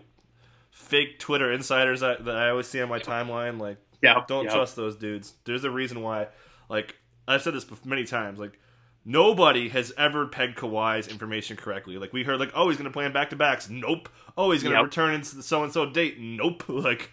fake 0.72 1.20
Twitter 1.20 1.52
insiders 1.52 2.00
that, 2.00 2.24
that 2.24 2.34
I 2.36 2.50
always 2.50 2.66
see 2.66 2.82
on 2.82 2.88
my 2.88 2.98
timeline. 2.98 3.60
Like 3.60 3.76
yeah, 4.04 4.24
don't 4.26 4.48
trust 4.48 4.76
those 4.76 4.96
dudes. 4.96 5.34
There's 5.44 5.64
a 5.64 5.70
reason 5.70 6.02
why. 6.02 6.28
Like 6.68 6.96
I've 7.26 7.42
said 7.42 7.54
this 7.54 7.66
many 7.84 8.04
times. 8.04 8.38
Like 8.38 8.58
nobody 9.04 9.68
has 9.68 9.92
ever 9.98 10.26
pegged 10.26 10.56
Kawhi's 10.56 11.08
information 11.08 11.56
correctly. 11.56 11.98
Like 11.98 12.12
we 12.12 12.24
heard, 12.24 12.40
like 12.40 12.52
oh 12.54 12.68
he's 12.68 12.78
going 12.78 12.90
to 12.90 12.92
play 12.92 13.04
in 13.04 13.12
back 13.12 13.30
to 13.30 13.36
backs. 13.36 13.68
Nope. 13.68 14.08
Oh 14.36 14.50
he's 14.50 14.62
going 14.62 14.72
to 14.72 14.78
yep. 14.78 14.86
return 14.86 15.14
in 15.14 15.24
so 15.24 15.62
and 15.62 15.72
so 15.72 15.86
date. 15.86 16.18
Nope. 16.18 16.64
Like 16.84 17.10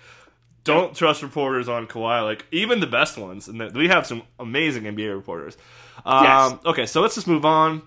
don't 0.63 0.89
yep. 0.89 0.95
trust 0.95 1.23
reporters 1.23 1.67
on 1.67 1.87
Kawhi. 1.87 2.23
Like 2.23 2.45
even 2.51 2.79
the 2.79 2.87
best 2.87 3.17
ones, 3.17 3.47
and 3.47 3.73
we 3.73 3.87
have 3.87 4.05
some 4.05 4.23
amazing 4.39 4.83
NBA 4.83 5.13
reporters. 5.15 5.57
Um, 6.05 6.23
yes. 6.23 6.53
Okay, 6.65 6.85
so 6.85 7.01
let's 7.01 7.15
just 7.15 7.27
move 7.27 7.45
on. 7.45 7.81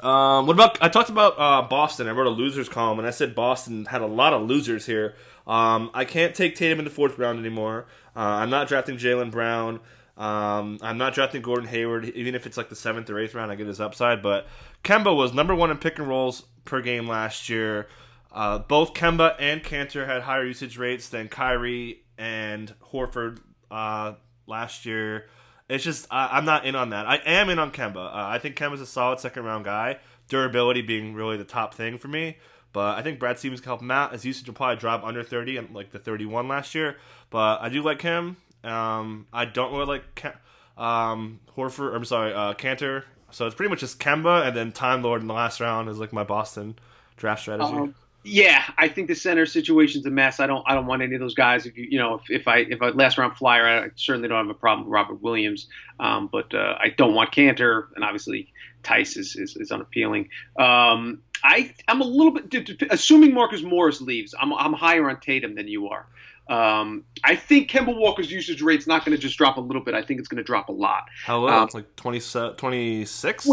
Um, 0.00 0.46
what 0.46 0.54
about? 0.54 0.78
I 0.82 0.88
talked 0.88 1.10
about 1.10 1.38
uh, 1.38 1.62
Boston. 1.68 2.08
I 2.08 2.12
wrote 2.12 2.26
a 2.26 2.30
losers 2.30 2.68
column, 2.68 2.98
and 2.98 3.06
I 3.06 3.10
said 3.10 3.34
Boston 3.34 3.84
had 3.84 4.00
a 4.00 4.06
lot 4.06 4.32
of 4.32 4.48
losers 4.48 4.86
here. 4.86 5.14
Um, 5.46 5.90
I 5.94 6.04
can't 6.04 6.34
take 6.34 6.54
Tatum 6.54 6.78
in 6.78 6.84
the 6.84 6.90
fourth 6.90 7.18
round 7.18 7.38
anymore. 7.38 7.86
Uh, 8.16 8.20
I'm 8.20 8.50
not 8.50 8.68
drafting 8.68 8.96
Jaylen 8.96 9.30
Brown. 9.30 9.80
Um, 10.16 10.78
I'm 10.82 10.98
not 10.98 11.14
drafting 11.14 11.40
Gordon 11.40 11.66
Hayward, 11.68 12.10
even 12.10 12.34
if 12.34 12.46
it's 12.46 12.56
like 12.56 12.68
the 12.68 12.76
seventh 12.76 13.08
or 13.08 13.18
eighth 13.18 13.34
round. 13.34 13.50
I 13.50 13.54
get 13.54 13.66
his 13.66 13.80
upside, 13.80 14.22
but 14.22 14.46
Kemba 14.84 15.16
was 15.16 15.32
number 15.32 15.54
one 15.54 15.70
in 15.70 15.78
pick 15.78 15.98
and 15.98 16.08
rolls 16.08 16.44
per 16.64 16.82
game 16.82 17.08
last 17.08 17.48
year. 17.48 17.88
Uh, 18.32 18.58
both 18.58 18.94
Kemba 18.94 19.34
and 19.38 19.62
Kanter 19.62 20.06
had 20.06 20.22
higher 20.22 20.44
usage 20.44 20.76
rates 20.76 21.08
than 21.08 21.28
Kyrie 21.28 22.04
and 22.18 22.72
Horford 22.92 23.38
uh, 23.70 24.14
last 24.46 24.84
year, 24.84 25.26
It's 25.70 25.84
just 25.84 26.06
I, 26.10 26.28
I'm 26.32 26.44
not 26.44 26.66
in 26.66 26.74
on 26.74 26.90
that. 26.90 27.06
I 27.06 27.16
am 27.24 27.48
in 27.48 27.58
on 27.58 27.70
Kemba. 27.70 27.96
Uh, 27.96 28.10
I 28.12 28.38
think 28.38 28.56
Kemba's 28.56 28.80
a 28.80 28.86
solid 28.86 29.20
second 29.20 29.44
round 29.44 29.64
guy. 29.64 29.98
Durability 30.28 30.82
being 30.82 31.14
really 31.14 31.36
the 31.36 31.44
top 31.44 31.74
thing 31.74 31.96
for 31.96 32.08
me. 32.08 32.36
But 32.72 32.98
I 32.98 33.02
think 33.02 33.18
Brad 33.18 33.38
Stevens 33.38 33.60
can 33.60 33.68
help 33.70 33.80
him 33.80 33.90
out. 33.90 34.12
His 34.12 34.24
usage 34.24 34.46
will 34.46 34.54
probably 34.54 34.76
drop 34.76 35.04
under 35.04 35.22
30 35.24 35.56
and 35.56 35.74
like 35.74 35.90
the 35.90 35.98
31 35.98 36.46
last 36.48 36.74
year. 36.74 36.96
But 37.30 37.60
I 37.60 37.68
do 37.68 37.82
like 37.82 38.02
him. 38.02 38.36
Um, 38.62 39.26
I 39.32 39.44
don't 39.44 39.72
really 39.72 39.86
like 39.86 40.14
Ke- 40.14 40.80
um, 40.80 41.40
Horford. 41.56 41.94
I'm 41.94 42.04
sorry, 42.04 42.32
uh, 42.32 42.54
Kanter. 42.54 43.04
So 43.30 43.46
it's 43.46 43.54
pretty 43.54 43.70
much 43.70 43.80
just 43.80 43.98
Kemba 43.98 44.46
and 44.46 44.56
then 44.56 44.72
Time 44.72 45.02
Lord 45.02 45.20
in 45.20 45.28
the 45.28 45.34
last 45.34 45.60
round 45.60 45.88
is 45.88 45.98
like 45.98 46.12
my 46.12 46.24
Boston 46.24 46.76
draft 47.16 47.42
strategy. 47.42 47.72
Um, 47.72 47.94
yeah, 48.22 48.64
I 48.76 48.88
think 48.88 49.08
the 49.08 49.14
center 49.14 49.46
situation's 49.46 50.04
a 50.04 50.10
mess. 50.10 50.40
I 50.40 50.46
don't 50.46 50.62
I 50.66 50.74
don't 50.74 50.86
want 50.86 51.02
any 51.02 51.14
of 51.14 51.20
those 51.20 51.34
guys. 51.34 51.64
If 51.64 51.76
you 51.76 51.86
you 51.90 51.98
know 51.98 52.16
if, 52.16 52.30
if 52.30 52.48
I 52.48 52.58
if 52.58 52.82
I 52.82 52.90
last 52.90 53.16
round 53.16 53.36
flyer, 53.36 53.66
I 53.66 53.88
certainly 53.96 54.28
don't 54.28 54.46
have 54.46 54.54
a 54.54 54.58
problem 54.58 54.86
with 54.86 54.92
Robert 54.92 55.22
Williams. 55.22 55.68
Um, 55.98 56.28
but 56.30 56.54
uh, 56.54 56.76
I 56.78 56.90
don't 56.90 57.14
want 57.14 57.32
Kanter, 57.32 57.86
and 57.94 58.04
obviously 58.04 58.52
Theis 58.82 59.16
is 59.16 59.36
is, 59.36 59.56
is 59.56 59.72
unappealing. 59.72 60.28
Um, 60.58 61.22
I 61.42 61.72
I'm 61.88 62.02
a 62.02 62.04
little 62.04 62.32
bit 62.32 62.82
assuming 62.90 63.32
Marcus 63.32 63.62
Morris 63.62 64.02
leaves. 64.02 64.34
I'm 64.38 64.52
I'm 64.52 64.74
higher 64.74 65.08
on 65.08 65.18
Tatum 65.20 65.54
than 65.54 65.68
you 65.68 65.88
are. 65.88 66.06
Um, 66.50 67.04
I 67.22 67.36
think 67.36 67.70
Kemba 67.70 67.96
Walker's 67.96 68.30
usage 68.30 68.60
rate's 68.60 68.86
not 68.86 69.04
going 69.04 69.16
to 69.16 69.22
just 69.22 69.38
drop 69.38 69.56
a 69.56 69.60
little 69.60 69.82
bit. 69.82 69.94
I 69.94 70.02
think 70.02 70.18
it's 70.18 70.28
going 70.28 70.38
to 70.38 70.44
drop 70.44 70.68
a 70.68 70.72
lot. 70.72 71.04
How 71.24 71.38
low? 71.38 71.48
Um, 71.48 71.68
like 71.72 71.94
20, 71.94 72.20
26? 72.56 73.46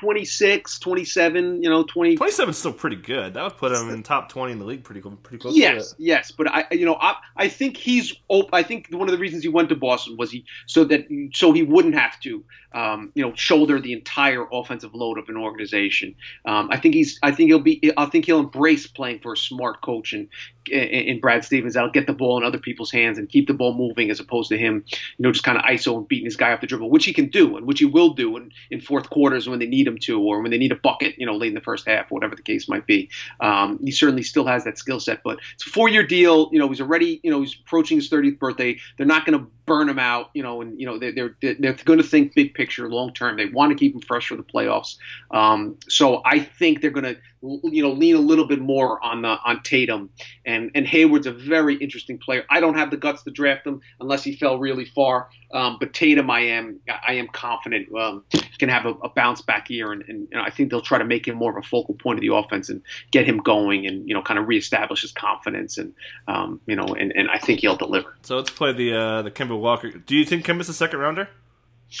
20, 0.00 0.20
26, 0.20 0.78
27, 0.78 1.62
you 1.62 1.68
know, 1.68 1.84
20. 1.84 2.16
27 2.16 2.50
is 2.50 2.58
still 2.58 2.72
pretty 2.72 2.96
good. 2.96 3.34
That 3.34 3.42
would 3.42 3.56
put 3.56 3.72
him 3.72 3.90
in 3.90 4.02
top 4.02 4.28
20 4.28 4.52
in 4.52 4.58
the 4.58 4.64
league 4.64 4.82
pretty, 4.82 5.00
pretty 5.00 5.38
close 5.38 5.56
Yes, 5.56 5.94
yes, 5.98 6.30
but 6.30 6.48
I, 6.48 6.66
you 6.70 6.86
know, 6.86 6.96
I, 7.00 7.16
I 7.36 7.48
think 7.48 7.76
he's. 7.76 8.14
Op- 8.28 8.48
I 8.52 8.62
think 8.62 8.88
one 8.90 9.08
of 9.08 9.12
the 9.12 9.18
reasons 9.18 9.42
he 9.42 9.48
went 9.48 9.68
to 9.68 9.76
Boston 9.76 10.16
was 10.16 10.30
he 10.30 10.44
so 10.66 10.84
that 10.84 11.06
so 11.32 11.52
he 11.52 11.62
wouldn't 11.62 11.94
have 11.94 12.18
to, 12.20 12.44
um, 12.72 13.12
you 13.14 13.22
know, 13.22 13.34
shoulder 13.34 13.80
the 13.80 13.92
entire 13.92 14.46
offensive 14.50 14.94
load 14.94 15.18
of 15.18 15.28
an 15.28 15.36
organization. 15.36 16.14
Um, 16.44 16.68
I 16.70 16.78
think 16.78 16.94
he's. 16.94 17.18
I 17.22 17.32
think 17.32 17.50
he'll 17.50 17.60
be. 17.60 17.92
I 17.96 18.06
think 18.06 18.24
he'll 18.24 18.40
embrace 18.40 18.86
playing 18.86 19.20
for 19.20 19.34
a 19.34 19.36
smart 19.36 19.82
coach 19.82 20.12
and 20.12 20.28
in, 20.70 20.78
in 20.78 21.20
Brad 21.20 21.44
Stevens 21.44 21.74
that'll 21.74 21.90
get 21.90 22.06
the 22.06 22.12
ball 22.12 22.38
in 22.38 22.44
other 22.44 22.58
people's 22.58 22.90
hands 22.90 23.18
and 23.18 23.28
keep 23.28 23.46
the 23.46 23.54
ball 23.54 23.74
moving 23.74 24.10
as 24.10 24.20
opposed 24.20 24.50
to 24.50 24.58
him, 24.58 24.84
you 24.90 25.22
know, 25.22 25.32
just 25.32 25.44
kind 25.44 25.58
of 25.58 25.64
ISO 25.64 25.96
and 25.96 26.08
beating 26.08 26.26
his 26.26 26.36
guy 26.36 26.52
off 26.52 26.60
the 26.60 26.66
dribble, 26.66 26.90
which 26.90 27.04
he 27.04 27.12
can 27.12 27.28
do 27.28 27.56
and 27.56 27.66
which 27.66 27.78
he 27.78 27.84
will 27.84 28.10
do 28.10 28.36
in, 28.36 28.52
in 28.70 28.80
fourth 28.80 29.10
quarters 29.10 29.48
when 29.48 29.58
they 29.58 29.66
need 29.66 29.86
him 29.86 29.89
to 29.98 30.20
or 30.20 30.40
when 30.40 30.50
they 30.50 30.58
need 30.58 30.72
a 30.72 30.76
bucket, 30.76 31.14
you 31.18 31.26
know, 31.26 31.36
late 31.36 31.48
in 31.48 31.54
the 31.54 31.60
first 31.60 31.86
half, 31.86 32.10
whatever 32.10 32.34
the 32.34 32.42
case 32.42 32.68
might 32.68 32.86
be. 32.86 33.10
Um, 33.40 33.78
he 33.82 33.90
certainly 33.90 34.22
still 34.22 34.46
has 34.46 34.64
that 34.64 34.78
skill 34.78 35.00
set, 35.00 35.22
but 35.22 35.38
it's 35.54 35.66
a 35.66 35.70
four 35.70 35.88
year 35.88 36.06
deal. 36.06 36.48
You 36.52 36.58
know, 36.58 36.68
he's 36.68 36.80
already, 36.80 37.20
you 37.22 37.30
know, 37.30 37.40
he's 37.40 37.54
approaching 37.54 37.98
his 37.98 38.10
30th 38.10 38.38
birthday. 38.38 38.78
They're 38.96 39.06
not 39.06 39.26
going 39.26 39.38
to 39.38 39.46
burn 39.70 39.88
him 39.88 40.00
out, 40.00 40.30
you 40.34 40.42
know, 40.42 40.62
and 40.62 40.80
you 40.80 40.84
know 40.84 40.98
they're 40.98 41.36
they're, 41.40 41.54
they're 41.60 41.74
going 41.84 42.00
to 42.00 42.04
think 42.04 42.34
big 42.34 42.54
picture, 42.54 42.90
long 42.90 43.14
term. 43.14 43.36
They 43.36 43.46
want 43.46 43.70
to 43.70 43.78
keep 43.78 43.94
him 43.94 44.00
fresh 44.00 44.26
for 44.26 44.34
the 44.34 44.42
playoffs. 44.42 44.96
Um, 45.30 45.76
so 45.88 46.22
I 46.24 46.40
think 46.40 46.80
they're 46.80 46.90
going 46.90 47.14
to, 47.14 47.16
you 47.40 47.82
know, 47.82 47.92
lean 47.92 48.16
a 48.16 48.20
little 48.20 48.46
bit 48.46 48.58
more 48.58 49.00
on 49.04 49.22
the 49.22 49.38
on 49.44 49.62
Tatum 49.62 50.10
and 50.44 50.72
and 50.74 50.86
Hayward's 50.86 51.28
a 51.28 51.32
very 51.32 51.76
interesting 51.76 52.18
player. 52.18 52.44
I 52.50 52.58
don't 52.58 52.74
have 52.74 52.90
the 52.90 52.96
guts 52.96 53.22
to 53.22 53.30
draft 53.30 53.66
him 53.66 53.80
unless 54.00 54.24
he 54.24 54.34
fell 54.34 54.58
really 54.58 54.86
far. 54.86 55.28
Um, 55.52 55.76
but 55.78 55.92
Tatum, 55.92 56.30
I 56.30 56.40
am 56.40 56.80
I 56.88 57.14
am 57.14 57.28
confident 57.28 57.88
um, 57.96 58.24
can 58.58 58.68
have 58.68 58.86
a, 58.86 58.90
a, 58.90 59.08
bounce 59.08 59.40
back 59.40 59.70
year, 59.70 59.79
and, 59.88 60.02
and 60.08 60.28
you 60.30 60.36
know, 60.36 60.42
I 60.42 60.50
think 60.50 60.70
they'll 60.70 60.80
try 60.80 60.98
to 60.98 61.04
make 61.04 61.26
him 61.26 61.36
more 61.36 61.50
of 61.50 61.56
a 61.56 61.66
focal 61.66 61.94
point 61.94 62.18
of 62.18 62.22
the 62.22 62.34
offense 62.34 62.68
and 62.68 62.82
get 63.10 63.26
him 63.26 63.38
going, 63.38 63.86
and 63.86 64.08
you 64.08 64.14
know, 64.14 64.22
kind 64.22 64.38
of 64.38 64.48
reestablish 64.48 65.02
his 65.02 65.12
confidence, 65.12 65.78
and 65.78 65.94
um, 66.28 66.60
you 66.66 66.76
know, 66.76 66.86
and, 66.94 67.12
and 67.12 67.30
I 67.30 67.38
think 67.38 67.60
he'll 67.60 67.76
deliver. 67.76 68.16
So 68.22 68.36
let's 68.36 68.50
play 68.50 68.72
the 68.72 68.94
uh, 68.94 69.22
the 69.22 69.30
Kemba 69.30 69.58
Walker. 69.58 69.90
Do 69.90 70.16
you 70.16 70.24
think 70.24 70.44
Kemba's 70.44 70.68
a 70.68 70.74
second 70.74 71.00
rounder? 71.00 71.28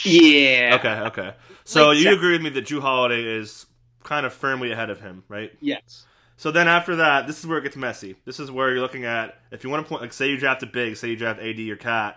Yeah. 0.04 0.76
Okay. 0.78 1.00
Okay. 1.08 1.34
So 1.64 1.88
Late 1.88 1.98
you 1.98 2.02
second. 2.04 2.18
agree 2.18 2.32
with 2.32 2.42
me 2.42 2.50
that 2.50 2.64
Jrue 2.66 2.80
Holiday 2.80 3.22
is 3.24 3.66
kind 4.04 4.24
of 4.24 4.32
firmly 4.32 4.72
ahead 4.72 4.90
of 4.90 5.00
him, 5.00 5.24
right? 5.28 5.52
Yes. 5.60 6.06
So 6.36 6.50
then 6.50 6.68
after 6.68 6.96
that, 6.96 7.26
this 7.26 7.38
is 7.38 7.46
where 7.46 7.58
it 7.58 7.62
gets 7.62 7.76
messy. 7.76 8.16
This 8.24 8.40
is 8.40 8.50
where 8.50 8.70
you're 8.70 8.80
looking 8.80 9.04
at 9.04 9.38
if 9.50 9.62
you 9.62 9.68
want 9.68 9.84
to 9.84 9.88
point, 9.88 10.00
like 10.00 10.12
say 10.12 10.30
you 10.30 10.38
draft 10.38 10.62
a 10.62 10.66
big, 10.66 10.96
say 10.96 11.10
you 11.10 11.16
draft 11.16 11.38
AD 11.40 11.58
or 11.58 11.76
KAT, 11.76 12.16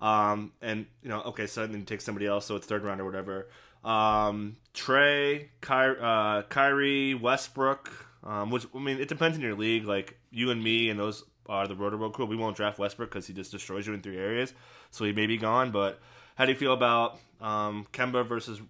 um, 0.00 0.52
and 0.60 0.86
you 1.02 1.08
know, 1.08 1.20
okay, 1.22 1.46
so 1.46 1.66
then 1.66 1.78
you 1.78 1.84
take 1.84 2.00
somebody 2.00 2.26
else, 2.26 2.46
so 2.46 2.56
it's 2.56 2.66
third 2.66 2.82
round 2.82 3.00
or 3.00 3.04
whatever. 3.04 3.48
Um, 3.84 4.56
Trae, 4.74 5.48
Ky- 5.62 6.00
uh, 6.00 6.42
Kyrie, 6.42 7.14
Westbrook, 7.14 7.90
um, 8.24 8.50
which 8.50 8.66
I 8.74 8.78
mean, 8.78 8.98
it 9.00 9.08
depends 9.08 9.36
on 9.36 9.42
your 9.42 9.54
league. 9.54 9.84
Like 9.86 10.16
you 10.30 10.50
and 10.50 10.62
me 10.62 10.90
and 10.90 10.98
those 11.00 11.24
are 11.46 11.66
the 11.66 11.74
Rotoworld 11.74 12.12
crew. 12.12 12.26
We 12.26 12.36
won't 12.36 12.56
draft 12.56 12.78
Westbrook 12.78 13.10
because 13.10 13.26
he 13.26 13.32
just 13.32 13.50
destroys 13.50 13.86
you 13.86 13.94
in 13.94 14.02
three 14.02 14.18
areas, 14.18 14.52
so 14.90 15.04
he 15.04 15.12
may 15.12 15.26
be 15.26 15.36
gone. 15.38 15.70
But 15.72 15.98
how 16.36 16.44
do 16.46 16.52
you 16.52 16.58
feel 16.58 16.72
about 16.72 17.18
um, 17.40 17.86
Kemba 17.92 18.26
versus 18.26 18.60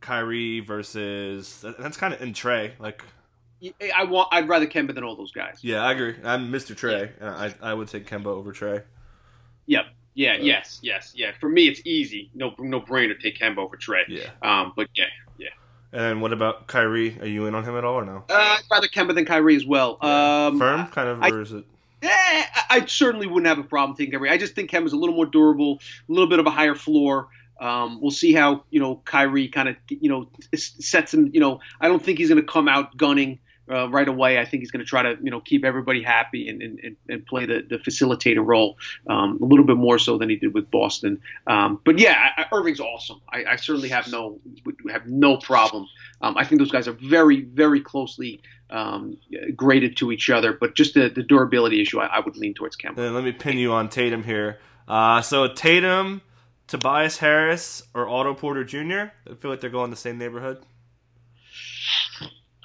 Kyrie 0.00 0.60
versus? 0.60 1.64
That's 1.78 1.96
kind 1.96 2.14
of 2.14 2.22
in 2.22 2.32
Trae, 2.32 2.72
like. 2.78 3.02
I 3.92 4.04
want. 4.04 4.28
I'd 4.30 4.48
rather 4.48 4.68
Kemba 4.68 4.94
than 4.94 5.02
all 5.02 5.16
those 5.16 5.32
guys. 5.32 5.58
Yeah, 5.62 5.82
I 5.84 5.90
agree. 5.90 6.14
I'm 6.22 6.52
Mr. 6.52 6.76
Trae. 6.76 7.10
and 7.18 7.28
I 7.28 7.70
I 7.70 7.74
would 7.74 7.88
take 7.88 8.06
Kemba 8.08 8.26
over 8.26 8.52
Trae. 8.52 8.84
Yep. 9.66 9.86
Yeah. 10.18 10.36
Yes. 10.36 10.80
Yes. 10.82 11.12
Yeah. 11.14 11.30
For 11.40 11.48
me, 11.48 11.68
it's 11.68 11.80
easy. 11.84 12.28
No. 12.34 12.52
No 12.58 12.80
brainer. 12.80 13.18
Take 13.18 13.38
Kemba 13.38 13.58
over 13.58 13.76
Trae. 13.76 14.02
Yeah. 14.08 14.30
Um. 14.42 14.72
But 14.74 14.88
yeah. 14.94 15.04
Yeah. 15.38 15.48
And 15.92 16.20
what 16.20 16.32
about 16.32 16.66
Kyrie? 16.66 17.16
Are 17.20 17.26
you 17.26 17.46
in 17.46 17.54
on 17.54 17.62
him 17.64 17.76
at 17.76 17.84
all 17.84 17.94
or 17.94 18.04
no? 18.04 18.24
Uh, 18.28 18.34
I'd 18.34 18.62
rather 18.70 18.88
Kemba 18.88 19.14
than 19.14 19.24
Kyrie 19.24 19.54
as 19.54 19.64
well. 19.64 19.96
Um, 20.04 20.58
Firm, 20.58 20.86
kind 20.88 21.08
of, 21.08 21.22
I- 21.22 21.30
or 21.30 21.40
is 21.40 21.52
it? 21.52 21.64
Yeah, 22.02 22.10
I 22.12 22.64
I 22.70 22.86
certainly 22.86 23.26
wouldn't 23.26 23.46
have 23.46 23.58
a 23.58 23.62
problem 23.68 23.96
taking 23.96 24.12
Kyrie. 24.12 24.30
I 24.30 24.38
just 24.38 24.54
think 24.54 24.70
Kemba's 24.70 24.92
a 24.92 24.96
little 24.96 25.14
more 25.14 25.26
durable, 25.26 25.80
a 26.08 26.12
little 26.12 26.28
bit 26.28 26.38
of 26.40 26.46
a 26.46 26.50
higher 26.50 26.74
floor. 26.74 27.28
Um, 27.60 28.00
we'll 28.00 28.10
see 28.12 28.32
how 28.32 28.64
you 28.70 28.78
know 28.80 28.96
Kyrie 29.04 29.48
kind 29.48 29.68
of 29.68 29.76
you 29.88 30.08
know 30.10 30.28
sets 30.54 31.14
him. 31.14 31.30
You 31.32 31.40
know, 31.40 31.60
I 31.80 31.88
don't 31.88 32.02
think 32.04 32.18
he's 32.18 32.28
going 32.28 32.40
to 32.40 32.46
come 32.46 32.68
out 32.68 32.96
gunning 32.96 33.38
uh, 33.70 33.88
right 33.90 34.08
away. 34.08 34.38
I 34.38 34.44
think 34.44 34.62
he's 34.62 34.70
going 34.70 34.84
to 34.84 34.88
try 34.88 35.02
to 35.02 35.16
you 35.22 35.30
know 35.30 35.40
keep 35.40 35.64
everybody 35.64 36.02
happy 36.02 36.48
and 36.48 36.62
and, 36.62 36.96
and- 37.08 37.26
play 37.26 37.46
the, 37.46 37.62
the 37.68 37.76
facilitator 37.78 38.44
role 38.46 38.78
um, 39.08 39.38
a 39.42 39.44
little 39.44 39.64
bit 39.64 39.76
more 39.76 39.98
so 39.98 40.16
than 40.18 40.30
he 40.30 40.36
did 40.36 40.54
with 40.54 40.70
Boston. 40.70 41.20
Um, 41.46 41.80
but 41.84 41.98
yeah, 41.98 42.30
I- 42.36 42.46
Irving's 42.52 42.80
awesome. 42.80 43.20
I, 43.32 43.44
I 43.44 43.56
certainly 43.56 43.88
have 43.88 44.08
no 44.10 44.38
have 44.90 45.06
no 45.06 45.36
problem. 45.36 45.86
Um, 46.22 46.36
I 46.36 46.44
think 46.44 46.60
those 46.60 46.70
guys 46.70 46.88
are 46.88 46.92
very 47.00 47.42
very 47.42 47.80
closely 47.80 48.40
um, 48.70 49.16
graded 49.56 49.96
to 49.98 50.12
each 50.12 50.30
other. 50.30 50.52
But 50.52 50.74
just 50.74 50.94
the, 50.94 51.08
the 51.08 51.22
durability 51.22 51.80
issue, 51.80 52.00
I, 52.00 52.06
I 52.06 52.20
would 52.20 52.36
lean 52.36 52.54
towards 52.54 52.76
Kemba. 52.76 52.96
Then 52.96 53.14
let 53.14 53.24
me 53.24 53.32
pin 53.32 53.58
you 53.58 53.72
on 53.72 53.88
Tatum 53.88 54.22
here. 54.24 54.58
Uh, 54.86 55.20
so 55.22 55.48
Tatum, 55.48 56.22
Tobias 56.66 57.18
Harris, 57.18 57.82
or 57.94 58.08
Otto 58.08 58.34
Porter 58.34 58.64
Jr. 58.64 59.12
I 59.30 59.34
feel 59.38 59.50
like 59.50 59.60
they're 59.60 59.70
going 59.70 59.90
the 59.90 59.96
same 59.96 60.18
neighborhood. 60.18 60.64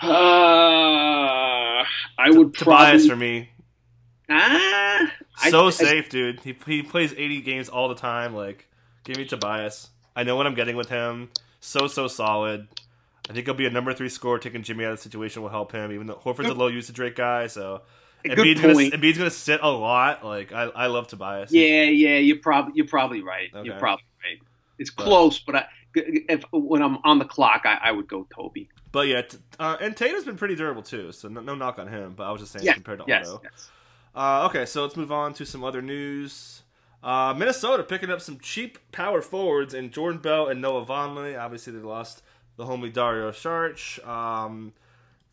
Uh, 0.02 1.84
I 2.18 2.30
would 2.30 2.54
Tobias 2.54 3.08
probably. 3.08 3.10
for 3.10 3.16
me, 3.16 3.50
Ah, 4.30 5.12
so 5.50 5.68
I- 5.68 5.70
safe, 5.72 6.10
dude. 6.10 6.40
He 6.42 6.56
he 6.66 6.82
plays 6.84 7.14
80 7.14 7.42
games 7.42 7.70
all 7.70 7.90
the 7.90 7.96
time. 7.96 8.34
Like, 8.36 8.68
give 9.04 9.18
me 9.18 9.26
Tobias. 9.26 9.90
I 10.16 10.24
know 10.24 10.36
what 10.36 10.46
I'm 10.48 10.56
getting 10.56 10.76
with 10.76 10.90
him. 10.90 11.30
So 11.60 11.88
so 11.88 12.08
solid. 12.08 12.68
I 13.30 13.34
think 13.34 13.46
he'll 13.48 13.54
be 13.56 13.66
a 13.66 13.70
number 13.70 13.94
three 13.94 14.10
scorer. 14.10 14.38
Taking 14.40 14.64
Jimmy 14.64 14.86
out 14.86 14.92
of 14.92 14.98
the 14.98 15.04
situation 15.04 15.42
will 15.42 15.50
help 15.50 15.72
him. 15.72 15.92
Even 15.92 16.08
though 16.08 16.16
Horford's 16.16 16.50
a 16.50 16.54
low 16.54 16.68
usage 16.68 17.00
rate 17.00 17.16
guy, 17.16 17.48
so 17.48 17.82
Good 18.24 18.38
Embiid's 18.38 18.62
gonna. 18.62 18.74
Embiid's 18.76 19.18
gonna 19.18 19.30
sit 19.30 19.60
a 19.64 19.70
lot. 19.70 20.24
Like 20.26 20.52
I, 20.52 20.64
I 20.64 20.88
love 20.88 21.08
Tobias. 21.08 21.52
Yeah, 21.52 21.84
yeah, 21.84 22.18
you're 22.18 22.38
probably 22.40 22.74
you're 22.76 22.88
probably 22.88 23.22
right. 23.22 23.50
Okay. 23.54 23.66
You're 23.68 23.80
probably 23.80 24.04
right. 24.24 24.40
It's 24.80 24.92
But- 24.92 25.04
close, 25.06 25.40
but 25.40 25.56
I, 25.56 25.66
if 25.96 26.44
when 26.52 26.82
I'm 26.82 26.98
on 27.04 27.20
the 27.20 27.26
clock, 27.26 27.62
I, 27.66 27.78
I 27.82 27.92
would 27.92 28.08
go 28.08 28.28
Toby. 28.36 28.68
But 28.94 29.08
yeah, 29.08 29.24
uh, 29.60 29.76
and 29.82 29.98
Tatum's 29.98 30.24
been 30.24 30.38
pretty 30.38 30.56
durable 30.56 30.84
too, 30.84 31.12
so 31.12 31.28
no, 31.28 31.42
no 31.42 31.56
knock 31.56 31.80
on 31.80 31.88
him. 31.88 32.14
But 32.16 32.24
I 32.24 32.32
was 32.32 32.40
just 32.40 32.54
saying 32.54 32.64
Yeah, 32.64 32.74
compared 32.74 33.00
to 33.00 33.06
yes, 33.08 33.28
Otto. 33.28 33.42
yes. 33.44 33.72
Uh, 34.16 34.46
okay, 34.50 34.66
so 34.66 34.84
let's 34.84 34.96
move 34.96 35.12
on 35.12 35.34
to 35.34 35.46
some 35.46 35.64
other 35.64 35.82
news. 35.82 36.62
Uh, 37.04 37.34
Minnesota 37.36 37.84
picking 37.84 38.12
up 38.12 38.22
some 38.22 38.40
cheap 38.40 38.78
power 38.92 39.22
forwards 39.22 39.74
in 39.74 39.90
Jordan 39.92 40.22
Bell 40.22 40.48
and 40.48 40.62
Noah 40.62 40.86
Vonleh. 40.86 41.38
Obviously, 41.38 41.74
they 41.74 41.80
lost 41.80 42.22
the 42.56 42.66
homely 42.66 42.92
Dario 42.92 43.32
Saric. 43.32 44.08
Um, 44.08 44.74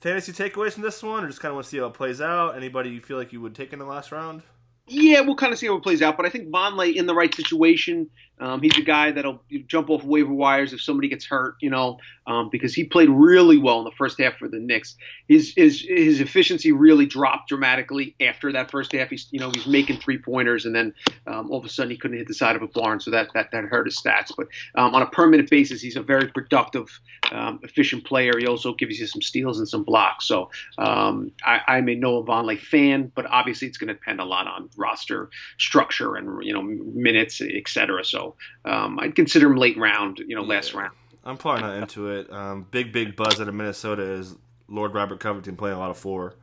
fantasy 0.00 0.32
takeaways 0.32 0.72
from 0.72 0.82
this 0.82 1.02
one, 1.02 1.22
or 1.22 1.28
just 1.28 1.40
kind 1.40 1.50
of 1.50 1.56
want 1.56 1.64
to 1.66 1.70
see 1.70 1.78
how 1.78 1.86
it 1.86 1.94
plays 1.94 2.20
out? 2.22 2.56
Anybody 2.56 2.88
you 2.90 3.00
feel 3.02 3.18
like 3.18 3.32
you 3.32 3.42
would 3.42 3.54
take 3.54 3.74
in 3.74 3.78
the 3.78 3.84
last 3.84 4.10
round? 4.10 4.42
Yeah, 4.88 5.20
we'll 5.20 5.36
kind 5.36 5.52
of 5.52 5.58
see 5.58 5.66
how 5.66 5.76
it 5.76 5.82
plays 5.82 6.00
out. 6.02 6.16
But 6.16 6.24
I 6.26 6.30
think 6.30 6.48
Vonleh 6.48 6.94
in 6.96 7.04
the 7.06 7.14
right 7.14 7.32
situation. 7.32 8.08
Um, 8.40 8.62
he's 8.62 8.76
a 8.78 8.82
guy 8.82 9.12
that'll 9.12 9.42
jump 9.66 9.90
off 9.90 10.02
waiver 10.02 10.32
wires 10.32 10.72
if 10.72 10.80
somebody 10.80 11.08
gets 11.08 11.26
hurt, 11.26 11.56
you 11.60 11.70
know, 11.70 11.98
um, 12.26 12.48
because 12.50 12.74
he 12.74 12.84
played 12.84 13.10
really 13.10 13.58
well 13.58 13.78
in 13.78 13.84
the 13.84 13.90
first 13.92 14.18
half 14.20 14.38
for 14.38 14.48
the 14.48 14.58
Knicks. 14.58 14.96
His 15.28 15.52
his 15.56 15.80
his 15.80 16.20
efficiency 16.20 16.72
really 16.72 17.06
dropped 17.06 17.48
dramatically 17.48 18.14
after 18.20 18.52
that 18.52 18.70
first 18.70 18.92
half. 18.92 19.10
He's 19.10 19.28
you 19.30 19.40
know 19.40 19.50
he's 19.54 19.66
making 19.66 19.98
three 20.00 20.18
pointers 20.18 20.64
and 20.64 20.74
then 20.74 20.94
um, 21.26 21.50
all 21.50 21.58
of 21.58 21.64
a 21.64 21.68
sudden 21.68 21.90
he 21.90 21.96
couldn't 21.96 22.18
hit 22.18 22.28
the 22.28 22.34
side 22.34 22.56
of 22.56 22.62
a 22.62 22.68
barn, 22.68 23.00
so 23.00 23.10
that 23.10 23.28
that, 23.34 23.50
that 23.52 23.64
hurt 23.64 23.86
his 23.86 24.00
stats. 24.00 24.32
But 24.36 24.46
um, 24.74 24.94
on 24.94 25.02
a 25.02 25.06
permanent 25.06 25.50
basis, 25.50 25.80
he's 25.82 25.96
a 25.96 26.02
very 26.02 26.28
productive, 26.28 27.00
um, 27.32 27.60
efficient 27.62 28.04
player. 28.04 28.32
He 28.38 28.46
also 28.46 28.74
gives 28.74 28.98
you 28.98 29.06
some 29.06 29.22
steals 29.22 29.58
and 29.58 29.68
some 29.68 29.84
blocks. 29.84 30.26
So 30.26 30.50
um, 30.78 31.32
I, 31.44 31.60
I'm 31.68 31.88
a 31.88 31.94
Noah 31.94 32.24
Vonleh 32.24 32.60
fan, 32.60 33.12
but 33.14 33.26
obviously 33.26 33.68
it's 33.68 33.78
going 33.78 33.88
to 33.88 33.94
depend 33.94 34.20
a 34.20 34.24
lot 34.24 34.46
on 34.46 34.70
roster 34.76 35.30
structure 35.58 36.16
and 36.16 36.42
you 36.44 36.54
know 36.54 36.62
minutes, 36.62 37.40
et 37.40 37.68
cetera. 37.68 38.04
So 38.04 38.29
So 38.64 38.70
um, 38.70 38.98
I'd 39.00 39.14
consider 39.14 39.46
him 39.46 39.56
late 39.56 39.78
round, 39.78 40.18
you 40.18 40.34
know, 40.36 40.42
last 40.42 40.74
round. 40.74 40.92
I'm 41.24 41.36
probably 41.36 41.62
not 41.62 41.76
into 41.76 42.08
it. 42.10 42.32
Um, 42.32 42.66
big 42.70 42.92
big 42.92 43.16
buzz 43.16 43.40
out 43.40 43.48
of 43.48 43.54
Minnesota 43.54 44.02
is 44.02 44.34
Lord 44.68 44.94
Robert 44.94 45.20
Covington 45.20 45.56
playing 45.56 45.76
a 45.76 45.78
lot 45.78 45.90
of 45.90 45.98
four. 45.98 46.34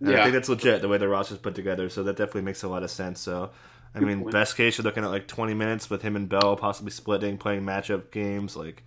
And 0.00 0.14
I 0.16 0.22
think 0.22 0.34
that's 0.34 0.48
legit 0.48 0.82
the 0.82 0.88
way 0.88 0.98
the 0.98 1.08
roster's 1.08 1.38
put 1.38 1.54
together. 1.54 1.88
So 1.88 2.02
that 2.04 2.16
definitely 2.16 2.42
makes 2.42 2.62
a 2.62 2.68
lot 2.68 2.82
of 2.82 2.90
sense. 2.90 3.20
So. 3.20 3.50
I 3.94 3.98
Good 3.98 4.08
mean, 4.08 4.20
point. 4.22 4.32
best 4.32 4.56
case, 4.56 4.78
you're 4.78 4.84
looking 4.84 5.04
at 5.04 5.10
like 5.10 5.28
20 5.28 5.52
minutes 5.52 5.90
with 5.90 6.00
him 6.00 6.16
and 6.16 6.26
Bell 6.26 6.56
possibly 6.56 6.90
splitting, 6.90 7.36
playing 7.36 7.60
matchup 7.62 8.10
games. 8.10 8.56
Like, 8.56 8.84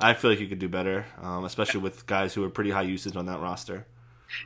I 0.00 0.14
feel 0.14 0.30
like 0.30 0.40
you 0.40 0.46
could 0.46 0.58
do 0.60 0.68
better, 0.70 1.04
um, 1.20 1.44
especially 1.44 1.80
with 1.80 2.06
guys 2.06 2.32
who 2.32 2.42
are 2.42 2.48
pretty 2.48 2.70
high 2.70 2.80
usage 2.80 3.16
on 3.16 3.26
that 3.26 3.40
roster. 3.40 3.86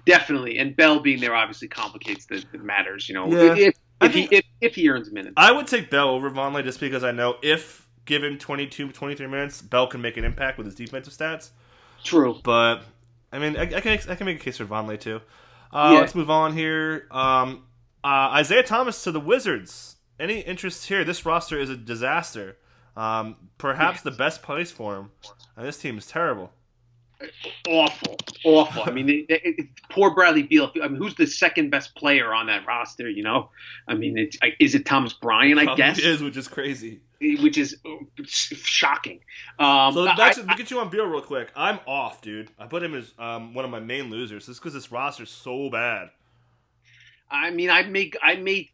Definitely, 0.07 0.59
and 0.59 0.75
Bell 0.75 0.99
being 0.99 1.21
there 1.21 1.35
obviously 1.35 1.69
complicates 1.69 2.27
the, 2.27 2.45
the 2.51 2.59
matters. 2.59 3.09
You 3.09 3.15
know, 3.15 3.29
Yeah. 3.29 3.55
if, 3.57 3.75
If, 4.03 4.15
he, 4.15 4.29
if, 4.31 4.45
if 4.61 4.75
he 4.75 4.89
earns 4.89 5.11
minutes. 5.11 5.35
I 5.37 5.53
would 5.53 5.67
take 5.67 5.91
Bell 5.91 6.09
over 6.11 6.31
Vonleh 6.31 6.65
just 6.65 6.81
because 6.81 7.05
I 7.05 7.11
know 7.11 7.37
if 7.43 7.87
given 8.07 8.39
22, 8.39 8.93
23 8.93 9.27
minutes, 9.27 9.63
Bell 9.63 9.87
can 9.87 10.01
make 10.01 10.17
an 10.17 10.25
impact 10.25 10.59
with 10.59 10.67
his 10.67 10.75
defensive 10.75 11.13
stats. 11.13 11.51
True. 12.03 12.41
But 12.43 12.83
I 13.33 13.39
mean, 13.39 13.57
I, 13.57 13.63
I 13.63 13.81
can 13.81 13.99
I 14.09 14.15
can 14.15 14.25
make 14.27 14.41
a 14.41 14.43
case 14.43 14.57
for 14.57 14.65
Vonleh 14.65 14.99
too. 14.99 15.21
Uh, 15.73 15.91
Yeah. 15.93 16.01
Let's 16.01 16.15
move 16.15 16.31
on 16.31 16.55
here. 16.55 17.07
Um, 17.11 17.65
uh, 18.03 18.31
Isaiah 18.33 18.63
Thomas 18.63 19.05
to 19.05 19.13
the 19.13 19.21
Wizards. 19.21 19.97
Any 20.19 20.41
interest 20.41 20.87
here? 20.87 21.05
This 21.05 21.25
roster 21.25 21.59
is 21.59 21.71
a 21.71 21.77
disaster. 21.77 22.57
Um, 22.97 23.37
perhaps 23.59 24.03
the 24.03 24.11
best 24.11 24.43
place 24.43 24.71
for 24.71 24.97
him. 24.97 25.11
And 25.57 25.67
this 25.67 25.79
team 25.79 25.97
is 25.97 26.07
terrible. 26.07 26.53
Awful, 27.69 28.17
awful. 28.45 28.83
I 28.85 28.91
mean, 28.91 29.07
they, 29.07 29.27
they, 29.29 29.41
it, 29.45 29.67
poor 29.91 30.15
Bradley 30.15 30.43
Beal. 30.43 30.73
I 30.83 30.89
mean, 30.89 30.97
who's 30.97 31.15
the 31.15 31.27
second 31.27 31.71
best 31.71 31.95
player 31.95 32.33
on 32.33 32.47
that 32.47 32.67
roster? 32.67 33.09
You 33.11 33.23
know, 33.23 33.51
I 33.87 33.95
mean, 33.95 34.17
it's 34.17 34.39
is 34.59 34.75
it 34.75 34.87
Thomas 34.87 35.13
Bryant? 35.13 35.59
I 35.61 35.75
guess, 35.75 35.99
is, 35.99 36.23
which 36.23 36.37
is 36.37 36.49
crazy. 36.49 37.01
which 37.21 37.59
is 37.59 37.77
uh, 37.85 37.91
shocking. 38.25 39.21
Um, 39.59 39.93
So 39.93 40.07
I- 40.09 40.15
to, 40.33 40.41
I- 40.43 40.45
look 40.47 40.61
at 40.61 40.71
you 40.71 40.81
on 40.81 40.89
Beal 40.89 41.07
real 41.07 41.21
quick. 41.21 41.51
I'm 41.55 41.79
off, 41.87 42.23
dude. 42.23 42.49
I 42.59 42.67
put 42.67 42.83
him 42.83 42.95
as 42.95 43.13
um, 43.19 43.53
one 43.53 43.65
of 43.67 43.71
my 43.71 43.81
main 43.81 44.09
losers. 44.11 44.47
Just 44.47 44.61
because 44.61 44.73
this 44.73 44.91
roster's 44.91 45.31
so 45.31 45.69
bad. 45.69 46.11
I 47.31 47.51
mean, 47.51 47.71
I 47.71 47.83
make, 47.83 48.17
I 48.23 48.37
make, 48.37 48.71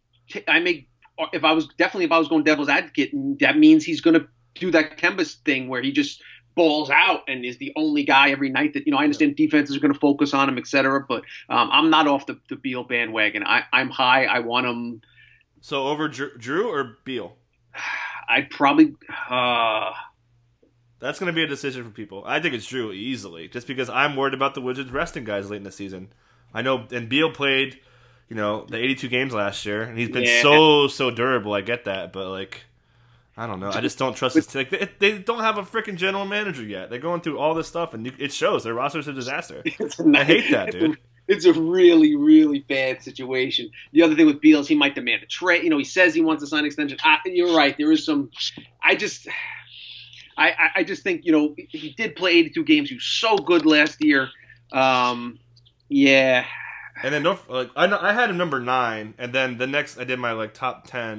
I 0.48 0.60
make. 0.60 0.88
If 1.32 1.44
I 1.44 1.52
was 1.52 1.66
definitely, 1.78 2.04
if 2.04 2.12
I 2.12 2.18
was 2.18 2.28
going 2.28 2.44
devil's 2.44 2.68
advocate, 2.68 3.10
that 3.40 3.58
means 3.58 3.84
he's 3.84 4.00
going 4.00 4.14
to 4.20 4.28
do 4.54 4.70
that 4.70 4.96
Kembas 4.98 5.34
thing 5.44 5.68
where 5.68 5.82
he 5.82 5.90
just 5.92 6.22
balls 6.56 6.90
out 6.90 7.22
and 7.28 7.44
is 7.44 7.58
the 7.58 7.72
only 7.76 8.02
guy 8.02 8.30
every 8.30 8.48
night 8.50 8.72
that 8.74 8.86
you 8.86 8.90
know. 8.92 8.98
I 8.98 9.04
understand 9.04 9.36
defenses 9.36 9.76
are 9.76 9.80
going 9.80 9.92
to 9.94 10.00
focus 10.00 10.34
on 10.34 10.48
him, 10.48 10.58
et 10.58 10.66
cetera, 10.66 11.04
but 11.08 11.22
um, 11.48 11.68
I'm 11.70 11.90
not 11.90 12.08
off 12.08 12.26
the, 12.26 12.40
the 12.48 12.56
Beal 12.56 12.82
bandwagon. 12.82 13.44
I, 13.46 13.62
I'm 13.72 13.90
high. 13.90 14.24
I 14.24 14.40
want 14.40 14.66
him. 14.66 15.02
So 15.60 15.86
over 15.86 16.08
Jrue, 16.08 16.36
Jrue 16.38 16.66
or 16.66 16.96
Beal? 17.04 17.36
I'd 18.28 18.50
probably. 18.50 18.94
Uh, 19.30 19.92
That's 20.98 21.18
going 21.20 21.28
to 21.28 21.32
be 21.36 21.44
a 21.44 21.46
decision 21.46 21.84
for 21.84 21.90
people. 21.90 22.24
I 22.26 22.40
think 22.40 22.54
it's 22.54 22.66
Jrue 22.66 22.94
easily, 22.94 23.48
just 23.48 23.66
because 23.66 23.88
I'm 23.88 24.16
worried 24.16 24.34
about 24.34 24.54
the 24.54 24.60
Wizards 24.60 24.90
resting 24.90 25.24
guys 25.24 25.48
late 25.50 25.58
in 25.58 25.62
the 25.62 25.70
season. 25.70 26.12
I 26.54 26.62
know, 26.62 26.86
and 26.90 27.08
Beal 27.08 27.30
played, 27.30 27.78
you 28.28 28.36
know, 28.36 28.64
the 28.68 28.78
82 28.78 29.08
games 29.08 29.32
last 29.34 29.64
year, 29.66 29.82
and 29.82 29.98
he's 29.98 30.08
been 30.08 30.24
Yeah. 30.24 30.42
so 30.42 30.88
so 30.88 31.10
durable. 31.10 31.52
I 31.52 31.60
get 31.60 31.84
that, 31.84 32.12
but 32.12 32.28
like, 32.30 32.64
I 33.36 33.46
don't 33.46 33.60
know. 33.60 33.70
I 33.70 33.80
just 33.82 33.98
don't 33.98 34.16
trust 34.16 34.34
this. 34.34 34.54
Like, 34.54 34.70
they, 34.70 34.88
they 34.98 35.18
don't 35.18 35.40
have 35.40 35.58
a 35.58 35.62
freaking 35.62 35.96
general 35.96 36.24
manager 36.24 36.62
yet. 36.64 36.88
They're 36.88 36.98
going 36.98 37.20
through 37.20 37.38
all 37.38 37.52
this 37.54 37.68
stuff, 37.68 37.92
and 37.92 38.06
you, 38.06 38.12
it 38.18 38.32
shows. 38.32 38.64
Their 38.64 38.72
roster's 38.74 39.08
a 39.08 39.12
disaster. 39.12 39.62
I 40.14 40.24
hate 40.24 40.50
that, 40.52 40.72
dude. 40.72 40.96
It's 41.28 41.44
a 41.44 41.52
really, 41.52 42.14
really 42.16 42.60
bad 42.60 43.02
situation. 43.02 43.68
The 43.92 44.02
other 44.02 44.14
thing 44.14 44.26
with 44.26 44.40
Beal 44.40 44.60
is 44.60 44.68
he 44.68 44.76
might 44.76 44.94
demand 44.94 45.22
a 45.22 45.26
trade. 45.26 45.64
You 45.64 45.70
know, 45.70 45.76
he 45.78 45.84
says 45.84 46.14
he 46.14 46.20
wants 46.22 46.42
a 46.44 46.46
sign 46.46 46.64
extension. 46.64 46.96
I, 47.02 47.18
you're 47.26 47.54
right. 47.54 47.76
There 47.76 47.90
is 47.92 48.06
some. 48.06 48.30
I 48.82 48.94
just, 48.94 49.26
I, 50.38 50.52
I- 50.76 50.84
just 50.84 51.02
think 51.02 51.24
you 51.24 51.32
know 51.32 51.54
he 51.68 51.90
did 51.96 52.14
play 52.16 52.32
82 52.32 52.64
games. 52.64 52.88
He 52.90 52.94
was 52.94 53.04
so 53.04 53.36
good 53.36 53.66
last 53.66 54.02
year. 54.04 54.28
Um, 54.72 55.38
yeah, 55.88 56.46
And 57.02 57.12
then 57.12 57.22
like 57.48 57.70
I 57.76 57.86
I 57.86 58.12
had 58.12 58.30
him 58.30 58.36
number 58.36 58.60
nine, 58.60 59.14
and 59.18 59.32
then 59.32 59.58
the 59.58 59.66
next 59.66 59.98
I 59.98 60.04
did 60.04 60.18
my 60.18 60.32
like 60.32 60.54
top 60.54 60.86
ten, 60.86 61.18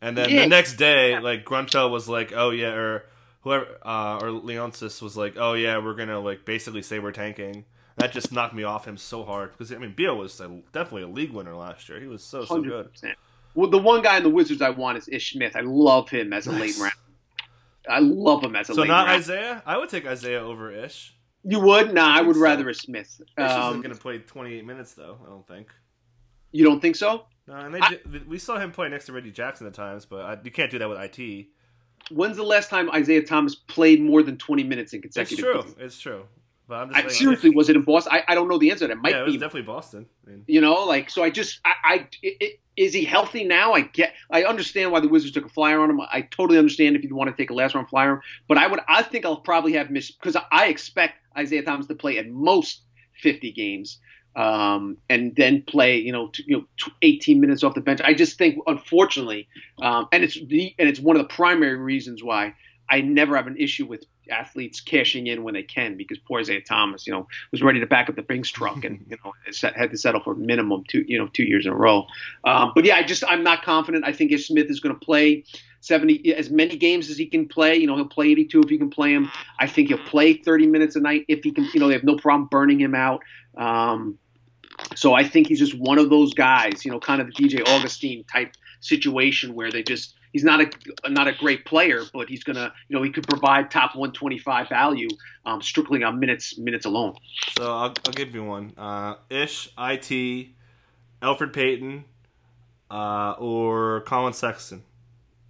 and 0.00 0.16
then 0.16 0.30
Yeah. 0.30 0.40
the 0.42 0.46
next 0.48 0.74
day 0.74 1.18
like 1.18 1.44
Grunfeld 1.44 1.90
was 1.90 2.08
like, 2.08 2.32
oh 2.34 2.50
yeah, 2.50 2.72
or 2.72 3.04
whoever 3.42 3.66
uh, 3.82 4.18
or 4.20 4.28
Leonsis 4.28 5.00
was 5.02 5.16
like, 5.16 5.34
oh 5.36 5.54
yeah, 5.54 5.78
we're 5.78 5.94
gonna 5.94 6.20
like 6.20 6.44
basically 6.44 6.82
say 6.82 6.98
we're 6.98 7.12
tanking. 7.12 7.64
That 7.96 8.12
just 8.12 8.32
knocked 8.32 8.54
me 8.54 8.62
off 8.62 8.86
him 8.86 8.96
so 8.96 9.24
hard 9.24 9.52
because 9.52 9.72
I 9.72 9.78
mean 9.78 9.92
Beal 9.94 10.16
was 10.16 10.40
a, 10.40 10.48
definitely 10.72 11.02
a 11.02 11.08
league 11.08 11.32
winner 11.32 11.54
last 11.54 11.88
year. 11.88 12.00
He 12.00 12.06
was 12.06 12.22
so 12.22 12.44
so 12.44 12.54
hundred 12.54 12.88
good. 13.02 13.14
Well, 13.54 13.68
the 13.68 13.78
one 13.78 14.00
guy 14.00 14.16
in 14.16 14.22
the 14.22 14.30
Wizards 14.30 14.62
I 14.62 14.70
want 14.70 14.96
is 14.96 15.08
Ish 15.08 15.32
Smith. 15.32 15.56
I 15.56 15.60
love 15.60 16.08
him 16.08 16.32
as 16.32 16.46
a 16.46 16.52
Nice. 16.52 16.78
late 16.78 16.82
round. 16.84 16.94
I 17.88 17.98
love 17.98 18.44
him 18.44 18.54
as 18.54 18.70
a 18.70 18.74
So 18.74 18.82
late 18.82 18.88
not 18.88 19.06
round. 19.08 19.18
Isaiah. 19.20 19.62
I 19.66 19.76
would 19.76 19.88
take 19.88 20.06
Isaiah 20.06 20.40
over 20.40 20.70
Ish. 20.70 21.14
You 21.44 21.58
would? 21.60 21.92
Nah, 21.92 22.14
I 22.16 22.20
would 22.22 22.36
so. 22.36 22.42
rather 22.42 22.68
a 22.68 22.74
Smith. 22.74 23.20
Ish 23.36 23.44
Um, 23.50 23.68
isn't 23.70 23.82
gonna 23.82 23.94
play 23.96 24.18
28 24.18 24.64
minutes 24.64 24.94
though. 24.94 25.18
I 25.26 25.28
don't 25.28 25.46
think. 25.46 25.68
you 26.52 26.64
don't 26.64 26.80
think 26.80 26.96
so? 26.96 27.24
No, 27.46 27.54
and 27.54 27.74
they 27.74 27.80
I- 27.80 27.90
did, 27.90 28.28
we 28.28 28.38
saw 28.38 28.58
him 28.58 28.70
play 28.72 28.88
next 28.88 29.06
to 29.06 29.12
Reggie 29.12 29.30
Jackson 29.32 29.66
at 29.66 29.74
times, 29.74 30.04
but 30.04 30.20
I, 30.24 30.38
you 30.44 30.50
can't 30.50 30.70
do 30.70 30.78
that 30.78 30.88
with 30.88 30.98
IT. 30.98 31.46
When's 32.10 32.36
the 32.36 32.42
last 32.42 32.70
time 32.70 32.90
Isaiah 32.90 33.22
Thomas 33.24 33.54
played 33.54 34.00
more 34.00 34.22
than 34.22 34.36
20 34.36 34.64
minutes 34.64 34.92
in 34.92 35.02
consecutive? 35.02 35.44
It's 35.44 35.52
true. 35.52 35.62
games? 35.62 35.74
It's 35.78 35.98
true. 36.00 36.24
But 36.66 36.74
I'm 36.82 36.92
just 36.92 37.04
I, 37.06 37.08
seriously, 37.08 37.50
was 37.50 37.68
it 37.68 37.74
in 37.76 37.82
Boston? 37.82 38.12
I, 38.14 38.32
I 38.32 38.34
don't 38.36 38.48
know 38.48 38.56
the 38.58 38.70
answer. 38.70 38.84
to 38.84 38.88
That 38.88 38.98
It 38.98 39.02
might 39.02 39.10
yeah, 39.12 39.22
it 39.22 39.24
was 39.24 39.34
be. 39.34 39.40
definitely 39.40 39.62
Boston. 39.62 40.06
I 40.26 40.30
mean, 40.30 40.44
You 40.46 40.60
know, 40.60 40.84
like 40.84 41.10
so. 41.10 41.22
I 41.24 41.30
just, 41.30 41.58
I, 41.64 41.72
I 41.84 42.06
i- 42.24 42.36
i- 42.42 42.52
is 42.76 42.94
he 42.94 43.04
healthy 43.04 43.44
now? 43.44 43.72
I 43.72 43.82
get, 43.82 44.14
I 44.30 44.44
understand 44.44 44.92
why 44.92 45.00
the 45.00 45.08
Wizards 45.08 45.32
took 45.34 45.44
a 45.44 45.48
flyer 45.48 45.80
on 45.80 45.90
him. 45.90 46.00
I 46.00 46.22
totally 46.22 46.58
understand 46.58 46.94
if 46.96 47.02
you 47.02 47.14
want 47.14 47.28
to 47.28 47.36
take 47.36 47.50
a 47.50 47.54
last 47.54 47.74
round 47.74 47.88
flyer, 47.88 48.10
on 48.12 48.16
him. 48.18 48.22
but 48.48 48.56
I 48.56 48.66
would, 48.68 48.80
I 48.88 49.02
think 49.02 49.24
I'll 49.26 49.36
probably 49.40 49.72
have 49.74 49.90
missed 49.90 50.18
because 50.20 50.36
I 50.52 50.66
expect 50.68 51.14
Isaiah 51.36 51.62
Thomas 51.62 51.86
to 51.88 51.94
play 51.96 52.18
at 52.18 52.28
most 52.28 52.82
50 53.20 53.50
games, 53.52 53.98
um, 54.36 54.96
and 55.08 55.34
then 55.36 55.62
play, 55.62 55.98
you 55.98 56.12
know, 56.12 56.28
t- 56.28 56.44
you 56.46 56.56
know, 56.56 56.64
t- 56.78 56.92
18 57.02 57.40
minutes 57.40 57.64
off 57.64 57.74
the 57.74 57.80
bench. 57.80 58.00
I 58.02 58.14
just 58.14 58.38
think, 58.38 58.58
unfortunately, 58.66 59.48
um, 59.82 60.08
and 60.12 60.22
it's 60.22 60.38
the, 60.40 60.74
and 60.78 60.88
it's 60.88 61.00
one 61.00 61.16
of 61.16 61.22
the 61.22 61.34
primary 61.34 61.76
reasons 61.76 62.22
why 62.22 62.54
I 62.88 63.00
never 63.00 63.36
have 63.36 63.46
an 63.46 63.56
issue 63.56 63.86
with 63.86 64.04
athletes 64.30 64.80
cashing 64.80 65.26
in 65.26 65.42
when 65.42 65.54
they 65.54 65.62
can 65.62 65.96
because 65.96 66.18
poor 66.18 66.40
Isaiah 66.40 66.60
Thomas, 66.60 67.06
you 67.06 67.12
know, 67.12 67.26
was 67.50 67.62
ready 67.62 67.80
to 67.80 67.86
back 67.86 68.08
up 68.08 68.16
the 68.16 68.22
Brinks 68.22 68.50
truck 68.50 68.84
and 68.84 69.04
you 69.08 69.16
know 69.24 69.32
had 69.74 69.90
to 69.90 69.96
settle 69.98 70.20
for 70.22 70.34
minimum 70.34 70.84
two 70.88 71.04
you 71.06 71.18
know 71.18 71.28
two 71.28 71.44
years 71.44 71.66
in 71.66 71.72
a 71.72 71.76
row. 71.76 72.06
Um, 72.44 72.72
but 72.74 72.84
yeah, 72.84 72.96
I 72.96 73.02
just 73.02 73.24
I'm 73.26 73.42
not 73.42 73.62
confident. 73.62 74.04
I 74.04 74.12
think 74.12 74.32
if 74.32 74.44
Smith 74.44 74.70
is 74.70 74.80
going 74.80 74.94
to 74.94 75.04
play 75.04 75.44
70 75.80 76.34
as 76.34 76.50
many 76.50 76.76
games 76.76 77.08
as 77.08 77.16
he 77.16 77.26
can 77.26 77.48
play, 77.48 77.76
you 77.76 77.86
know, 77.86 77.96
he'll 77.96 78.06
play 78.06 78.26
82 78.28 78.60
if 78.60 78.68
he 78.68 78.78
can 78.78 78.90
play 78.90 79.12
him. 79.12 79.30
I 79.58 79.66
think 79.66 79.88
he'll 79.88 79.98
play 79.98 80.34
30 80.34 80.66
minutes 80.66 80.96
a 80.96 81.00
night 81.00 81.24
if 81.28 81.42
he 81.42 81.52
can. 81.52 81.68
You 81.72 81.80
know, 81.80 81.88
they 81.88 81.94
have 81.94 82.04
no 82.04 82.16
problem 82.16 82.48
burning 82.50 82.80
him 82.80 82.94
out. 82.94 83.22
Um, 83.56 84.18
so 84.94 85.14
I 85.14 85.24
think 85.24 85.48
he's 85.48 85.58
just 85.58 85.78
one 85.78 85.98
of 85.98 86.10
those 86.10 86.34
guys, 86.34 86.84
you 86.84 86.90
know, 86.90 87.00
kind 87.00 87.20
of 87.20 87.28
the 87.28 87.32
DJ 87.32 87.60
Augustin 87.66 88.24
type 88.24 88.54
situation 88.80 89.54
where 89.54 89.70
they 89.70 89.82
just 89.82 90.14
he's 90.32 90.44
not 90.44 90.60
a 90.60 90.70
not 91.10 91.28
a 91.28 91.32
great 91.32 91.64
player, 91.64 92.02
but 92.12 92.28
he's 92.28 92.44
gonna 92.44 92.72
you 92.88 92.96
know 92.96 93.02
he 93.02 93.10
could 93.10 93.26
provide 93.28 93.70
top 93.70 93.94
125 93.94 94.68
value 94.68 95.08
um, 95.44 95.62
strictly 95.62 96.02
on 96.02 96.18
minutes 96.18 96.58
minutes 96.58 96.86
alone. 96.86 97.14
so 97.56 97.64
I'll, 97.64 97.94
I'll 98.06 98.12
give 98.12 98.34
you 98.34 98.44
one. 98.44 98.72
Uh, 98.76 99.16
Ish, 99.28 99.68
IT, 99.78 100.48
Elfrid 101.22 101.52
Payton, 101.52 102.04
uh, 102.90 103.32
or 103.38 104.00
Collin 104.02 104.32
Sexton. 104.32 104.82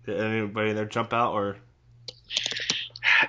Did 0.04 0.20
anybody 0.20 0.72
there 0.72 0.86
jump 0.86 1.12
out 1.12 1.32
or? 1.32 1.56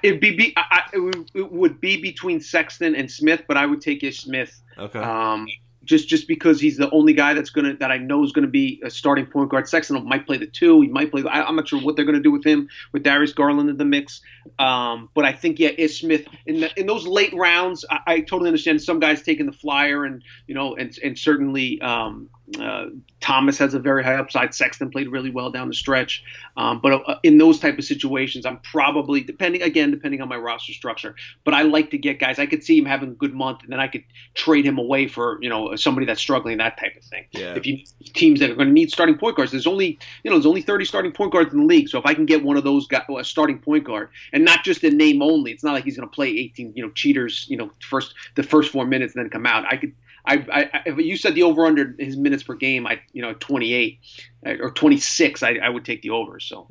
It'd 0.03 0.19
be, 0.19 0.35
be 0.35 0.53
I, 0.57 0.83
it 0.93 0.99
would- 0.99 1.31
it 1.33 1.51
would 1.51 1.79
be 1.81 2.01
between 2.01 2.39
Sexton 2.39 2.95
and 2.95 3.09
Smith, 3.11 3.43
but 3.47 3.57
I 3.57 3.65
would 3.65 3.81
take 3.81 4.03
Ish 4.03 4.19
Smith. 4.21 4.61
Okay. 4.77 4.99
Um, 4.99 5.47
just 5.83 6.07
just 6.07 6.27
because 6.27 6.61
he's 6.61 6.77
the 6.77 6.89
only 6.91 7.11
guy 7.11 7.33
that's 7.33 7.49
gonna 7.49 7.75
that 7.77 7.89
I 7.91 7.97
know 7.97 8.23
is 8.23 8.31
gonna 8.31 8.45
be 8.45 8.79
a 8.83 8.89
starting 8.91 9.25
point 9.25 9.49
guard. 9.49 9.67
Sexton 9.67 10.07
might 10.07 10.27
play 10.27 10.37
the 10.37 10.45
two. 10.45 10.79
He 10.81 10.87
might 10.87 11.09
play. 11.09 11.23
I, 11.27 11.41
I'm 11.43 11.55
not 11.55 11.67
sure 11.67 11.81
what 11.81 11.95
they're 11.95 12.05
gonna 12.05 12.19
do 12.19 12.31
with 12.31 12.43
him 12.45 12.69
with 12.91 13.01
Darius 13.01 13.33
Garland 13.33 13.67
in 13.67 13.77
the 13.77 13.85
mix. 13.85 14.21
Um, 14.59 15.09
but 15.15 15.25
I 15.25 15.33
think 15.33 15.59
yeah, 15.59 15.69
Ish 15.75 16.01
Smith 16.01 16.27
in 16.45 16.59
the, 16.61 16.79
in 16.79 16.85
those 16.85 17.07
late 17.07 17.33
rounds, 17.33 17.83
I, 17.89 17.99
I 18.05 18.19
totally 18.21 18.47
understand 18.49 18.81
some 18.83 18.99
guys 18.99 19.23
taking 19.23 19.47
the 19.47 19.51
flyer 19.53 20.05
and 20.05 20.21
you 20.45 20.53
know 20.53 20.75
and 20.75 20.95
and 21.03 21.17
certainly 21.17 21.81
um, 21.81 22.29
uh, 22.59 22.85
Thomas 23.19 23.57
has 23.59 23.73
a 23.73 23.79
very 23.79 24.03
high 24.03 24.15
upside. 24.15 24.53
Sexton 24.53 24.89
played 24.89 25.09
really 25.09 25.29
well 25.29 25.51
down 25.51 25.67
the 25.67 25.73
stretch. 25.73 26.23
Um, 26.57 26.79
but 26.81 27.07
uh, 27.07 27.19
in 27.23 27.37
those 27.37 27.59
type 27.59 27.77
of 27.77 27.85
situations, 27.85 28.45
I'm 28.45 28.59
probably 28.59 29.21
depending 29.21 29.61
again 29.61 29.91
depending 29.91 30.21
on 30.21 30.27
my 30.27 30.35
roster 30.35 30.73
structure. 30.73 31.15
But 31.43 31.53
I 31.53 31.61
like 31.61 31.91
to 31.91 31.97
get 31.97 32.19
guys. 32.19 32.39
I 32.39 32.45
could 32.45 32.63
see 32.63 32.77
him 32.77 32.85
having 32.85 33.09
a 33.09 33.13
good 33.13 33.33
month, 33.33 33.63
and 33.63 33.71
then 33.71 33.79
I 33.79 33.87
could 33.87 34.03
trade 34.33 34.65
him 34.65 34.77
away 34.77 35.07
for 35.07 35.37
you 35.41 35.49
know 35.49 35.75
somebody 35.75 36.05
that's 36.05 36.19
struggling, 36.19 36.57
that 36.57 36.77
type 36.77 36.95
of 36.97 37.03
thing. 37.03 37.25
Yeah. 37.31 37.55
If 37.55 37.65
you 37.65 37.79
teams 38.13 38.39
that 38.39 38.49
are 38.49 38.55
going 38.55 38.67
to 38.67 38.73
need 38.73 38.91
starting 38.91 39.17
point 39.17 39.37
guards, 39.37 39.51
there's 39.51 39.67
only 39.67 39.99
you 40.23 40.31
know 40.31 40.37
there's 40.37 40.45
only 40.45 40.61
30 40.61 40.85
starting 40.85 41.11
point 41.11 41.31
guards 41.31 41.53
in 41.53 41.59
the 41.59 41.65
league. 41.65 41.89
So 41.89 41.99
if 41.99 42.05
I 42.05 42.13
can 42.13 42.25
get 42.25 42.43
one 42.43 42.57
of 42.57 42.63
those 42.63 42.87
guys, 42.87 43.03
a 43.09 43.23
starting 43.23 43.59
point 43.59 43.83
guard, 43.83 44.09
and 44.33 44.43
not 44.43 44.63
just 44.63 44.83
in 44.83 44.97
name 44.97 45.21
only, 45.21 45.51
it's 45.51 45.63
not 45.63 45.73
like 45.73 45.83
he's 45.83 45.95
going 45.95 46.09
to 46.09 46.13
play 46.13 46.29
18 46.29 46.73
you 46.75 46.83
know 46.83 46.91
cheaters 46.91 47.45
you 47.49 47.57
know 47.57 47.71
first 47.81 48.13
the 48.35 48.43
first 48.43 48.71
four 48.71 48.85
minutes 48.85 49.15
and 49.15 49.23
then 49.23 49.29
come 49.29 49.45
out. 49.45 49.65
I 49.71 49.77
could. 49.77 49.93
I, 50.25 50.71
I, 50.85 50.89
you 50.99 51.17
said 51.17 51.35
the 51.35 51.43
over 51.43 51.65
under 51.65 51.95
his 51.97 52.17
minutes 52.17 52.43
per 52.43 52.55
game, 52.55 52.87
I 52.87 53.01
you 53.13 53.21
know 53.21 53.33
28 53.33 53.99
uh, 54.45 54.55
or 54.61 54.71
26, 54.71 55.43
I, 55.43 55.55
I 55.55 55.69
would 55.69 55.85
take 55.85 56.01
the 56.01 56.11
over. 56.11 56.39
So 56.39 56.69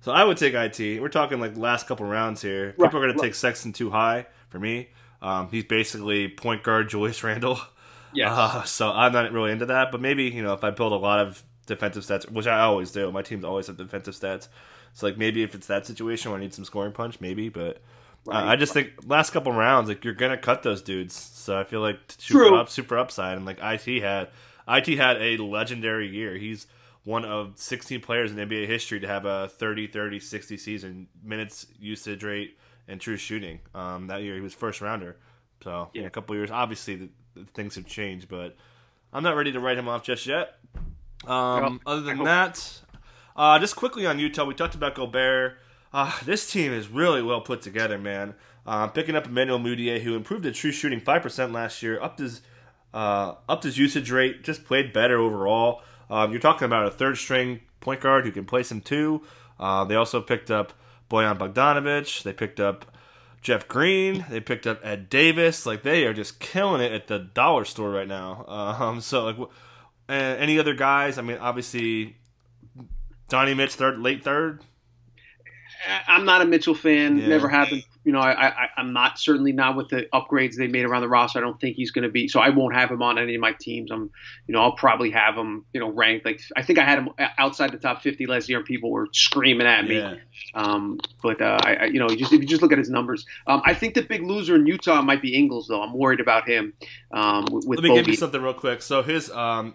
So 0.00 0.12
I 0.12 0.24
would 0.24 0.36
take 0.38 0.54
it. 0.54 1.00
We're 1.00 1.08
talking 1.08 1.40
like 1.40 1.56
last 1.56 1.86
couple 1.86 2.06
rounds 2.06 2.40
here. 2.42 2.72
People 2.80 2.84
Right, 2.84 2.94
are 3.00 3.02
going 3.06 3.14
right. 3.14 3.18
to 3.18 3.22
take 3.26 3.34
Sexton 3.34 3.72
too 3.72 3.90
high 3.90 4.26
for 4.48 4.58
me. 4.58 4.88
Um, 5.20 5.48
he's 5.50 5.64
basically 5.64 6.28
point 6.28 6.62
guard 6.62 6.88
Julius 6.88 7.22
Randle. 7.24 7.60
Yeah. 8.12 8.36
Uh, 8.36 8.62
so 8.64 8.90
I'm 8.90 9.12
not 9.12 9.32
really 9.32 9.52
into 9.52 9.66
that. 9.66 9.92
But 9.92 10.00
maybe 10.00 10.24
you 10.24 10.42
know 10.42 10.52
if 10.54 10.64
I 10.64 10.70
build 10.70 10.92
a 10.92 10.96
lot 10.96 11.20
of 11.20 11.42
defensive 11.66 12.04
stats, 12.04 12.30
which 12.30 12.46
I 12.46 12.60
always 12.60 12.90
do. 12.90 13.10
My 13.12 13.22
teams 13.22 13.44
always 13.44 13.66
have 13.66 13.76
defensive 13.76 14.14
stats. 14.14 14.48
So 14.94 15.06
like 15.06 15.18
maybe 15.18 15.42
if 15.42 15.54
it's 15.54 15.66
that 15.68 15.86
situation 15.86 16.30
where 16.30 16.38
I 16.38 16.42
need 16.42 16.54
some 16.54 16.64
scoring 16.64 16.92
punch, 16.92 17.20
maybe. 17.20 17.48
But 17.48 17.82
I 18.28 18.56
just 18.56 18.72
think 18.72 18.90
last 19.06 19.30
couple 19.30 19.52
rounds, 19.52 19.88
like 19.88 20.04
you're 20.04 20.14
gonna 20.14 20.36
cut 20.36 20.62
those 20.62 20.82
dudes. 20.82 21.14
So 21.14 21.58
I 21.58 21.64
feel 21.64 21.80
like 21.80 21.98
super 22.18 22.54
up, 22.54 22.68
super 22.68 22.98
upside, 22.98 23.36
and 23.36 23.46
like 23.46 23.58
IT 23.62 24.02
had, 24.02 24.28
IT 24.68 24.86
had 24.98 25.16
a 25.20 25.36
legendary 25.38 26.08
year. 26.08 26.36
He's 26.36 26.66
one 27.04 27.24
of 27.24 27.52
16 27.56 28.00
players 28.02 28.30
in 28.30 28.36
NBA 28.36 28.66
history 28.66 29.00
to 29.00 29.08
have 29.08 29.24
a 29.24 29.48
30, 29.48 29.86
30, 29.86 30.20
60 30.20 30.56
season 30.58 31.08
minutes 31.24 31.66
usage 31.80 32.22
rate 32.22 32.58
and 32.86 33.00
true 33.00 33.16
shooting. 33.16 33.60
Um, 33.74 34.08
that 34.08 34.22
year 34.22 34.34
he 34.34 34.40
was 34.42 34.52
first 34.52 34.80
rounder. 34.82 35.16
So 35.64 35.88
yeah, 35.94 36.02
Yeah. 36.02 36.06
a 36.08 36.10
couple 36.10 36.36
years. 36.36 36.50
Obviously, 36.50 36.96
the, 36.96 37.08
the 37.34 37.44
things 37.46 37.74
have 37.76 37.86
changed, 37.86 38.28
but 38.28 38.54
I'm 39.14 39.22
not 39.22 39.34
ready 39.34 39.52
to 39.52 39.60
write 39.60 39.78
him 39.78 39.88
off 39.88 40.02
just 40.04 40.26
yet. 40.26 40.56
Um, 41.26 41.26
Well, 41.26 41.78
other 41.86 42.00
than 42.02 42.22
that, 42.24 42.80
uh, 43.34 43.58
just 43.58 43.76
quickly 43.76 44.06
on 44.06 44.18
Utah, 44.18 44.44
we 44.44 44.54
talked 44.54 44.74
about 44.74 44.94
Gobert. 44.94 45.58
Uh, 45.92 46.12
this 46.24 46.50
team 46.50 46.72
is 46.72 46.88
really 46.88 47.22
well 47.22 47.40
put 47.40 47.62
together, 47.62 47.98
man. 47.98 48.34
Uh, 48.66 48.86
picking 48.86 49.16
up 49.16 49.26
Emmanuel 49.26 49.58
Mudiay, 49.58 50.00
who 50.00 50.14
improved 50.14 50.44
his 50.44 50.56
true 50.56 50.72
shooting 50.72 51.00
five 51.00 51.22
percent 51.22 51.52
last 51.52 51.82
year, 51.82 52.00
upped 52.00 52.20
his 52.20 52.42
uh, 52.92 53.34
upped 53.48 53.64
his 53.64 53.78
usage 53.78 54.10
rate, 54.10 54.44
just 54.44 54.64
played 54.64 54.92
better 54.92 55.18
overall. 55.18 55.82
Um, 56.08 56.30
you're 56.30 56.40
talking 56.40 56.66
about 56.66 56.86
a 56.86 56.90
third 56.90 57.18
string 57.18 57.60
point 57.80 58.00
guard 58.00 58.24
who 58.24 58.32
can 58.32 58.44
play 58.44 58.62
some 58.62 58.80
too. 58.80 59.22
Uh, 59.58 59.84
they 59.84 59.94
also 59.94 60.20
picked 60.20 60.50
up 60.50 60.72
Bojan 61.10 61.38
Bogdanovic. 61.38 62.22
They 62.22 62.32
picked 62.32 62.60
up 62.60 62.96
Jeff 63.42 63.66
Green. 63.68 64.24
They 64.28 64.40
picked 64.40 64.66
up 64.66 64.80
Ed 64.84 65.08
Davis. 65.08 65.66
Like 65.66 65.82
they 65.82 66.04
are 66.04 66.14
just 66.14 66.40
killing 66.40 66.80
it 66.80 66.92
at 66.92 67.08
the 67.08 67.18
dollar 67.18 67.64
store 67.64 67.90
right 67.90 68.08
now. 68.08 68.44
Um, 68.80 69.00
so 69.00 69.24
like, 69.26 69.36
any 70.08 70.58
other 70.58 70.74
guys? 70.74 71.18
I 71.18 71.22
mean, 71.22 71.38
obviously, 71.38 72.16
Donnie 73.28 73.54
Mitch 73.54 73.74
third, 73.74 73.98
late 73.98 74.24
third. 74.24 74.62
I'm 76.06 76.24
not 76.24 76.42
a 76.42 76.44
Mitchell 76.44 76.74
fan. 76.74 77.18
Yeah. 77.18 77.28
Never 77.28 77.48
been. 77.48 77.82
You 78.04 78.12
know, 78.12 78.20
I, 78.20 78.48
I 78.48 78.68
I'm 78.78 78.92
not 78.92 79.18
certainly 79.18 79.52
not 79.52 79.76
with 79.76 79.90
the 79.90 80.06
upgrades 80.12 80.56
they 80.56 80.66
made 80.68 80.86
around 80.86 81.02
the 81.02 81.08
roster. 81.08 81.38
I 81.38 81.42
don't 81.42 81.60
think 81.60 81.76
he's 81.76 81.90
going 81.90 82.04
to 82.04 82.08
be. 82.08 82.28
So 82.28 82.40
I 82.40 82.48
won't 82.48 82.74
have 82.74 82.90
him 82.90 83.02
on 83.02 83.18
any 83.18 83.34
of 83.34 83.40
my 83.40 83.52
teams. 83.60 83.90
I'm, 83.90 84.10
you 84.46 84.54
know, 84.54 84.62
I'll 84.62 84.74
probably 84.74 85.10
have 85.10 85.36
him. 85.36 85.66
You 85.74 85.80
know, 85.80 85.90
ranked 85.90 86.24
like 86.24 86.40
I 86.56 86.62
think 86.62 86.78
I 86.78 86.84
had 86.84 86.98
him 86.98 87.10
outside 87.38 87.72
the 87.72 87.78
top 87.78 88.02
50 88.02 88.26
last 88.26 88.48
year, 88.48 88.58
and 88.58 88.66
people 88.66 88.90
were 88.90 89.08
screaming 89.12 89.66
at 89.66 89.86
me. 89.86 89.98
Yeah. 89.98 90.16
Um, 90.54 90.98
but 91.22 91.42
uh, 91.42 91.58
I, 91.62 91.74
I, 91.74 91.84
you 91.86 91.98
know, 91.98 92.08
just 92.08 92.32
if 92.32 92.40
you 92.40 92.46
just 92.46 92.62
look 92.62 92.72
at 92.72 92.78
his 92.78 92.90
numbers, 92.90 93.26
um, 93.46 93.60
I 93.64 93.74
think 93.74 93.94
the 93.94 94.02
big 94.02 94.22
loser 94.22 94.56
in 94.56 94.66
Utah 94.66 95.02
might 95.02 95.20
be 95.20 95.34
Ingles, 95.34 95.68
though. 95.68 95.82
I'm 95.82 95.92
worried 95.92 96.20
about 96.20 96.48
him. 96.48 96.72
Um, 97.12 97.44
with, 97.50 97.66
with 97.66 97.80
Let 97.80 97.88
me 97.88 97.94
give 97.94 98.08
you 98.08 98.16
something 98.16 98.40
real 98.40 98.54
quick. 98.54 98.80
So 98.80 99.02
his 99.02 99.30
um, 99.30 99.74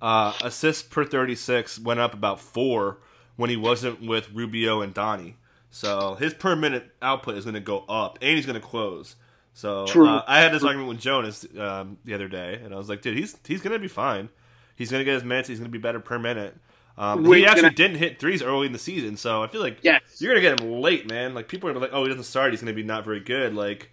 uh, 0.00 0.32
assists 0.42 0.82
per 0.82 1.04
36 1.04 1.78
went 1.78 2.00
up 2.00 2.12
about 2.12 2.40
four 2.40 2.98
when 3.36 3.50
he 3.50 3.56
wasn't 3.56 4.02
with 4.06 4.30
Rubio 4.32 4.80
and 4.82 4.92
Donnie. 4.94 5.36
So 5.70 6.14
his 6.14 6.34
per 6.34 6.54
minute 6.54 6.90
output 7.00 7.36
is 7.36 7.44
going 7.44 7.54
to 7.54 7.60
go 7.60 7.80
up, 7.88 8.18
and 8.20 8.36
he's 8.36 8.46
going 8.46 8.60
to 8.60 8.66
close. 8.66 9.16
So 9.54 9.86
True. 9.86 10.08
uh, 10.08 10.24
I 10.26 10.40
had 10.40 10.52
this 10.52 10.62
argument 10.64 10.88
with 10.88 11.00
Jonas 11.00 11.46
um, 11.58 11.98
the 12.04 12.14
other 12.14 12.28
day, 12.28 12.60
and 12.62 12.72
I 12.74 12.76
was 12.78 12.88
like, 12.88 13.02
dude, 13.02 13.16
he's 13.16 13.36
he's 13.46 13.60
going 13.62 13.72
to 13.72 13.78
be 13.78 13.88
fine. 13.88 14.28
He's 14.76 14.90
going 14.90 15.00
to 15.00 15.04
get 15.04 15.14
his 15.14 15.24
minutes. 15.24 15.48
He's 15.48 15.58
going 15.58 15.70
to 15.70 15.78
be 15.78 15.80
better 15.82 16.00
per 16.00 16.18
minute. 16.18 16.56
Um, 16.98 17.24
he 17.24 17.46
actually 17.46 17.66
I- 17.68 17.70
didn't 17.70 17.96
hit 17.98 18.18
threes 18.20 18.42
early 18.42 18.66
in 18.66 18.72
the 18.72 18.78
season, 18.78 19.16
so 19.16 19.42
I 19.42 19.46
feel 19.46 19.62
like 19.62 19.78
Yes. 19.82 20.02
you're 20.18 20.32
going 20.34 20.42
to 20.42 20.48
get 20.50 20.60
him 20.60 20.80
late, 20.82 21.08
man. 21.08 21.34
Like 21.34 21.48
people 21.48 21.70
are 21.70 21.74
like, 21.74 21.90
oh, 21.92 22.02
he 22.02 22.08
doesn't 22.08 22.24
start. 22.24 22.50
He's 22.52 22.60
going 22.60 22.74
to 22.74 22.80
be 22.80 22.86
not 22.86 23.04
very 23.04 23.20
good. 23.20 23.54
Like 23.54 23.90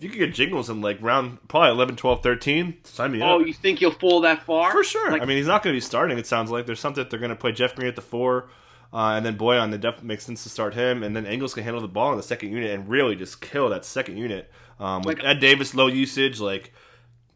you 0.00 0.08
could 0.08 0.18
get 0.18 0.34
Jingles 0.34 0.70
in 0.70 0.80
like 0.80 0.98
round 1.00 1.38
probably 1.48 1.70
11, 1.70 1.96
12, 1.96 2.22
13. 2.22 2.76
Sign 2.84 3.12
me 3.12 3.22
Oh, 3.22 3.40
up. 3.40 3.46
you 3.46 3.52
think 3.52 3.80
he'll 3.80 3.90
fall 3.92 4.20
that 4.20 4.44
far? 4.44 4.70
For 4.70 4.84
sure. 4.84 5.10
Like, 5.10 5.22
I 5.22 5.24
mean, 5.24 5.36
he's 5.36 5.46
not 5.48 5.62
going 5.64 5.72
to 5.74 5.76
be 5.76 5.80
starting. 5.80 6.16
It 6.18 6.26
sounds 6.28 6.50
like 6.50 6.66
there's 6.66 6.80
something 6.80 7.02
that 7.02 7.10
they're 7.10 7.18
going 7.20 7.30
to 7.30 7.36
play 7.36 7.50
Jeff 7.52 7.74
Green 7.74 7.88
at 7.88 7.96
the 7.96 8.02
four, 8.02 8.48
uh, 8.92 9.14
and 9.16 9.26
then 9.26 9.36
Bojan. 9.36 9.72
It 9.72 9.80
definitely 9.80 10.08
makes 10.08 10.24
sense 10.24 10.42
to 10.44 10.48
start 10.48 10.74
him, 10.74 11.02
and 11.02 11.14
then 11.14 11.26
Ingles 11.26 11.54
can 11.54 11.64
handle 11.64 11.82
the 11.82 11.88
ball 11.88 12.10
in 12.12 12.16
the 12.16 12.22
second 12.22 12.52
unit 12.52 12.70
and 12.70 12.88
really 12.88 13.16
just 13.16 13.40
kill 13.40 13.68
that 13.70 13.84
second 13.84 14.16
unit. 14.16 14.50
Um, 14.80 15.02
with 15.02 15.18
Like- 15.18 15.26
Ed 15.26 15.40
Davis 15.40 15.74
low 15.74 15.88
usage, 15.88 16.40
like 16.40 16.72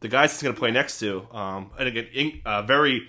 the 0.00 0.08
guys 0.08 0.32
he's 0.32 0.42
going 0.42 0.54
to 0.54 0.58
play 0.58 0.70
next 0.70 0.98
to, 1.00 1.26
um, 1.32 1.70
and 1.78 1.88
again, 1.88 2.06
in, 2.12 2.40
uh, 2.44 2.62
very 2.62 3.08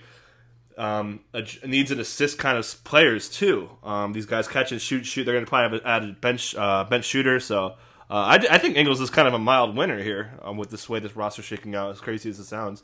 um, 0.76 1.20
a, 1.32 1.44
needs 1.66 1.90
an 1.90 2.00
assist 2.00 2.38
kind 2.38 2.58
of 2.58 2.84
players 2.84 3.28
too. 3.28 3.70
Um, 3.82 4.12
these 4.12 4.26
guys 4.26 4.48
catch 4.48 4.72
and 4.72 4.80
shoot, 4.80 5.06
shoot. 5.06 5.24
They're 5.24 5.34
going 5.34 5.44
to 5.44 5.48
probably 5.48 5.78
have 5.78 5.86
a, 5.86 5.88
add 5.88 6.10
a 6.10 6.12
bench 6.14 6.54
uh, 6.54 6.84
bench 6.84 7.04
shooter. 7.04 7.38
So 7.40 7.66
uh, 7.66 7.74
I, 8.10 8.34
I 8.50 8.58
think 8.58 8.76
Ingles 8.76 9.00
is 9.00 9.10
kind 9.10 9.28
of 9.28 9.34
a 9.34 9.38
mild 9.38 9.76
winner 9.76 10.02
here 10.02 10.32
um, 10.42 10.56
with 10.56 10.70
this 10.70 10.88
way 10.88 10.98
this 10.98 11.16
roster's 11.16 11.44
shaking 11.44 11.74
out. 11.74 11.90
As 11.90 12.00
crazy 12.00 12.28
as 12.28 12.38
it 12.38 12.44
sounds. 12.44 12.82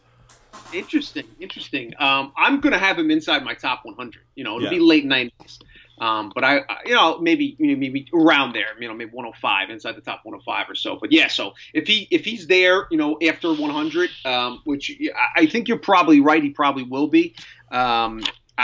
Interesting, 0.73 1.25
interesting. 1.41 1.93
Um, 1.99 2.33
I'm 2.37 2.61
going 2.61 2.73
to 2.73 2.79
have 2.79 2.99
him 2.99 3.11
inside 3.11 3.45
my 3.45 3.55
top 3.55 3.81
100. 3.85 4.23
You 4.37 4.45
know, 4.45 4.57
it'll 4.57 4.65
Yeah. 4.65 4.71
be 4.71 4.79
late 4.79 5.05
90s. 5.05 5.59
Um, 6.01 6.33
but 6.35 6.45
I, 6.45 6.59
I- 6.61 6.79
you 6.87 6.95
know, 6.95 7.19
maybe 7.19 7.57
maybe 7.59 8.07
around 8.15 8.55
there. 8.55 8.69
You 8.81 8.89
know, 8.89 8.95
maybe 8.95 9.11
105 9.11 9.69
inside 9.69 9.97
the 9.97 10.01
top 10.01 10.21
105 10.25 10.71
or 10.71 10.75
so. 10.75 10.97
But 10.99 11.13
yeah, 11.13 11.29
so 11.29 11.53
if 11.75 11.87
he 11.87 12.09
if 12.11 12.25
he's 12.25 12.47
there, 12.47 12.87
you 12.91 12.97
know, 12.97 13.19
after 13.23 13.53
100, 13.53 14.09
um, 14.25 14.61
which 14.65 14.91
I- 15.37 15.47
think 15.47 15.69
you're 15.69 15.77
probably 15.79 16.21
right, 16.21 16.43
he 16.43 16.51
probably 16.51 16.85
will 16.85 17.09
be. 17.09 17.35
Um, 17.71 18.23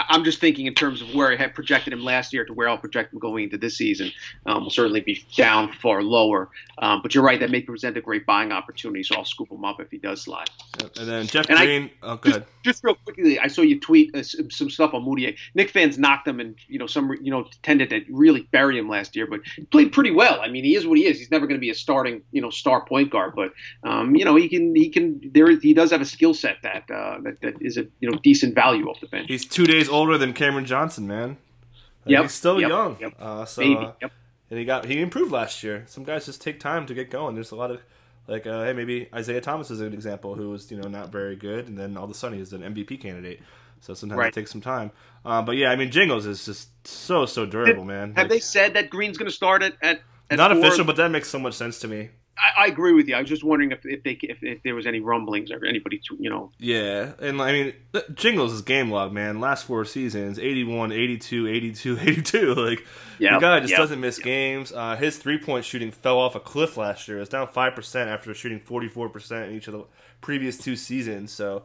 I'm 0.09 0.25
just 0.25 0.41
thinking 0.41 0.67
in 0.67 0.75
terms 0.75 1.03
of 1.03 1.15
where 1.15 1.33
I 1.33 1.37
had 1.37 1.55
projected 1.55 1.93
him 1.93 2.03
last 2.05 2.33
year 2.33 2.45
to 2.45 2.53
where 2.53 2.69
I'll 2.69 2.79
project 2.79 3.13
him 3.13 3.19
going 3.19 3.45
into 3.45 3.59
this 3.59 3.77
season. 3.77 4.11
Um, 4.47 4.65
will 4.65 4.71
certainly 4.71 5.01
be 5.01 5.25
down 5.37 5.73
far 5.73 6.03
lower. 6.03 6.51
Um, 6.79 7.01
but 7.03 7.15
you're 7.15 7.25
right, 7.25 7.41
that 7.41 7.51
may 7.51 7.63
present 7.63 7.97
a 7.97 8.01
great 8.01 8.27
buying 8.27 8.53
opportunity. 8.53 9.03
So 9.03 9.15
I'll 9.17 9.25
scoop 9.25 9.51
him 9.51 9.65
up 9.65 9.81
if 9.81 9.91
he 9.91 9.99
does 9.99 10.23
slide. 10.23 10.51
And 10.99 11.09
then 11.09 11.27
Jeff 11.27 11.49
And 11.49 11.59
I- 11.59 11.65
Green. 11.65 11.91
oh, 12.03 12.17
go 12.17 12.31
just, 12.31 12.43
just 12.63 12.85
real 12.85 12.95
quickly, 12.97 13.39
I 13.39 13.47
saw 13.47 13.63
you 13.63 13.81
tweet 13.81 14.15
uh, 14.15 14.23
some, 14.23 14.51
some 14.51 14.71
stuff 14.71 14.93
on 14.95 15.05
Mudiay. 15.05 15.37
Knick 15.55 15.71
fans 15.71 15.99
knocked 15.99 16.29
him, 16.29 16.41
and 16.41 16.55
you 16.69 16.79
know 16.79 16.87
some 16.87 17.13
you 17.23 17.31
know 17.31 17.47
tended 17.63 17.91
to 17.91 18.03
really 18.11 18.43
bury 18.53 18.79
him 18.79 18.89
last 18.89 19.17
year, 19.17 19.27
but 19.27 19.41
he 19.57 19.63
played 19.65 19.93
pretty 19.93 20.11
well. 20.11 20.41
I 20.41 20.49
mean, 20.49 20.65
he 20.65 20.75
is 20.77 20.87
what 20.87 20.99
he 20.99 21.07
is. 21.07 21.19
He's 21.19 21.31
never 21.31 21.47
going 21.47 21.59
to 21.59 21.61
be 21.65 21.71
a 21.71 21.75
starting 21.75 22.23
you 22.33 22.43
know 22.43 22.51
star 22.51 22.85
point 22.85 23.11
guard, 23.11 23.35
but 23.35 23.53
um, 23.85 24.15
you 24.17 24.25
know 24.25 24.37
he 24.37 24.49
can 24.49 24.75
he 24.75 24.89
can 24.91 25.21
there 25.33 25.49
he 25.59 25.73
does 25.75 25.91
have 25.91 26.01
a 26.01 26.05
skill 26.07 26.35
set 26.35 26.57
that 26.63 26.91
uh, 26.91 27.19
that 27.23 27.41
that 27.41 27.55
is 27.63 27.77
a 27.79 27.87
you 28.01 28.11
know 28.11 28.19
decent 28.23 28.55
value 28.55 28.87
off 28.89 29.01
the 29.01 29.07
bench. 29.07 29.27
He's 29.29 29.47
two 29.47 29.65
days 29.65 29.86
older 29.89 30.18
than 30.18 30.32
Cameron 30.32 30.64
Johnson, 30.66 31.07
man. 31.07 31.37
Uh, 31.70 31.74
Yep, 32.11 32.22
He's 32.22 32.32
still 32.32 32.61
yep, 32.61 32.68
young. 32.70 32.97
yep. 33.01 33.14
Uh, 33.18 33.45
so, 33.45 33.62
Maybe. 33.62 33.76
uh, 33.76 33.93
Yep. 34.01 34.12
and 34.51 34.59
he 34.59 34.64
got 34.64 34.84
he 34.84 35.01
improved 35.01 35.32
last 35.32 35.62
year. 35.62 35.84
Some 35.87 36.05
guys 36.05 36.24
just 36.26 36.41
take 36.41 36.61
time 36.61 36.87
to 36.87 36.95
get 36.95 37.11
going. 37.11 37.34
There's 37.34 37.51
a 37.51 37.57
lot 37.57 37.70
of 37.72 37.80
like, 38.28 38.47
uh, 38.47 38.64
hey, 38.64 38.72
maybe 38.72 39.09
Isaiah 39.14 39.41
Thomas 39.41 39.70
is 39.70 39.80
an 39.80 39.93
example 39.93 40.34
who 40.34 40.51
was 40.51 40.70
you 40.70 40.76
know 40.76 40.89
not 40.89 41.11
very 41.11 41.37
good, 41.37 41.68
and 41.68 41.76
then 41.76 41.97
all 41.97 42.05
of 42.05 42.11
a 42.11 42.14
sudden 42.14 42.39
he's 42.39 42.53
an 42.53 42.62
MVP 42.62 43.01
candidate. 43.01 43.41
So 43.80 43.93
sometimes 43.95 44.18
Right. 44.18 44.28
it 44.28 44.34
takes 44.34 44.51
some 44.51 44.61
time. 44.61 44.91
Uh, 45.24 45.43
but 45.43 45.57
yeah, 45.57 45.70
I 45.70 45.76
mean, 45.76 45.91
Jingles 45.91 46.26
is 46.26 46.45
just 46.45 46.68
so 46.87 47.26
so 47.26 47.45
durable, 47.45 47.84
man. 47.84 48.09
Have 48.14 48.24
Like, 48.24 48.28
they 48.30 48.41
said 48.41 48.74
that 48.74 48.89
Green's 48.91 49.18
going 49.18 49.28
to 49.30 49.34
start 49.34 49.62
it 49.62 49.74
at, 49.82 50.01
at 50.30 50.37
not 50.39 50.51
four? 50.53 50.61
official, 50.61 50.84
but 50.84 50.97
that 50.97 51.11
makes 51.11 51.28
so 51.28 51.39
much 51.39 51.55
sense 51.55 51.78
to 51.80 51.89
me. 51.89 52.11
I, 52.39 52.64
I 52.64 52.66
agree 52.66 52.93
with 52.93 53.09
you. 53.09 53.14
I 53.14 53.20
was 53.20 53.28
just 53.28 53.45
wondering 53.45 53.72
if 53.72 53.80
if 53.84 54.03
they 54.03 54.18
if, 54.22 54.43
if 54.43 54.62
there 54.62 54.74
was 54.74 54.87
any 54.87 55.01
rumblings 55.01 55.51
or 55.51 55.64
anybody 55.64 55.99
to 56.09 56.16
you 56.18 56.30
know 56.30 56.51
Yeah, 56.59 57.12
and 57.20 57.41
I 57.41 57.53
mean, 57.53 57.72
Jingles 58.14 58.53
is 58.53 58.62
game 58.62 58.91
log, 58.91 59.12
man. 59.12 59.41
Last 59.41 59.64
four 59.64 59.84
seasons 59.84 60.39
81, 60.39 60.93
82, 60.93 61.49
82, 61.49 61.99
82. 62.01 62.55
Like, 62.55 62.84
Yep, 63.18 63.32
the 63.32 63.39
guy 63.39 63.61
just 63.61 63.70
yep, 63.70 63.78
doesn't 63.78 64.01
miss 64.01 64.18
games. 64.18 64.72
Uh, 64.72 64.97
his 64.97 65.16
three 65.16 65.39
point 65.39 65.64
shooting 65.64 65.91
fell 65.91 66.18
off 66.18 66.34
a 66.34 66.41
cliff 66.41 66.76
last 66.76 67.09
year. 67.09 67.18
It's 67.20 67.30
down 67.30 67.47
5% 67.47 68.07
after 68.07 68.34
shooting 68.34 68.61
44% 68.61 69.49
in 69.49 69.57
each 69.57 69.68
of 69.68 69.74
the 69.74 69.84
previous 70.20 70.59
two 70.59 70.76
seasons. 70.76 71.32
So, 71.32 71.62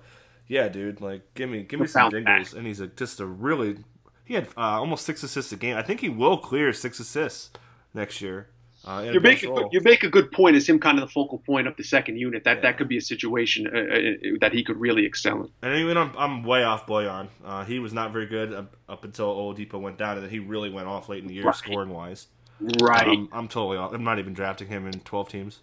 yeah, 0.47 0.69
dude, 0.69 1.01
like, 1.01 1.33
give 1.33 1.49
me 1.49 1.63
give 1.63 1.79
me 1.79 1.87
some 1.87 2.11
Jingles. 2.11 2.53
And 2.53 2.65
he's 2.65 2.79
a, 2.79 2.87
just 2.87 3.19
a 3.19 3.25
really. 3.25 3.77
He 4.23 4.35
had 4.35 4.47
uh, 4.55 4.79
almost 4.79 5.05
six 5.05 5.23
assists 5.23 5.51
a 5.51 5.57
game. 5.57 5.75
I 5.75 5.81
think 5.81 5.99
he 5.99 6.07
will 6.07 6.37
clear 6.37 6.71
six 6.71 6.99
assists 6.99 7.51
next 7.93 8.21
year. 8.21 8.47
Uh, 8.83 9.11
you 9.13 9.19
make 9.19 9.43
a 9.43 9.47
good, 9.47 9.67
you 9.71 9.79
make 9.81 10.03
a 10.03 10.09
good 10.09 10.31
point. 10.31 10.55
As 10.55 10.67
him 10.67 10.79
kind 10.79 10.97
of 10.97 11.07
the 11.07 11.11
focal 11.11 11.37
point 11.37 11.67
of 11.67 11.75
the 11.77 11.83
second 11.83 12.17
unit, 12.17 12.43
that 12.45 12.63
that 12.63 12.77
could 12.77 12.87
be 12.87 12.97
a 12.97 13.01
situation 13.01 13.67
uh, 13.67 13.77
uh, 13.77 14.37
that 14.41 14.53
he 14.53 14.63
could 14.63 14.77
really 14.77 15.05
excel 15.05 15.41
in. 15.43 15.49
And 15.61 15.75
even 15.75 15.97
I'm, 15.97 16.13
I'm 16.17 16.43
way 16.43 16.63
off 16.63 16.87
Bojan. 16.87 17.27
Uh, 17.45 17.63
he 17.63 17.77
was 17.77 17.93
not 17.93 18.11
very 18.11 18.25
good 18.25 18.53
up, 18.53 18.75
up 18.89 19.03
until 19.03 19.35
Oladipo 19.35 19.79
went 19.79 19.97
down, 19.97 20.15
and 20.15 20.23
then 20.23 20.31
he 20.31 20.39
really 20.39 20.71
went 20.71 20.87
off 20.87 21.09
late 21.09 21.21
in 21.21 21.27
the 21.27 21.35
year 21.35 21.43
Right. 21.45 21.55
scoring 21.55 21.89
wise. 21.89 22.27
Right. 22.59 23.07
Um, 23.07 23.29
I'm 23.31 23.47
totally 23.47 23.77
off. 23.77 23.93
I'm 23.93 24.03
not 24.03 24.17
even 24.17 24.33
drafting 24.33 24.67
him 24.67 24.87
in 24.87 24.99
12 25.01 25.29
teams. 25.29 25.59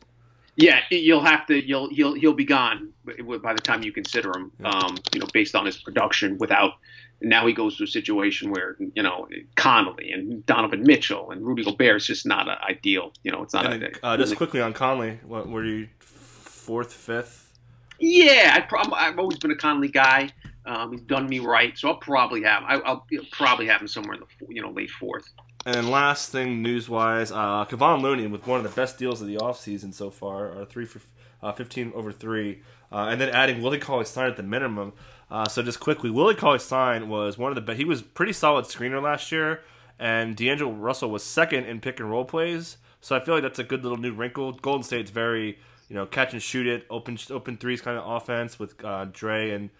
Yeah, 0.59 0.81
you'll 0.91 1.25
have 1.25 1.47
to. 1.47 1.67
You'll 1.67 1.89
he'll 1.89 2.15
he'll 2.15 2.35
be 2.35 2.45
gone 2.45 2.93
by 3.05 3.55
the 3.55 3.61
time 3.61 3.85
you 3.85 3.93
consider 3.93 4.37
him. 4.37 4.51
Um, 4.65 4.97
you 5.15 5.21
know, 5.21 5.27
based 5.33 5.55
on 5.55 5.65
his 5.65 5.77
production. 5.77 6.37
Without 6.39 6.73
now, 7.21 7.47
he 7.47 7.53
goes 7.53 7.77
to 7.79 7.85
a 7.85 7.87
situation 7.87 8.51
where 8.51 8.77
you 8.95 9.03
know 9.05 9.29
Conley 9.55 10.11
and 10.11 10.45
Donovan 10.47 10.83
Mitchell 10.83 11.31
and 11.31 11.47
Rudy 11.47 11.63
Gobert 11.63 11.99
is 11.99 12.07
just 12.09 12.27
not 12.27 12.49
a, 12.49 12.61
ideal. 12.65 13.13
You 13.23 13.31
know, 13.31 13.45
it's 13.45 13.55
not. 13.55 13.73
And 13.73 13.85
a, 13.85 14.05
uh, 14.05 14.17
just 14.17 14.35
quickly 14.35 14.61
on 14.61 14.73
Conley, 14.73 15.21
what 15.25 15.49
were 15.49 15.65
you 15.65 15.89
fourth, 16.01 16.93
fifth? 16.93 17.57
Yeah, 18.01 18.67
I, 18.69 19.07
I've 19.09 19.19
always 19.21 19.39
been 19.39 19.53
a 19.53 19.57
Conley 19.57 19.89
guy. 19.89 20.31
Um, 20.67 20.91
he's 20.91 21.03
done 21.03 21.29
me 21.29 21.39
right, 21.39 21.79
so 21.79 21.89
I'll 21.89 21.97
probably 21.99 22.43
have 22.43 22.65
I, 22.67 22.79
will 22.79 23.05
probably 23.31 23.69
have 23.69 23.81
him 23.81 23.87
somewhere 23.89 24.15
in 24.15 24.21
the 24.21 24.55
you 24.55 24.61
know 24.61 24.71
late 24.71 24.91
fourth. 24.91 25.31
And 25.67 25.75
then 25.75 25.91
last 25.91 26.31
thing 26.31 26.63
news 26.63 26.89
wise, 26.89 27.31
uh, 27.33 27.65
Kevon 27.69 28.01
Looney 28.01 28.27
with 28.27 28.47
one 28.47 28.59
of 28.59 28.63
the 28.63 28.81
best 28.81 28.99
deals 28.99 29.21
of 29.21 29.27
the 29.27 29.37
offseason 29.37 29.93
so 29.93 30.11
far, 30.11 30.47
or 30.47 30.65
three 30.65 30.87
for 30.87 31.01
uh, 31.43 31.53
15 31.53 31.93
over 31.95 32.13
three, 32.13 32.63
uh, 32.91 33.09
and 33.11 33.21
then 33.21 33.29
adding 33.29 33.63
Willie 33.63 33.79
Cauley 33.79 34.05
Stein 34.05 34.31
at 34.31 34.37
the 34.37 34.43
minimum. 34.43 34.93
Uh, 35.31 35.47
so 35.47 35.63
just 35.63 35.81
quickly, 35.81 36.11
Willie 36.11 36.35
Cauley 36.35 36.59
Stein 36.59 37.09
was 37.09 37.37
one 37.37 37.51
of 37.51 37.55
the 37.55 37.61
best. 37.61 37.79
He 37.79 37.85
was 37.85 38.03
pretty 38.03 38.33
solid 38.33 38.65
screener 38.65 39.03
last 39.03 39.31
year, 39.31 39.61
and 39.99 40.37
D'Angelo 40.37 40.73
Russell 40.73 41.11
was 41.11 41.23
second 41.23 41.67
in 41.67 41.81
pick 41.81 42.01
and 42.01 42.11
roll 42.11 42.25
plays. 42.25 42.79
So 43.01 43.15
I 43.15 43.21
feel 43.21 43.35
like 43.35 43.43
that's 43.43 43.59
a 43.59 43.65
good 43.65 43.83
little 43.83 43.99
new 43.99 44.13
wrinkle. 44.13 44.53
Golden 44.53 44.83
State's 44.83 45.11
very 45.11 45.59
you 45.89 45.97
know 45.97 46.07
catch 46.07 46.33
and 46.33 46.43
shoot 46.43 46.67
it, 46.67 46.87
open 46.91 47.19
open 47.31 47.57
threes 47.57 47.81
kind 47.81 47.99
of 47.99 48.09
offense 48.09 48.59
with 48.59 48.83
uh, 48.85 49.07
Dre 49.13 49.51
and 49.51 49.71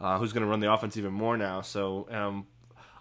uh, 0.00 0.18
who's 0.18 0.32
going 0.32 0.42
to 0.42 0.48
run 0.48 0.60
the 0.60 0.72
offense 0.72 0.96
even 0.96 1.12
more 1.12 1.36
now. 1.36 1.60
So 1.60 2.08
um, 2.10 2.46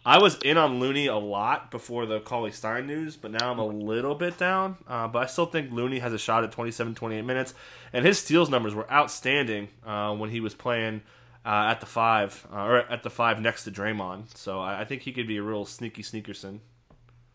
I 0.05 0.17
was 0.17 0.37
in 0.39 0.57
on 0.57 0.79
Looney 0.79 1.07
a 1.07 1.15
lot 1.15 1.71
before 1.71 2.05
the 2.05 2.19
Cauley 2.19 2.51
Stein 2.51 2.87
news, 2.87 3.15
but 3.15 3.31
now 3.31 3.51
I'm 3.51 3.59
a 3.59 3.65
little 3.65 4.15
bit 4.15 4.37
down. 4.37 4.77
Uh, 4.85 5.07
but 5.07 5.23
I 5.23 5.25
still 5.27 5.45
think 5.45 5.71
Looney 5.71 5.99
has 5.99 6.11
a 6.11 6.17
shot 6.17 6.43
at 6.43 6.51
27, 6.51 6.93
28 6.93 7.21
minutes. 7.21 7.53
And 7.93 8.05
his 8.05 8.19
steals 8.19 8.49
numbers 8.49 8.75
were 8.75 8.91
outstanding 8.91 9.69
uh, 9.85 10.13
when 10.13 10.29
he 10.29 10.41
was 10.41 10.53
playing 10.53 11.03
uh, 11.45 11.67
at 11.69 11.79
the 11.79 11.85
five, 11.85 12.45
uh, 12.51 12.63
or 12.63 12.77
at 12.91 13.03
the 13.03 13.09
five 13.09 13.39
next 13.39 13.63
to 13.63 13.71
Draymond. 13.71 14.35
So 14.35 14.59
I, 14.59 14.81
I, 14.81 14.85
think 14.85 15.01
he 15.03 15.11
could 15.11 15.27
be 15.27 15.37
a 15.37 15.43
real 15.43 15.65
sneaky 15.65 16.01
sneakerson. 16.01 16.59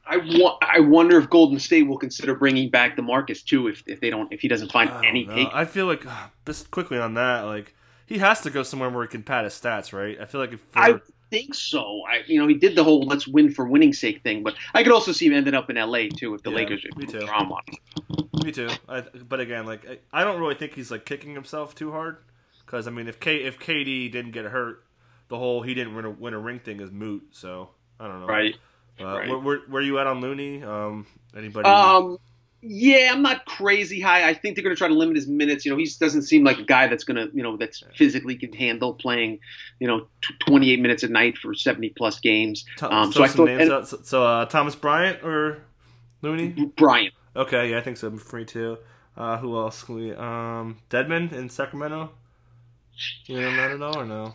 I, 0.06 0.16
wa- 0.38 0.58
I 0.62 0.80
wonder 0.80 1.18
if 1.18 1.28
Golden 1.28 1.58
State 1.58 1.86
will 1.86 1.98
consider 1.98 2.34
bringing 2.34 2.70
back 2.70 2.96
DeMarcus 2.96 3.44
too 3.44 3.68
if, 3.68 3.82
if 3.86 4.00
they 4.00 4.08
don't 4.08 4.32
if 4.32 4.40
he 4.40 4.48
doesn't 4.48 4.72
find 4.72 4.90
any 5.04 5.26
take. 5.26 5.48
I 5.52 5.66
feel 5.66 5.84
like 5.84 6.04
just 6.46 6.70
quickly 6.70 6.96
on 6.96 7.12
that 7.14 7.42
like 7.42 7.74
he 8.06 8.16
has 8.16 8.40
to 8.40 8.50
go 8.50 8.62
somewhere 8.62 8.88
where 8.88 9.02
he 9.02 9.08
can 9.08 9.22
pad 9.22 9.44
his 9.44 9.52
stats, 9.52 9.92
right? 9.92 10.18
I 10.18 10.24
feel 10.24 10.40
like 10.40 10.54
if 10.54 10.60
for, 10.60 10.78
I 10.78 11.00
think 11.30 11.54
so. 11.54 12.02
I, 12.08 12.22
you 12.26 12.40
know, 12.40 12.46
he 12.46 12.54
did 12.54 12.74
the 12.76 12.84
whole 12.84 13.02
"let's 13.02 13.26
win 13.26 13.50
for 13.50 13.66
winning 13.66 13.92
sake" 13.92 14.22
thing, 14.22 14.42
but 14.42 14.54
I 14.74 14.82
could 14.82 14.92
also 14.92 15.12
see 15.12 15.26
him 15.26 15.34
ending 15.34 15.54
up 15.54 15.70
in 15.70 15.76
L.A. 15.76 16.08
too 16.08 16.34
if 16.34 16.42
the 16.42 16.50
yeah, 16.50 16.56
Lakers 16.56 16.84
me 16.96 17.06
too. 17.06 17.20
drama. 17.20 17.56
Me 18.44 18.52
too. 18.52 18.68
I, 18.88 19.00
but 19.00 19.40
again, 19.40 19.66
like 19.66 19.88
I, 19.88 19.98
I, 20.20 20.24
don't 20.24 20.40
really 20.40 20.54
think 20.54 20.74
he's 20.74 20.90
like 20.90 21.04
kicking 21.04 21.34
himself 21.34 21.74
too 21.74 21.92
hard 21.92 22.18
because 22.64 22.86
I 22.86 22.90
mean, 22.90 23.08
if 23.08 23.20
K 23.20 23.44
if 23.44 23.58
KD 23.58 24.10
didn't 24.10 24.32
get 24.32 24.44
hurt, 24.46 24.84
the 25.28 25.38
whole 25.38 25.62
he 25.62 25.74
didn't 25.74 25.94
win 25.94 26.04
a, 26.04 26.10
win 26.10 26.34
a 26.34 26.38
ring 26.38 26.60
thing 26.60 26.80
is 26.80 26.90
moot. 26.90 27.28
So 27.32 27.70
I 27.98 28.08
don't 28.08 28.20
know. 28.20 28.26
Right. 28.26 28.56
Uh, 29.00 29.04
right. 29.04 29.28
Where, 29.28 29.38
where, 29.38 29.58
where, 29.68 29.82
you 29.82 29.98
at 30.00 30.08
on 30.08 30.20
Looney? 30.20 30.62
Um, 30.62 31.06
anybody? 31.36 31.68
Um, 31.68 32.18
yeah, 32.60 33.10
I'm 33.12 33.22
not 33.22 33.44
crazy 33.46 34.00
high. 34.00 34.28
I 34.28 34.34
think 34.34 34.56
they're 34.56 34.64
going 34.64 34.74
to 34.74 34.78
try 34.78 34.88
to 34.88 34.94
limit 34.94 35.16
his 35.16 35.28
minutes. 35.28 35.64
You 35.64 35.70
know, 35.70 35.78
he 35.78 35.84
just 35.84 36.00
doesn't 36.00 36.22
seem 36.22 36.42
like 36.42 36.58
a 36.58 36.64
guy 36.64 36.88
that's 36.88 37.04
going 37.04 37.16
to, 37.16 37.34
you 37.34 37.42
know, 37.42 37.56
that's 37.56 37.84
physically 37.94 38.34
can 38.36 38.52
handle 38.52 38.94
playing, 38.94 39.38
you 39.78 39.86
know, 39.86 40.06
t- 40.22 40.34
28 40.46 40.80
minutes 40.80 41.02
a 41.04 41.08
night 41.08 41.38
for 41.38 41.54
70 41.54 41.90
plus 41.90 42.18
games. 42.18 42.64
Um, 42.82 43.12
so 43.12 43.22
I 43.22 43.28
thought, 43.28 43.48
and, 43.48 43.86
so, 43.86 44.00
so 44.02 44.24
uh, 44.24 44.44
Thomas 44.46 44.74
Bryant 44.74 45.22
or 45.22 45.62
Looney? 46.22 46.48
Bryant. 46.76 47.14
Okay, 47.36 47.70
yeah, 47.70 47.78
I 47.78 47.80
think 47.80 47.96
so. 47.96 48.08
I'm 48.08 48.18
Free 48.18 48.44
too. 48.44 48.78
Uh, 49.16 49.38
who 49.38 49.56
else? 49.56 49.88
We 49.88 50.12
um, 50.12 50.78
Dedmon 50.90 51.32
in 51.32 51.48
Sacramento. 51.48 52.10
You 53.26 53.40
know 53.40 53.56
that 53.56 53.70
at 53.70 53.82
all 53.82 54.00
or 54.00 54.04
no? 54.04 54.34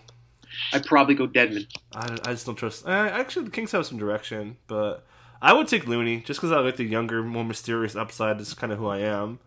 I'd 0.72 0.86
probably 0.86 1.16
go 1.16 1.28
Dedmon. 1.28 1.68
I, 1.94 2.18
I 2.24 2.32
just 2.32 2.46
don't 2.46 2.56
trust. 2.56 2.86
Uh, 2.86 2.90
actually, 2.92 3.46
the 3.46 3.52
Kings 3.52 3.72
have 3.74 3.86
some 3.86 3.98
direction, 3.98 4.58
but 4.68 5.06
I 5.44 5.52
would 5.52 5.68
take 5.68 5.86
Looney 5.88 6.22
just 6.22 6.39
because 6.39 6.54
I 6.54 6.60
like 6.60 6.78
the 6.78 6.86
younger, 6.86 7.22
more 7.22 7.44
mysterious 7.44 7.98
upside. 7.98 8.39
Is 8.39 8.54
kind 8.54 8.72
of 8.72 8.80
who 8.80 8.88
I 8.88 9.00
am. 9.00 9.39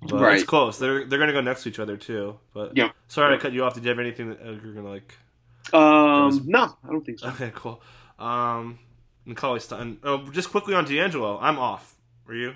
But 0.00 0.20
right. 0.20 0.34
it's 0.36 0.44
close. 0.44 0.78
They're 0.78 1.04
they're 1.04 1.18
gonna 1.18 1.32
go 1.32 1.40
next 1.40 1.64
to 1.64 1.68
each 1.68 1.80
other 1.80 1.96
too. 1.96 2.38
But 2.54 2.76
yeah. 2.76 2.90
Sorry 3.08 3.36
to 3.36 3.42
cut 3.42 3.52
you 3.52 3.64
off. 3.64 3.74
Did 3.74 3.82
you 3.82 3.90
have 3.90 3.98
anything 3.98 4.28
that 4.28 4.38
you're 4.40 4.72
gonna 4.72 4.88
like? 4.88 5.12
Um, 5.72 6.26
was... 6.26 6.46
no, 6.46 6.76
I 6.84 6.92
don't 6.92 7.04
think 7.04 7.18
so. 7.18 7.26
Okay, 7.30 7.50
cool. 7.56 7.82
Um, 8.20 8.78
Macaulay 9.24 9.58
Stein. 9.58 9.98
Oh, 10.04 10.30
just 10.30 10.50
quickly 10.50 10.74
on 10.74 10.84
D'Angelo. 10.84 11.40
I'm 11.40 11.58
off. 11.58 11.96
Were 12.28 12.34
you? 12.34 12.54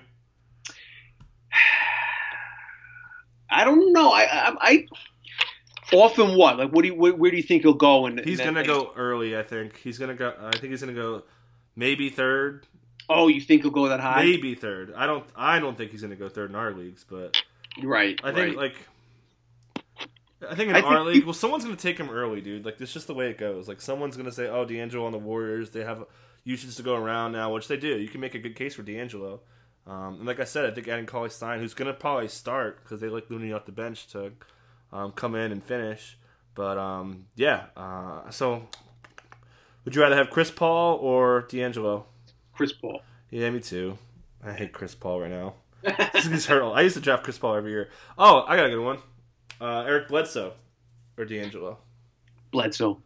I 3.50 3.64
don't 3.64 3.92
know. 3.92 4.12
I, 4.12 4.22
I, 4.22 4.56
I 4.60 4.86
often 5.92 6.36
what? 6.36 6.56
Like, 6.56 6.70
what 6.70 6.82
do 6.82 6.88
you, 6.88 6.94
where, 6.94 7.12
where 7.12 7.32
do 7.32 7.36
you 7.36 7.42
think 7.42 7.62
he'll 7.62 7.74
go? 7.74 8.06
And 8.06 8.20
he's 8.20 8.38
gonna 8.38 8.64
go 8.64 8.92
early. 8.96 9.36
I 9.36 9.42
think 9.42 9.76
he's 9.78 9.98
gonna 9.98 10.14
go. 10.14 10.32
I 10.40 10.56
think 10.56 10.70
he's 10.70 10.80
gonna 10.80 10.92
go 10.92 11.24
maybe 11.76 12.10
third. 12.10 12.66
Oh, 13.08 13.28
you 13.28 13.40
think 13.40 13.62
he'll 13.62 13.70
go 13.70 13.88
that 13.88 14.00
high? 14.00 14.24
Maybe 14.24 14.54
third. 14.54 14.94
I 14.94 15.06
don't. 15.06 15.24
I 15.36 15.58
don't 15.58 15.76
think 15.76 15.90
he's 15.90 16.00
going 16.00 16.12
to 16.12 16.16
go 16.16 16.28
third 16.28 16.50
in 16.50 16.56
our 16.56 16.72
leagues, 16.72 17.04
but 17.08 17.36
right. 17.82 18.20
I 18.22 18.32
think 18.32 18.56
right. 18.56 18.56
like. 18.56 18.76
I 20.48 20.54
think 20.54 20.70
in 20.70 20.76
I 20.76 20.80
our 20.80 21.04
think 21.04 21.06
league, 21.06 21.24
well, 21.24 21.34
someone's 21.34 21.64
going 21.64 21.76
to 21.76 21.82
take 21.82 21.98
him 21.98 22.08
early, 22.08 22.40
dude. 22.40 22.64
Like, 22.64 22.80
it's 22.80 22.94
just 22.94 23.06
the 23.06 23.14
way 23.14 23.28
it 23.28 23.36
goes. 23.36 23.68
Like, 23.68 23.82
someone's 23.82 24.16
going 24.16 24.24
to 24.24 24.32
say, 24.32 24.48
"Oh, 24.48 24.64
D'Angelo 24.64 25.04
on 25.04 25.12
the 25.12 25.18
Warriors, 25.18 25.70
they 25.70 25.84
have 25.84 26.04
usage 26.44 26.76
to 26.76 26.82
go 26.82 26.94
around 26.94 27.32
now," 27.32 27.52
which 27.52 27.68
they 27.68 27.76
do. 27.76 27.98
You 27.98 28.08
can 28.08 28.20
make 28.20 28.34
a 28.34 28.38
good 28.38 28.56
case 28.56 28.74
for 28.74 28.82
D'Angelo. 28.82 29.40
Um, 29.86 30.16
and 30.18 30.26
like 30.26 30.40
I 30.40 30.44
said, 30.44 30.66
I 30.66 30.70
think 30.70 30.88
adding 30.88 31.06
Cauley 31.06 31.30
Stein, 31.30 31.58
who's 31.58 31.74
going 31.74 31.92
to 31.92 31.98
probably 31.98 32.28
start 32.28 32.82
because 32.82 33.00
they 33.00 33.08
like 33.08 33.28
Looney 33.28 33.52
off 33.52 33.66
the 33.66 33.72
bench 33.72 34.06
to 34.08 34.32
um, 34.92 35.12
come 35.12 35.34
in 35.34 35.52
and 35.52 35.62
finish. 35.62 36.16
But 36.54 36.78
um, 36.78 37.26
yeah, 37.34 37.66
uh, 37.76 38.30
so 38.30 38.68
would 39.84 39.94
you 39.94 40.02
rather 40.02 40.16
have 40.16 40.30
Chris 40.30 40.50
Paul 40.50 40.96
or 40.96 41.42
D'Angelo? 41.42 42.06
Chris 42.52 42.72
Paul. 42.72 43.00
Yeah, 43.30 43.50
me 43.50 43.60
too. 43.60 43.96
I 44.44 44.52
hate 44.52 44.72
Chris 44.72 44.94
Paul 44.94 45.20
right 45.20 45.30
now. 45.30 45.54
He's 46.14 46.46
hurt. 46.46 46.62
I 46.62 46.82
used 46.82 46.96
to 46.96 47.00
draft 47.00 47.24
Chris 47.24 47.38
Paul 47.38 47.54
every 47.54 47.70
year. 47.70 47.90
Oh, 48.18 48.44
I 48.46 48.56
got 48.56 48.66
a 48.66 48.70
good 48.70 48.84
one. 48.84 48.98
Uh, 49.60 49.84
Eric 49.86 50.08
Bledsoe 50.08 50.52
or 51.16 51.24
D'Angelo. 51.24 51.78
Bledsoe. 52.50 53.00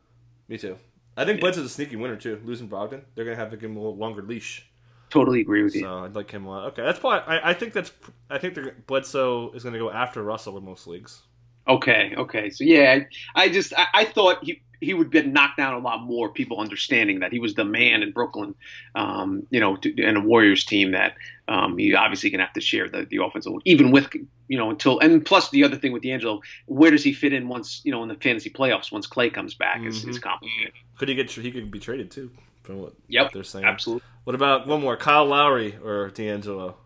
Me 0.48 0.58
too. 0.58 0.76
I 1.16 1.24
think 1.24 1.38
yeah. 1.38 1.42
Bledsoe's 1.42 1.66
a 1.66 1.68
sneaky 1.68 1.96
winner 1.96 2.16
too. 2.16 2.40
Losing 2.44 2.68
Brogdon, 2.68 3.02
they're 3.14 3.24
gonna 3.24 3.36
have 3.36 3.50
to 3.50 3.56
give 3.56 3.70
him 3.70 3.76
a 3.76 3.80
little 3.80 3.96
longer 3.96 4.22
leash. 4.22 4.66
Totally 5.10 5.40
agree 5.40 5.62
with 5.62 5.72
so 5.72 5.78
you. 5.78 5.84
So 5.84 5.98
I'd 5.98 6.16
like 6.16 6.30
him 6.30 6.46
a 6.46 6.50
lot. 6.50 6.64
Okay, 6.72 6.82
that's 6.82 6.98
probably. 6.98 7.20
I, 7.20 7.50
I 7.50 7.54
think 7.54 7.72
that's. 7.72 7.92
I 8.28 8.38
think 8.38 8.58
Bledsoe 8.86 9.52
is 9.52 9.62
gonna 9.62 9.78
go 9.78 9.90
after 9.90 10.22
Russell 10.22 10.58
in 10.58 10.64
most 10.64 10.86
leagues. 10.86 11.22
Okay, 11.68 12.14
okay. 12.16 12.50
So 12.50 12.64
yeah, 12.64 13.00
I, 13.34 13.44
I 13.44 13.48
just 13.48 13.72
I, 13.76 13.86
I, 13.94 14.04
thought 14.04 14.44
he 14.44 14.60
he 14.80 14.94
would 14.94 15.10
get 15.10 15.26
knocked 15.26 15.56
down 15.56 15.74
a 15.74 15.78
lot 15.78 16.02
more. 16.02 16.28
People 16.28 16.60
understanding 16.60 17.20
that 17.20 17.32
he 17.32 17.38
was 17.38 17.54
the 17.54 17.64
man 17.64 18.02
in 18.02 18.12
Brooklyn, 18.12 18.54
um, 18.94 19.46
you 19.50 19.60
know, 19.60 19.76
to, 19.76 20.04
and 20.04 20.16
a 20.16 20.20
Warriors 20.20 20.64
team 20.64 20.92
that 20.92 21.14
um, 21.48 21.76
he 21.76 21.94
obviously 21.94 22.30
gonna 22.30 22.44
have 22.44 22.54
to 22.54 22.60
share 22.60 22.88
the 22.88 23.04
the 23.04 23.22
offensive 23.22 23.52
even 23.64 23.90
with 23.90 24.08
you 24.48 24.58
know 24.58 24.70
until 24.70 24.98
and 25.00 25.24
plus 25.24 25.50
the 25.50 25.64
other 25.64 25.76
thing 25.76 25.92
with 25.92 26.02
D'Angelo, 26.02 26.40
where 26.66 26.90
does 26.90 27.04
he 27.04 27.12
fit 27.12 27.32
in 27.32 27.48
once 27.48 27.80
you 27.84 27.92
know 27.92 28.02
in 28.02 28.08
the 28.08 28.14
fantasy 28.14 28.50
playoffs 28.50 28.90
once 28.90 29.06
Clay 29.06 29.30
comes 29.30 29.54
back 29.54 29.78
mm-hmm. 29.78 29.88
is, 29.88 30.04
is 30.04 30.18
complicated. 30.18 30.72
Could 30.98 31.08
he 31.08 31.14
get 31.14 31.30
he 31.30 31.50
could 31.50 31.70
be 31.70 31.80
traded 31.80 32.10
too 32.10 32.30
from 32.62 32.80
what 32.80 32.94
yep, 33.08 33.32
they're 33.32 33.44
saying? 33.44 33.64
Absolutely. 33.64 34.06
What 34.24 34.34
about 34.34 34.66
one 34.66 34.80
more, 34.80 34.96
Kyle 34.96 35.26
Lowry 35.26 35.76
or 35.84 36.08
D'Angelo? 36.10 36.76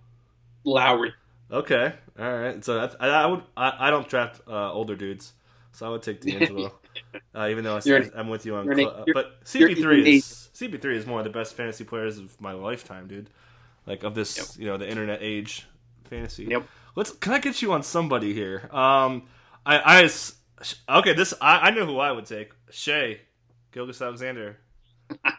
Lowry. 0.65 1.15
Okay, 1.51 1.95
all 2.19 2.39
right. 2.39 2.65
So 2.65 2.91
I, 3.01 3.07
I 3.09 3.27
would 3.27 3.43
I, 3.57 3.89
I 3.89 3.91
don't 3.91 4.09
draft 4.09 4.41
uh, 4.47 4.73
older 4.73 4.97
dudes, 4.97 5.33
so 5.73 5.87
I 5.87 5.91
would 5.91 6.03
take 6.03 6.21
D'Angelo. 6.21 6.73
uh, 7.35 7.49
even 7.51 7.65
though 7.65 7.77
I, 7.77 8.11
am 8.19 8.29
with 8.29 8.47
you 8.47 8.57
on, 8.57 8.75
cl- 8.75 8.89
uh, 8.89 9.05
but 9.13 9.45
CP3 9.45 10.07
is 10.07 10.49
CP3 10.55 10.85
is 10.95 11.07
one 11.07 11.19
of 11.19 11.25
the 11.25 11.37
best 11.39 11.55
fantasy 11.55 11.85
players 11.85 12.19
of 12.19 12.41
my 12.41 12.53
lifetime, 12.53 13.07
dude. 13.09 13.31
Like 13.87 14.03
of 14.03 14.15
this, 14.15 14.37
yep. 14.37 14.47
you 14.59 14.67
know, 14.67 14.77
the 14.77 14.89
internet 14.89 15.21
age 15.23 15.67
fantasy. 16.05 16.45
Yep. 16.45 16.67
Let's. 16.95 17.13
Can 17.13 17.33
I 17.33 17.39
get 17.39 17.63
you 17.63 17.73
on 17.73 17.83
somebody 17.83 18.35
here? 18.35 18.69
Um, 18.73 19.29
I, 19.65 20.09
I 20.89 20.99
okay. 20.99 21.15
This 21.15 21.33
I, 21.41 21.69
I 21.69 21.71
know 21.71 21.87
who 21.87 21.99
I 21.99 22.13
would 22.13 22.27
take. 22.27 22.53
Shai, 22.71 23.21
Gilgeous 23.73 24.03
Alexander. 24.03 24.59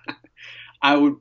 I 0.81 0.95
would 0.95 1.17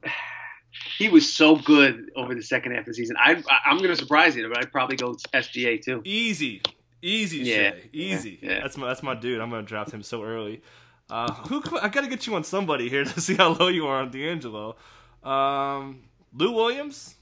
he 0.97 1.09
was 1.09 1.33
so 1.33 1.57
good 1.57 2.11
over 2.17 2.35
the 2.35 2.43
second 2.43 2.73
half 2.73 2.81
of 2.81 2.87
the 2.87 2.95
season. 2.95 3.17
I, 3.19 3.43
I 3.51 3.71
am 3.71 3.79
going 3.79 3.91
to 3.91 3.97
surprise 3.97 4.37
you, 4.37 4.49
but 4.49 4.59
I'd 4.59 4.73
probably 4.73 4.97
go 4.97 5.15
SGA 5.33 5.83
too. 5.83 6.03
Easy, 6.05 6.63
easy, 7.03 7.39
yeah, 7.39 7.71
Shai. 7.71 7.83
easy. 7.93 8.39
Yeah, 8.41 8.51
yeah. 8.51 8.61
That's 8.61 8.77
my 8.77 8.89
that's 8.89 9.03
my 9.03 9.15
dude. 9.15 9.41
I'm 9.41 9.51
going 9.51 9.65
to 9.65 9.69
draft 9.69 9.93
him 9.93 10.03
so 10.03 10.23
early. 10.23 10.63
Uh, 11.11 11.33
who 11.33 11.63
I 11.81 11.89
got 11.89 12.03
to 12.03 12.09
get 12.09 12.27
you 12.27 12.35
on 12.35 12.45
somebody 12.45 12.89
here 12.89 13.05
to 13.05 13.21
see 13.21 13.35
how 13.35 13.55
low 13.55 13.69
you 13.69 13.87
are 13.87 14.01
on 14.01 14.11
D'Angelo. 14.11 14.77
Um, 15.23 16.03
Lou 16.35 16.53
Williams. 16.53 17.15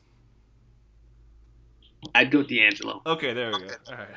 I'd 2.14 2.30
go 2.30 2.42
D'Angelo. 2.42 3.02
Okay, 3.06 3.32
there 3.32 3.52
we 3.52 3.58
go. 3.58 3.74
All 3.88 3.94
right. 3.96 4.08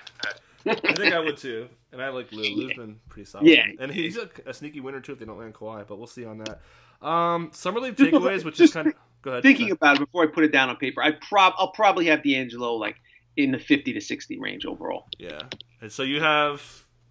I 0.65 0.93
think 0.93 1.13
I 1.13 1.19
would 1.19 1.37
too, 1.37 1.67
and 1.91 2.01
I 2.01 2.09
like 2.09 2.31
Lou. 2.31 2.43
Lou's 2.43 2.73
been 2.73 2.99
pretty 3.07 3.25
solid. 3.25 3.47
Yeah, 3.47 3.63
and 3.79 3.91
he's 3.91 4.17
a, 4.17 4.29
a 4.45 4.53
sneaky 4.53 4.81
winner 4.81 4.99
too 4.99 5.13
if 5.13 5.19
they 5.19 5.25
don't 5.25 5.39
land 5.39 5.53
Kawhi, 5.53 5.87
but 5.87 5.97
we'll 5.97 6.07
see 6.07 6.25
on 6.25 6.39
that. 6.39 7.07
Um, 7.07 7.49
summer 7.53 7.79
league 7.79 7.95
takeaways, 7.95 8.43
which 8.43 8.59
is 8.59 8.73
kind 8.73 8.87
of 8.87 8.93
Go 9.21 9.31
ahead. 9.31 9.43
Thinking 9.43 9.71
about 9.71 9.97
it 9.97 9.99
before 9.99 10.23
I 10.23 10.27
put 10.27 10.43
it 10.43 10.51
down 10.51 10.69
on 10.69 10.77
paper, 10.77 11.01
I 11.01 11.11
prob 11.11 11.53
I'll 11.57 11.71
probably 11.71 12.05
have 12.05 12.23
D'Angelo 12.23 12.73
like 12.75 12.95
in 13.39 13.51
the 13.51 13.59
fifty 13.59 13.93
to 13.93 14.01
sixty 14.01 14.37
range 14.37 14.65
overall. 14.65 15.07
Yeah, 15.17 15.43
and 15.81 15.91
so 15.91 16.03
you 16.03 16.21
have. 16.21 16.61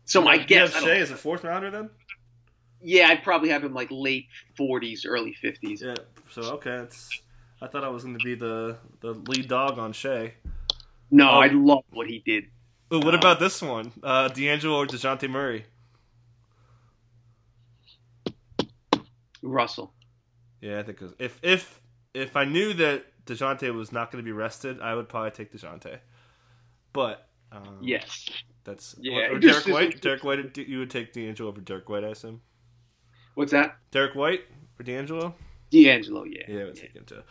So 0.05 0.23
my 0.23 0.37
guess, 0.37 0.71
you 0.71 0.81
have 0.81 0.85
Shai 0.85 0.97
as 0.97 1.11
a 1.11 1.17
fourth 1.17 1.43
rounder 1.43 1.71
then. 1.71 1.91
Yeah, 2.83 3.09
I'd 3.09 3.23
probably 3.23 3.49
have 3.49 3.65
him 3.65 3.75
like 3.75 3.89
late 3.91 4.27
forties, 4.57 5.07
early 5.07 5.33
fifties. 5.33 5.83
Yeah. 5.83 5.95
So 6.31 6.43
okay, 6.55 6.77
it's. 6.77 7.09
I 7.61 7.67
thought 7.67 7.83
I 7.83 7.89
was 7.89 8.05
going 8.05 8.19
to 8.19 8.25
be 8.25 8.35
the 8.35 8.77
the 9.01 9.15
lead 9.15 9.49
dog 9.49 9.79
on 9.79 9.93
Shai. 9.93 10.35
No, 11.11 11.29
um, 11.29 11.39
I 11.39 11.47
love 11.47 11.85
what 11.91 12.07
he 12.07 12.23
did. 12.25 12.45
Ooh, 12.93 13.01
what 13.01 13.15
uh, 13.15 13.19
about 13.19 13.41
this 13.41 13.63
one? 13.63 13.93
Uh, 14.03 14.29
D'Angelo 14.29 14.77
or 14.77 14.87
Dejounte 14.87 15.29
Murray? 15.29 15.65
Russell. 19.43 19.95
Yeah, 20.61 20.79
I 20.79 20.83
think 20.83 21.01
if 21.19 21.39
if 21.43 21.81
if 22.13 22.37
I 22.37 22.45
knew 22.45 22.75
that 22.75 23.07
Dejounte 23.25 23.73
was 23.75 23.93
not 23.93 24.11
going 24.11 24.23
to 24.23 24.27
be 24.27 24.33
rested, 24.33 24.81
I 24.81 24.95
would 24.95 25.09
probably 25.09 25.31
take 25.31 25.53
Dejounte. 25.53 25.99
But 26.93 27.27
um, 27.53 27.79
yes, 27.81 28.29
that's 28.65 28.97
yeah. 29.01 29.29
Or, 29.29 29.39
Derrick 29.41 29.67
White. 29.67 30.01
Derrick 30.03 30.25
White. 30.25 30.57
You 30.57 30.81
would 30.81 30.91
take 30.91 31.13
D'Angelo 31.13 31.51
over 31.51 31.61
Derrick 31.61 31.89
White, 31.89 32.05
I 32.05 32.09
assume. 32.09 32.41
What's 33.35 33.53
that? 33.53 33.77
Derrick 33.91 34.15
White 34.15 34.43
or 34.79 34.83
D'Angelo? 34.83 35.35
D'Angelo, 35.71 36.25
yeah. 36.25 36.43
Yeah, 36.49 36.61
I 36.61 36.65
would 36.65 36.77
take 36.77 36.95
him 36.95 37.05
too. 37.05 37.23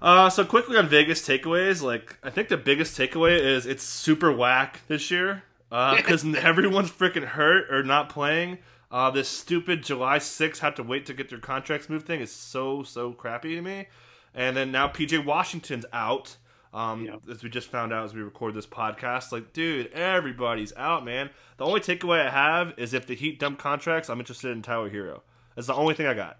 Uh, 0.00 0.28
so 0.28 0.44
quickly 0.44 0.76
on 0.76 0.88
Vegas 0.88 1.26
takeaways, 1.26 1.82
like 1.82 2.18
I 2.22 2.30
think 2.30 2.48
the 2.48 2.56
biggest 2.56 2.98
takeaway 2.98 3.38
is 3.38 3.66
it's 3.66 3.84
super 3.84 4.32
whack 4.32 4.80
this 4.88 5.10
year 5.10 5.44
because 5.68 6.24
uh, 6.24 6.32
everyone's 6.38 6.90
freaking 6.90 7.24
hurt 7.24 7.72
or 7.72 7.82
not 7.82 8.08
playing. 8.08 8.58
Uh, 8.90 9.10
this 9.10 9.28
stupid 9.28 9.82
July 9.82 10.18
6th 10.18 10.58
have 10.58 10.74
to 10.74 10.82
wait 10.82 11.06
to 11.06 11.14
get 11.14 11.30
their 11.30 11.38
contracts 11.38 11.88
moved 11.88 12.06
thing 12.06 12.20
is 12.20 12.32
so 12.32 12.82
so 12.82 13.12
crappy 13.12 13.54
to 13.54 13.62
me. 13.62 13.86
And 14.34 14.56
then 14.56 14.72
now 14.72 14.88
PJ 14.88 15.24
Washington's 15.24 15.86
out. 15.92 16.36
Um, 16.72 17.04
yeah. 17.04 17.16
As 17.30 17.42
we 17.42 17.50
just 17.50 17.68
found 17.68 17.92
out 17.92 18.04
as 18.04 18.14
we 18.14 18.22
record 18.22 18.54
this 18.54 18.66
podcast, 18.66 19.30
like, 19.30 19.52
dude, 19.52 19.92
everybody's 19.92 20.72
out, 20.76 21.04
man. 21.04 21.30
The 21.58 21.66
only 21.66 21.80
takeaway 21.80 22.26
I 22.26 22.30
have 22.30 22.74
is 22.78 22.94
if 22.94 23.06
the 23.06 23.14
Heat 23.14 23.38
dump 23.38 23.58
contracts, 23.58 24.08
I'm 24.08 24.18
interested 24.18 24.52
in 24.52 24.62
Tyler 24.62 24.90
Herro. 24.90 25.20
That's 25.54 25.66
the 25.66 25.74
only 25.74 25.94
thing 25.94 26.06
I 26.06 26.14
got. 26.14 26.38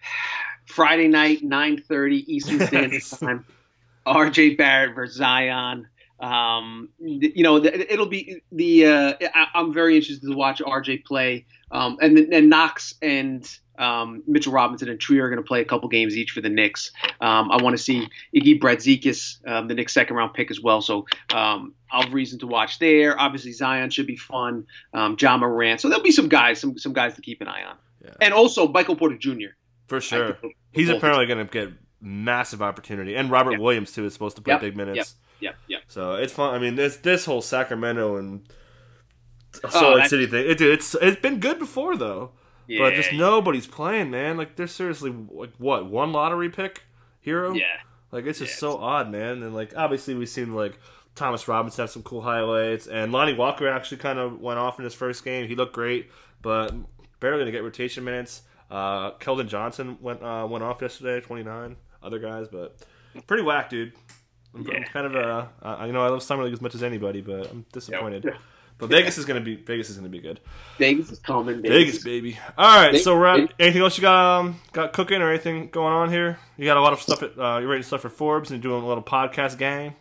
Friday 0.66 1.08
night, 1.08 1.42
9:30 1.42 2.24
Eastern 2.28 2.60
Standard 2.66 3.02
Time. 3.02 3.44
R.J. 4.06 4.54
Barrett 4.54 4.94
versus 4.94 5.16
Zion. 5.16 5.86
Um, 6.20 6.88
you 6.98 7.42
know, 7.42 7.62
it'll 7.64 8.06
be 8.06 8.42
the. 8.50 8.86
Uh, 8.86 9.12
I, 9.34 9.60
am 9.60 9.72
very 9.72 9.96
interested 9.96 10.28
to 10.28 10.34
watch 10.34 10.60
RJ 10.60 11.04
play, 11.04 11.46
um, 11.70 11.98
and 12.00 12.32
then 12.32 12.48
Knox 12.48 12.94
and 13.02 13.48
um, 13.78 14.22
Mitchell 14.26 14.52
Robinson 14.52 14.88
and 14.88 15.00
Trier 15.00 15.24
are 15.24 15.28
going 15.28 15.42
to 15.42 15.46
play 15.46 15.60
a 15.60 15.64
couple 15.64 15.88
games 15.88 16.16
each 16.16 16.32
for 16.32 16.40
the 16.40 16.48
Knicks. 16.48 16.92
Um, 17.20 17.50
I 17.50 17.62
want 17.62 17.76
to 17.76 17.82
see 17.82 18.08
Iggy 18.34 18.60
Brazdeikis, 18.60 19.46
um, 19.46 19.68
the 19.68 19.74
Knicks' 19.74 19.94
second 19.94 20.16
round 20.16 20.34
pick 20.34 20.50
as 20.50 20.60
well. 20.60 20.82
So 20.82 21.06
um, 21.32 21.74
I'll 21.90 22.02
have 22.02 22.12
reason 22.12 22.38
to 22.40 22.46
watch 22.46 22.78
there. 22.78 23.18
Obviously, 23.18 23.52
Zion 23.52 23.90
should 23.90 24.06
be 24.06 24.16
fun. 24.16 24.66
Um, 24.92 25.16
Ja 25.18 25.36
Morant. 25.36 25.80
So 25.80 25.88
there'll 25.88 26.02
be 26.02 26.10
some 26.10 26.28
guys, 26.28 26.60
some 26.60 26.78
some 26.78 26.92
guys 26.92 27.14
to 27.14 27.22
keep 27.22 27.40
an 27.40 27.48
eye 27.48 27.64
on. 27.64 27.76
Yeah. 28.04 28.10
And 28.20 28.34
also 28.34 28.68
Michael 28.68 28.96
Porter 28.96 29.16
Jr. 29.16 29.54
For 29.86 30.00
sure, 30.00 30.36
he's 30.72 30.88
apparently 30.88 31.26
going 31.26 31.46
to 31.46 31.50
get 31.50 31.72
massive 32.00 32.60
opportunity, 32.60 33.16
and 33.16 33.30
Robert 33.30 33.52
yep. 33.52 33.60
Williams 33.60 33.92
too 33.92 34.04
is 34.04 34.12
supposed 34.12 34.36
to 34.36 34.42
play 34.42 34.54
yep. 34.54 34.60
big 34.60 34.76
minutes. 34.76 34.96
Yep. 34.96 35.06
Yeah, 35.40 35.52
yeah. 35.68 35.78
So 35.86 36.14
it's 36.14 36.32
fun. 36.32 36.54
I 36.54 36.58
mean, 36.58 36.74
this 36.74 36.96
this 36.96 37.24
whole 37.24 37.40
Sacramento 37.40 38.16
and 38.16 38.46
oh, 39.64 39.68
Salt 39.70 39.96
Lake 39.96 40.08
City 40.08 40.26
thing. 40.26 40.50
It, 40.50 40.60
it's 40.60 40.94
it's 41.00 41.20
been 41.20 41.40
good 41.40 41.58
before 41.58 41.96
though. 41.96 42.32
Yeah. 42.68 42.80
But 42.80 42.94
just 42.94 43.12
nobody's 43.12 43.66
playing, 43.66 44.10
man. 44.10 44.36
Like 44.36 44.54
they're 44.54 44.66
seriously 44.66 45.12
like 45.30 45.50
what 45.58 45.86
one 45.86 46.12
lottery 46.12 46.50
pick 46.50 46.82
hero? 47.20 47.54
Yeah. 47.54 47.64
Like 48.12 48.26
it's 48.26 48.38
just 48.38 48.52
yeah, 48.52 48.58
so 48.58 48.78
odd, 48.78 49.10
man. 49.10 49.42
And 49.42 49.54
like 49.54 49.72
obviously 49.76 50.14
we've 50.14 50.28
seen 50.28 50.54
like 50.54 50.78
Thomas 51.14 51.48
Robinson 51.48 51.82
have 51.82 51.90
some 51.90 52.02
cool 52.02 52.20
highlights, 52.20 52.86
and 52.86 53.10
Lonnie 53.10 53.34
Walker 53.34 53.68
actually 53.68 53.98
kind 53.98 54.18
of 54.18 54.40
went 54.40 54.58
off 54.58 54.78
in 54.78 54.84
his 54.84 54.94
first 54.94 55.24
game. 55.24 55.48
He 55.48 55.56
looked 55.56 55.74
great, 55.74 56.10
but 56.42 56.72
barely 57.20 57.40
gonna 57.40 57.50
get 57.50 57.64
rotation 57.64 58.04
minutes. 58.04 58.42
Uh, 58.70 59.12
Keldon 59.12 59.48
Johnson 59.48 59.98
went 60.00 60.22
uh, 60.22 60.46
went 60.48 60.62
off 60.62 60.80
yesterday, 60.80 61.24
twenty 61.24 61.42
nine. 61.42 61.76
Other 62.02 62.18
guys, 62.18 62.48
but 62.48 62.76
pretty 63.26 63.42
whack, 63.42 63.70
dude. 63.70 63.94
I'm, 64.54 64.62
yeah. 64.62 64.76
I'm 64.76 64.84
kind 64.84 65.06
of 65.06 65.16
uh, 65.16 65.46
uh, 65.66 65.84
you 65.86 65.92
know 65.92 66.04
I 66.04 66.08
love 66.08 66.22
summer 66.22 66.44
league 66.44 66.52
as 66.52 66.60
much 66.60 66.74
as 66.74 66.82
anybody, 66.82 67.20
but 67.20 67.50
I'm 67.50 67.64
disappointed. 67.72 68.24
Yep. 68.24 68.34
But 68.78 68.90
Vegas 68.90 69.18
is 69.18 69.24
gonna 69.24 69.40
be 69.40 69.56
Vegas 69.56 69.90
is 69.90 69.96
gonna 69.96 70.08
be 70.08 70.20
good. 70.20 70.40
Vegas 70.78 71.10
is 71.10 71.18
coming. 71.18 71.62
Vegas, 71.62 71.70
Vegas 71.70 72.04
baby. 72.04 72.38
All 72.56 72.76
right, 72.76 72.92
Vegas, 72.92 73.04
so 73.04 73.16
we're 73.16 73.26
at, 73.26 73.52
anything 73.58 73.82
else 73.82 73.98
you 73.98 74.02
got 74.02 74.38
um, 74.38 74.60
got 74.72 74.92
cooking 74.92 75.20
or 75.20 75.30
anything 75.30 75.68
going 75.70 75.92
on 75.92 76.10
here? 76.10 76.38
You 76.56 76.64
got 76.64 76.76
a 76.76 76.80
lot 76.80 76.92
of 76.92 77.02
stuff. 77.02 77.22
At, 77.22 77.38
uh, 77.38 77.58
you're 77.58 77.68
writing 77.68 77.82
stuff 77.82 78.02
for 78.02 78.08
Forbes 78.08 78.52
and 78.52 78.62
doing 78.62 78.82
a 78.82 78.86
little 78.86 79.02
podcast 79.02 79.58
game. 79.58 79.94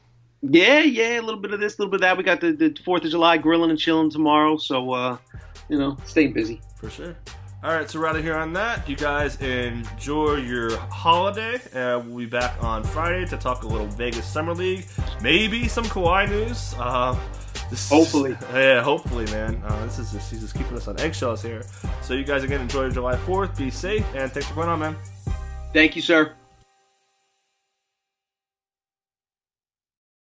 Yeah, 0.43 0.82
yeah, 0.82 1.19
a 1.19 1.21
little 1.21 1.41
bit 1.41 1.53
of 1.53 1.59
this, 1.59 1.80
a 1.80 1.82
little 1.82 1.91
bit 1.91 1.97
of 1.97 2.01
that. 2.01 2.17
We 2.17 2.23
got 2.23 2.39
the 2.39 2.51
the 2.51 2.78
Fourth 2.86 3.03
of 3.03 3.09
July 3.09 3.38
grilling 3.38 3.71
and 3.71 3.80
chilling 3.80 4.11
tomorrow, 4.11 4.57
so 4.57 4.93
uh, 4.93 5.17
you 5.69 5.80
know, 5.80 5.97
staying 6.05 6.34
busy 6.34 6.61
for 6.80 6.91
sure. 6.91 7.17
All 7.63 7.73
right, 7.73 7.89
so 7.89 7.99
we're 7.99 8.05
out 8.05 8.15
of 8.15 8.23
here 8.23 8.38
on 8.38 8.53
that. 8.53 8.88
You 8.88 8.95
guys 8.95 9.41
enjoy 9.41 10.36
your 10.36 10.78
holiday. 10.78 11.55
Uh, 11.73 11.99
we'll 11.99 12.19
be 12.19 12.25
back 12.28 12.63
on 12.63 12.84
Friday 12.84 13.25
to 13.25 13.38
talk 13.38 13.63
a 13.63 13.67
little 13.67 13.88
Vegas 13.88 14.28
Summer 14.32 14.53
League, 14.53 14.86
maybe 15.23 15.67
some 15.67 15.86
Kawhi 15.86 16.30
news. 16.30 16.75
Uh, 16.78 17.19
this 17.70 17.89
hopefully, 17.89 18.32
is, 18.32 18.38
yeah, 18.53 18.82
hopefully, 18.82 19.26
man. 19.26 19.62
Uh, 19.66 19.86
this 19.86 19.99
is 19.99 20.12
just 20.12 20.32
he's 20.32 20.41
just 20.41 20.55
keeping 20.55 20.76
us 20.76 20.88
on 20.88 20.99
eggshells 20.99 21.41
here. 21.41 21.64
So 22.01 22.14
you 22.14 22.24
guys 22.24 22.43
again 22.43 22.62
enjoy 22.62 22.89
July 22.89 23.18
Fourth. 23.18 23.58
Be 23.58 23.70
safe, 23.70 24.05
and 24.16 24.32
thanks 24.32 24.47
for 24.47 24.55
going 24.55 24.70
on, 24.70 24.80
man. 24.80 24.95
Thank 25.74 25.95
you, 25.95 26.01
sir. 26.01 26.34